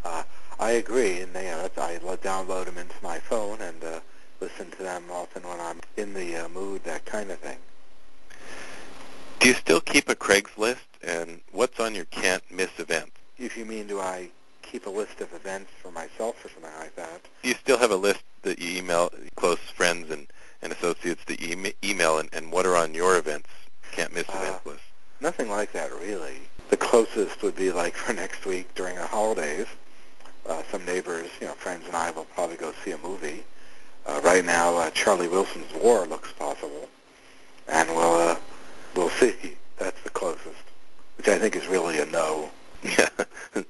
Uh, 0.04 0.22
I 0.58 0.72
agree, 0.72 1.20
and 1.20 1.32
yeah, 1.34 1.56
that's, 1.56 1.78
I 1.78 1.98
download 1.98 2.66
them 2.66 2.78
into 2.78 2.94
my 3.02 3.18
phone 3.18 3.60
and 3.60 3.82
uh, 3.84 4.00
listen 4.40 4.70
to 4.72 4.82
them 4.82 5.04
often 5.12 5.42
when 5.42 5.60
I'm 5.60 5.80
in 5.96 6.14
the 6.14 6.36
uh, 6.36 6.48
mood, 6.48 6.84
that 6.84 7.04
kind 7.04 7.30
of 7.30 7.38
thing. 7.38 7.58
Do 9.38 9.48
you 9.48 9.54
still 9.54 9.80
keep 9.80 10.08
a 10.08 10.14
Craigslist? 10.14 10.78
And 11.02 11.40
what's 11.52 11.80
on 11.80 11.94
your 11.94 12.04
can't 12.06 12.42
miss 12.50 12.70
event? 12.78 13.10
If 13.38 13.56
you 13.56 13.64
mean, 13.64 13.86
do 13.86 14.00
I 14.00 14.28
keep 14.62 14.86
a 14.86 14.90
list 14.90 15.20
of 15.20 15.32
events 15.32 15.70
for 15.82 15.90
myself 15.90 16.44
or 16.44 16.50
something 16.50 16.78
like 16.78 16.94
that? 16.96 17.22
Do 17.42 17.48
you 17.48 17.54
still 17.54 17.78
have 17.78 17.90
a 17.90 17.96
list 17.96 18.22
that 18.42 18.58
you 18.58 18.78
email 18.78 19.10
close 19.36 19.58
friends 19.58 20.10
and, 20.10 20.26
and 20.60 20.72
associates 20.72 21.24
that 21.26 21.40
you 21.40 21.52
ema- 21.52 21.72
email, 21.82 22.18
and, 22.18 22.28
and 22.32 22.52
what 22.52 22.66
are 22.66 22.76
on 22.76 22.94
your 22.94 23.16
events 23.16 23.48
can't 23.92 24.14
miss 24.14 24.28
event 24.28 24.64
list? 24.66 24.82
Nothing 25.20 25.48
like 25.48 25.72
that, 25.72 25.90
really. 25.92 26.36
The 26.68 26.76
closest 26.76 27.42
would 27.42 27.56
be 27.56 27.72
like 27.72 27.94
for 27.94 28.12
next 28.12 28.44
week 28.44 28.74
during 28.74 28.96
the 28.96 29.06
holidays. 29.06 29.66
Uh, 30.46 30.62
some 30.70 30.84
neighbors, 30.84 31.28
you 31.40 31.46
know, 31.46 31.52
friends 31.54 31.86
and 31.86 31.96
I 31.96 32.10
will 32.10 32.24
probably 32.24 32.56
go 32.56 32.72
see 32.84 32.92
a 32.92 32.98
movie. 32.98 33.42
Uh, 34.06 34.20
right 34.24 34.44
now, 34.44 34.76
uh, 34.76 34.90
Charlie 34.90 35.28
Wilson's 35.28 35.72
War 35.74 36.06
looks 36.06 36.32
possible, 36.32 36.88
and 37.68 37.88
we'll 37.90 38.14
uh, 38.14 38.36
we'll 38.96 39.10
see. 39.10 39.56
That's 39.78 40.00
the 40.02 40.10
closest, 40.10 40.62
which 41.16 41.28
I 41.28 41.38
think 41.38 41.56
is 41.56 41.66
really 41.66 41.98
a 41.98 42.06
no. 42.06 42.50
Yeah. 42.82 43.08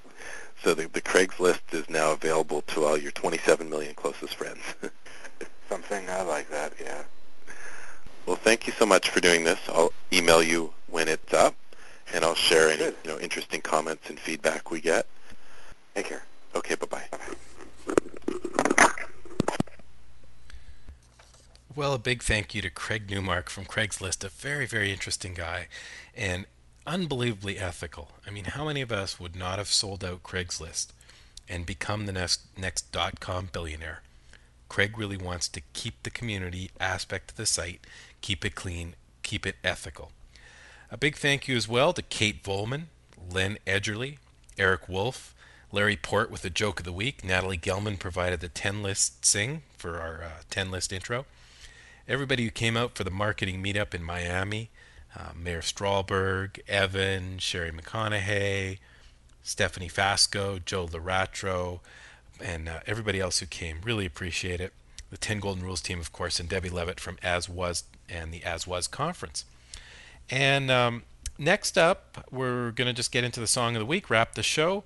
so 0.63 0.75
the, 0.75 0.87
the 0.89 1.01
Craigslist 1.01 1.61
is 1.73 1.89
now 1.91 2.13
available 2.13 2.63
to 2.63 2.85
all 2.85 2.97
your 2.97 3.11
27 3.13 3.69
million 3.69 3.95
closest 3.95 4.37
friends. 4.37 4.61
Something 5.69 6.09
I 6.09 6.23
like 6.23 6.49
that, 6.51 6.73
yeah. 6.81 7.03
well, 8.27 8.37
thank 8.37 8.67
you 8.67 8.73
so 8.73 8.87
much 8.87 9.11
for 9.11 9.21
doing 9.21 9.45
this. 9.45 9.59
I'll 9.69 9.93
email 10.13 10.43
you 10.43 10.73
when 10.89 11.09
it's 11.09 11.33
up, 11.33 11.55
and 12.13 12.25
I'll 12.25 12.35
share 12.35 12.69
any 12.69 12.79
Good. 12.79 12.95
you 13.05 13.11
know 13.11 13.19
interesting 13.19 13.61
comments 13.61 14.09
and 14.11 14.19
feedback 14.19 14.71
we 14.71 14.81
get. 14.81 15.07
Take 15.95 16.07
care. 16.07 16.23
Okay, 16.55 16.75
bye-bye. 16.75 17.09
Well, 21.81 21.95
a 21.95 21.99
big 21.99 22.23
thank 22.23 22.55
you 22.55 22.61
to 22.61 22.69
Craig 22.69 23.09
Newmark 23.09 23.49
from 23.49 23.65
Craigslist, 23.65 24.23
a 24.23 24.29
very, 24.29 24.67
very 24.67 24.93
interesting 24.93 25.33
guy 25.33 25.67
and 26.15 26.45
unbelievably 26.87 27.59
ethical. 27.59 28.11
I 28.27 28.31
mean, 28.31 28.45
how 28.45 28.67
many 28.67 28.83
of 28.83 28.93
us 28.93 29.19
would 29.19 29.35
not 29.35 29.57
have 29.57 29.69
sold 29.69 30.05
out 30.05 30.23
Craigslist 30.23 30.89
and 31.49 31.65
become 31.65 32.05
the 32.05 32.13
next, 32.13 32.43
next 32.55 32.93
dot 32.93 33.19
com 33.19 33.49
billionaire? 33.51 34.03
Craig 34.69 34.99
really 34.99 35.17
wants 35.17 35.49
to 35.49 35.63
keep 35.73 36.03
the 36.03 36.11
community 36.11 36.71
aspect 36.79 37.31
of 37.31 37.39
the 37.39 37.47
site, 37.47 37.81
keep 38.21 38.45
it 38.45 38.55
clean, 38.55 38.95
keep 39.23 39.47
it 39.47 39.57
ethical. 39.65 40.13
A 40.91 40.99
big 40.99 41.17
thank 41.17 41.49
you 41.49 41.57
as 41.57 41.67
well 41.67 41.95
to 41.95 42.03
Kate 42.03 42.45
Volman, 42.45 42.89
Len 43.33 43.57
Edgerly, 43.67 44.19
Eric 44.59 44.87
Woolf, 44.87 45.35
Larry 45.73 45.97
Port 45.97 46.31
with 46.31 46.43
the 46.43 46.51
joke 46.51 46.81
of 46.81 46.85
the 46.85 46.93
week. 46.93 47.25
Natalie 47.25 47.57
Gelman 47.57 47.99
provided 47.99 48.41
the 48.41 48.49
10 48.49 48.83
list 48.83 49.25
sing 49.25 49.63
for 49.79 49.99
our 49.99 50.23
uh, 50.23 50.31
10 50.51 50.71
list 50.71 50.93
intro. 50.93 51.25
Everybody 52.11 52.43
who 52.43 52.51
came 52.51 52.77
out 52.77 52.97
for 52.97 53.05
the 53.05 53.11
marketing 53.11 53.63
meetup 53.63 53.95
in 53.95 54.03
Miami 54.03 54.71
uh, 55.17 55.31
Meir 55.41 55.61
Strahlberg, 55.61 56.59
Evan, 56.67 57.39
Shari 57.39 57.71
McConahay, 57.71 58.79
Stephanie 59.45 59.89
Faskow, 59.89 60.65
Joe 60.65 60.87
Laratro, 60.87 61.79
and 62.43 62.69
uh, 62.69 62.81
everybody 62.85 63.21
else 63.21 63.39
who 63.39 63.47
came. 63.47 63.79
Really 63.85 64.07
appreciate 64.07 64.61
it. 64.61 64.73
The 65.11 65.19
10 65.19 65.39
Golden 65.39 65.63
Rules 65.63 65.81
team, 65.81 66.01
of 66.01 66.13
course, 66.13 66.41
and 66.41 66.49
Debbie 66.49 66.69
Levitt 66.69 66.99
from 66.99 67.17
AsWas 67.19 67.85
and 68.09 68.33
the 68.33 68.41
AsWas 68.41 68.91
conference. 68.91 69.45
And 70.29 70.69
um, 70.69 71.05
next 71.39 71.79
up, 71.79 72.27
we're 72.33 72.73
going 72.73 72.87
to 72.87 72.93
just 72.93 73.13
get 73.13 73.23
into 73.23 73.39
the 73.39 73.47
song 73.47 73.77
of 73.77 73.81
the 73.81 73.87
week, 73.87 74.11
wrap 74.11 74.35
the 74.35 74.43
show. 74.43 74.83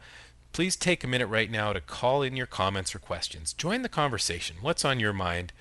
Please 0.52 0.76
take 0.76 1.02
a 1.02 1.08
minute 1.08 1.26
right 1.26 1.50
now 1.50 1.72
to 1.72 1.80
call 1.80 2.20
in 2.22 2.36
your 2.36 2.46
comments 2.46 2.94
or 2.94 2.98
questions. 2.98 3.54
Join 3.54 3.80
the 3.80 3.88
conversation. 3.88 4.56
What's 4.60 4.84
on 4.84 5.00
your 5.00 5.14
mind? 5.14 5.54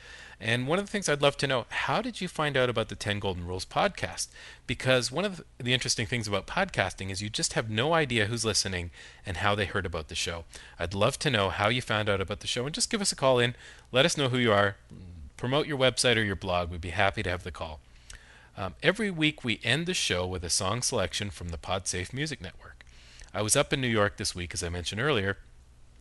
And 0.46 0.68
one 0.68 0.78
of 0.78 0.86
the 0.86 0.92
things 0.92 1.08
I'd 1.08 1.22
love 1.22 1.38
to 1.38 1.48
know, 1.48 1.66
how 1.70 2.02
did 2.02 2.20
you 2.20 2.28
find 2.28 2.58
out 2.58 2.70
about 2.70 2.90
the 2.90 2.96
10 2.96 3.20
Golden 3.20 3.48
Rules 3.48 3.64
podcast? 3.64 4.28
Because 4.68 5.10
one 5.10 5.24
of 5.24 5.42
the 5.58 5.72
interesting 5.72 6.06
things 6.06 6.28
about 6.28 6.48
podcasting 6.48 7.10
is 7.10 7.22
you 7.22 7.30
just 7.30 7.54
have 7.54 7.70
no 7.70 7.94
idea 7.94 8.26
who's 8.26 8.44
listening 8.44 8.92
and 9.26 9.38
how 9.38 9.56
they 9.56 9.64
heard 9.64 9.86
about 9.86 10.10
the 10.10 10.16
show. 10.16 10.44
I'd 10.78 10.94
love 10.94 11.18
to 11.20 11.30
know 11.30 11.50
how 11.50 11.70
you 11.70 11.82
found 11.82 12.10
out 12.10 12.20
about 12.20 12.42
the 12.42 12.48
show 12.48 12.66
and 12.66 12.76
just 12.76 12.90
give 12.90 13.00
us 13.00 13.14
a 13.14 13.16
call 13.16 13.40
in. 13.40 13.56
Let 13.94 14.04
us 14.04 14.18
know 14.18 14.28
who 14.28 14.38
you 14.38 14.52
are. 14.52 14.76
Promote 15.38 15.66
your 15.66 15.78
website 15.78 16.18
or 16.18 16.24
your 16.24 16.36
blog. 16.36 16.70
We'd 16.70 16.82
be 16.82 16.90
happy 16.90 17.24
to 17.24 17.30
have 17.30 17.44
the 17.44 17.52
call. 17.52 17.80
Um, 18.58 18.76
every 18.84 19.10
week 19.10 19.46
we 19.46 19.62
end 19.64 19.86
the 19.86 19.94
show 19.94 20.28
with 20.28 20.44
a 20.44 20.50
song 20.50 20.82
selection 20.82 21.30
from 21.30 21.50
the 21.50 21.58
PodSafe 21.58 22.12
Music 22.12 22.42
Network. 22.42 22.84
I 23.34 23.42
was 23.42 23.56
up 23.56 23.72
in 23.72 23.80
New 23.80 23.88
York 23.88 24.18
this 24.18 24.36
week, 24.36 24.54
as 24.54 24.62
I 24.62 24.68
mentioned 24.68 25.00
earlier. 25.00 25.38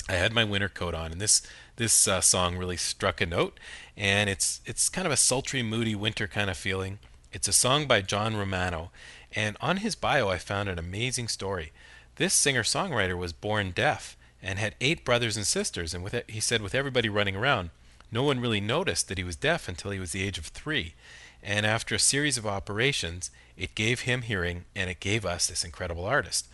I 0.09 0.15
had 0.15 0.33
my 0.33 0.45
winter 0.45 0.69
coat 0.69 0.95
on, 0.95 1.13
and 1.13 1.21
this 1.21 1.43
this 1.77 2.07
uh, 2.07 2.21
song 2.21 2.57
really 2.57 2.77
struck 2.77 3.21
a 3.21 3.27
note. 3.27 3.59
And 3.97 4.29
it's 4.29 4.61
it's 4.67 4.89
kind 4.89 5.07
of 5.07 5.13
a 5.13 5.17
sultry, 5.17 5.63
moody 5.63 5.95
winter 5.95 6.27
kind 6.27 6.51
of 6.51 6.57
feeling. 6.57 6.99
It's 7.33 7.49
a 7.49 7.53
song 7.53 7.87
by 7.87 8.03
John 8.03 8.37
Romano, 8.37 8.91
and 9.35 9.57
on 9.61 9.79
his 9.79 9.95
bio 9.95 10.29
I 10.29 10.39
found 10.39 10.69
an 10.69 10.79
amazing 10.79 11.29
story. 11.29 11.73
This 12.17 12.35
singer-songwriter 12.35 13.17
was 13.17 13.33
born 13.33 13.71
deaf 13.71 14.19
and 14.43 14.59
had 14.59 14.75
eight 14.83 15.05
brothers 15.05 15.37
and 15.37 15.47
sisters, 15.47 15.95
and 15.95 16.05
with 16.05 16.13
it, 16.13 16.29
he 16.29 16.41
said 16.41 16.61
with 16.61 16.75
everybody 16.75 17.09
running 17.09 17.37
around, 17.37 17.71
no 18.11 18.23
one 18.23 18.41
really 18.41 18.61
noticed 18.61 19.09
that 19.09 19.17
he 19.17 19.25
was 19.25 19.37
deaf 19.37 19.67
until 19.67 19.93
he 19.93 19.99
was 19.99 20.13
the 20.13 20.23
age 20.23 20.37
of 20.37 20.47
three. 20.47 20.95
And 21.43 21.65
after 21.65 21.95
a 21.95 21.99
series 21.99 22.37
of 22.37 22.47
operations, 22.47 23.31
it 23.57 23.75
gave 23.75 24.01
him 24.01 24.23
hearing, 24.23 24.65
and 24.77 24.91
it 24.91 25.01
gave 25.01 25.25
us 25.25 25.47
this 25.47 25.65
incredible 25.65 26.05
artist. 26.05 26.49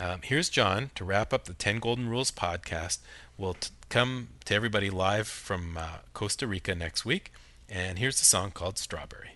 Um, 0.00 0.20
here's 0.22 0.48
John 0.48 0.90
to 0.96 1.04
wrap 1.04 1.32
up 1.32 1.44
the 1.44 1.54
10 1.54 1.78
Golden 1.78 2.08
Rules 2.08 2.32
podcast. 2.32 2.98
We'll 3.38 3.54
t- 3.54 3.70
come 3.88 4.28
to 4.44 4.54
everybody 4.54 4.90
live 4.90 5.28
from 5.28 5.76
uh, 5.76 5.98
Costa 6.12 6.46
Rica 6.46 6.74
next 6.74 7.04
week. 7.04 7.32
And 7.68 7.98
here's 7.98 8.18
the 8.18 8.24
song 8.24 8.50
called 8.50 8.76
Strawberry. 8.76 9.33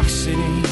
York 0.00 0.08
City. 0.08 0.62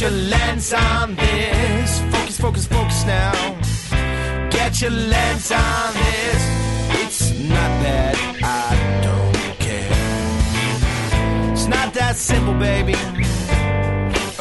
Get 0.02 0.10
your 0.10 0.19
lens 0.19 0.73
on 0.73 1.15
this. 1.15 2.02
Focus, 2.10 2.38
focus, 2.40 2.65
focus 2.65 3.06
now. 3.06 3.32
Get 4.49 4.82
your 4.82 4.90
lens 4.90 5.52
on 5.52 5.94
this. 5.94 6.41
It's 7.03 7.30
not 7.38 7.72
that 7.84 8.15
I 8.41 9.03
don't 9.03 9.60
care. 9.60 11.52
It's 11.52 11.68
not 11.68 11.94
that 11.94 12.15
simple, 12.15 12.56
baby. 12.56 12.94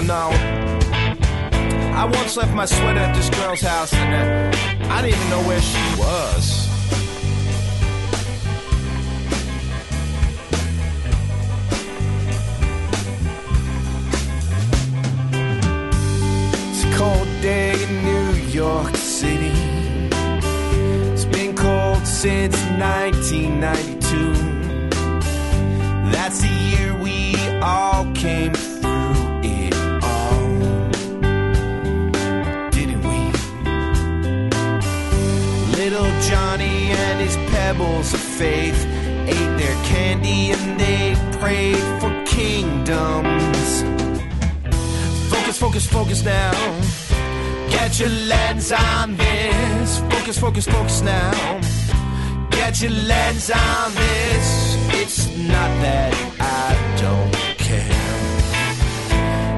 No. 0.07 0.31
I 1.95 2.07
once 2.11 2.39
left 2.39 2.55
my 2.55 2.65
sweater 2.65 3.01
at 3.01 3.15
this 3.15 3.29
girl's 3.29 3.61
house 3.61 3.93
and 3.93 4.57
I 4.87 5.03
didn't 5.03 5.19
even 5.19 5.29
know 5.29 5.47
where 5.47 5.61
she 5.61 6.01
was. 6.01 6.70
Cold 17.01 17.29
day 17.41 17.73
in 17.83 18.05
New 18.05 18.33
York 18.63 18.95
City. 18.95 19.57
It's 21.13 21.25
been 21.25 21.57
cold 21.57 22.07
since 22.07 22.55
1992. 22.79 24.35
That's 26.13 26.41
the 26.43 26.55
year 26.71 26.95
we 27.07 27.35
all 27.63 28.05
came 28.13 28.53
through 28.53 29.15
it 29.43 29.75
all. 30.11 30.49
Didn't 32.77 33.03
we? 33.11 33.21
Little 35.81 36.11
Johnny 36.29 36.79
and 37.03 37.19
his 37.27 37.37
pebbles 37.55 38.13
of 38.13 38.21
faith 38.21 38.81
ate 39.27 39.55
their 39.63 39.79
candy 39.93 40.51
and 40.51 40.79
they 40.79 41.17
prayed 41.39 41.83
for 41.99 42.11
kingdoms. 42.27 44.00
Focus, 45.61 45.87
focus, 45.87 46.25
now. 46.25 46.53
Get 47.69 48.01
your 48.01 48.09
lens 48.09 48.73
on 48.73 49.15
this. 49.15 49.99
Focus, 49.99 50.39
focus, 50.39 50.67
focus 50.67 51.03
now. 51.03 51.61
Get 52.51 52.81
your 52.81 52.93
lens 52.93 53.51
on 53.51 53.95
this. 53.95 54.77
It's 54.95 55.27
not 55.37 55.71
that 55.85 56.15
I 56.41 56.97
don't 56.99 57.31
care. 57.59 57.85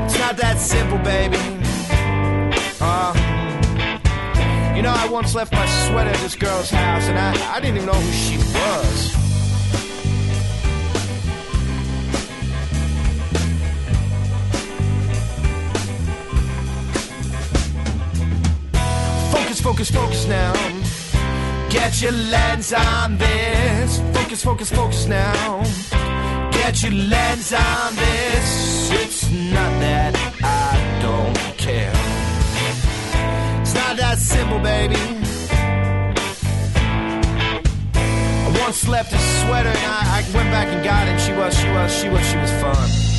It's 0.04 0.18
not 0.18 0.36
that 0.38 0.58
simple, 0.58 0.98
baby. 0.98 1.38
Uh, 2.80 3.14
you 4.74 4.82
know, 4.82 4.92
I 4.92 5.08
once 5.08 5.36
left 5.36 5.52
my 5.52 5.66
sweater 5.86 6.10
at 6.10 6.16
this 6.16 6.34
girl's 6.34 6.68
house, 6.68 7.04
and 7.04 7.16
I, 7.16 7.54
I 7.54 7.60
didn't 7.60 7.76
even 7.76 7.86
know 7.86 7.92
who 7.92 8.12
she 8.12 8.38
was. 8.38 9.21
Focus, 19.62 19.92
focus, 19.92 20.26
now. 20.26 20.52
Get 21.70 22.02
your 22.02 22.10
lens 22.10 22.72
on 22.72 23.16
this. 23.16 24.00
Focus, 24.12 24.42
focus, 24.42 24.70
focus 24.72 25.06
now. 25.06 25.62
Get 26.50 26.82
your 26.82 26.90
lens 26.90 27.52
on 27.52 27.94
this. 27.94 28.90
It's 28.90 29.30
not 29.30 29.72
that 29.80 30.16
I 30.42 31.00
don't 31.00 31.56
care. 31.56 31.92
It's 33.60 33.74
not 33.74 33.96
that 33.98 34.18
simple, 34.18 34.58
baby. 34.58 34.96
I 38.44 38.60
once 38.64 38.88
left 38.88 39.12
a 39.12 39.18
sweater 39.18 39.68
and 39.68 39.78
I, 39.78 40.18
I 40.18 40.36
went 40.36 40.50
back 40.50 40.66
and 40.66 40.82
got 40.82 41.06
it. 41.06 41.20
She 41.20 41.32
was, 41.32 41.56
she 41.56 41.68
was, 41.70 42.00
she 42.00 42.08
was, 42.08 42.26
she 42.28 42.36
was 42.36 42.50
fun. 42.60 43.11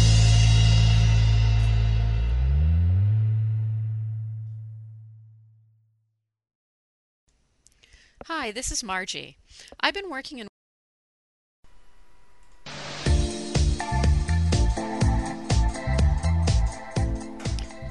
Hi, 8.44 8.52
this 8.52 8.72
is 8.74 8.84
Margie. 8.84 9.38
I've 9.80 9.94
been 9.94 10.10
working 10.10 10.40
in 10.40 10.48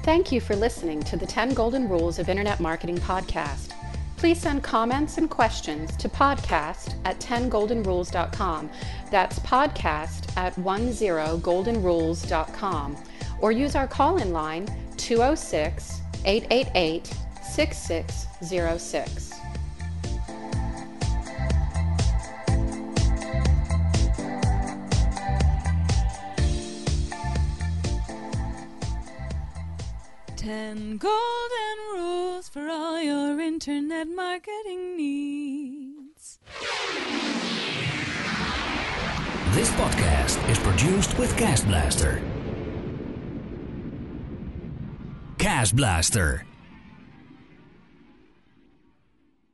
Thank 0.03 0.31
you 0.31 0.39
for 0.39 0.55
listening 0.55 1.01
to 1.05 1.17
the 1.17 1.25
10 1.25 1.55
Golden 1.55 1.89
Rules 1.89 2.19
of 2.19 2.29
Internet 2.29 2.59
Marketing 2.59 2.99
podcast. 2.99 3.71
Please 4.17 4.39
send 4.39 4.61
comments 4.61 5.17
and 5.17 5.27
questions 5.27 5.97
to 5.97 6.07
podcast 6.07 6.99
at 7.03 7.19
10goldenrules.com. 7.19 8.69
That's 9.09 9.39
podcast 9.39 10.37
at 10.37 10.53
10goldenrules.com. 10.53 12.97
Or 13.41 13.51
use 13.51 13.75
our 13.75 13.87
call 13.87 14.17
in 14.17 14.31
line 14.31 14.67
206 14.97 16.01
888 16.25 17.11
6606. 17.41 19.42
Ten 30.43 30.97
golden 30.97 31.77
rules 31.93 32.49
for 32.49 32.67
all 32.67 33.01
your 33.01 33.39
internet 33.39 34.09
marketing 34.09 34.97
needs. 34.97 36.37
This 39.51 39.71
podcast 39.71 40.49
is 40.49 40.59
produced 40.59 41.17
with 41.17 41.37
Cast 41.37 41.65
Blaster. 41.65 42.21
Cast 45.37 45.77
Blaster. 45.77 46.45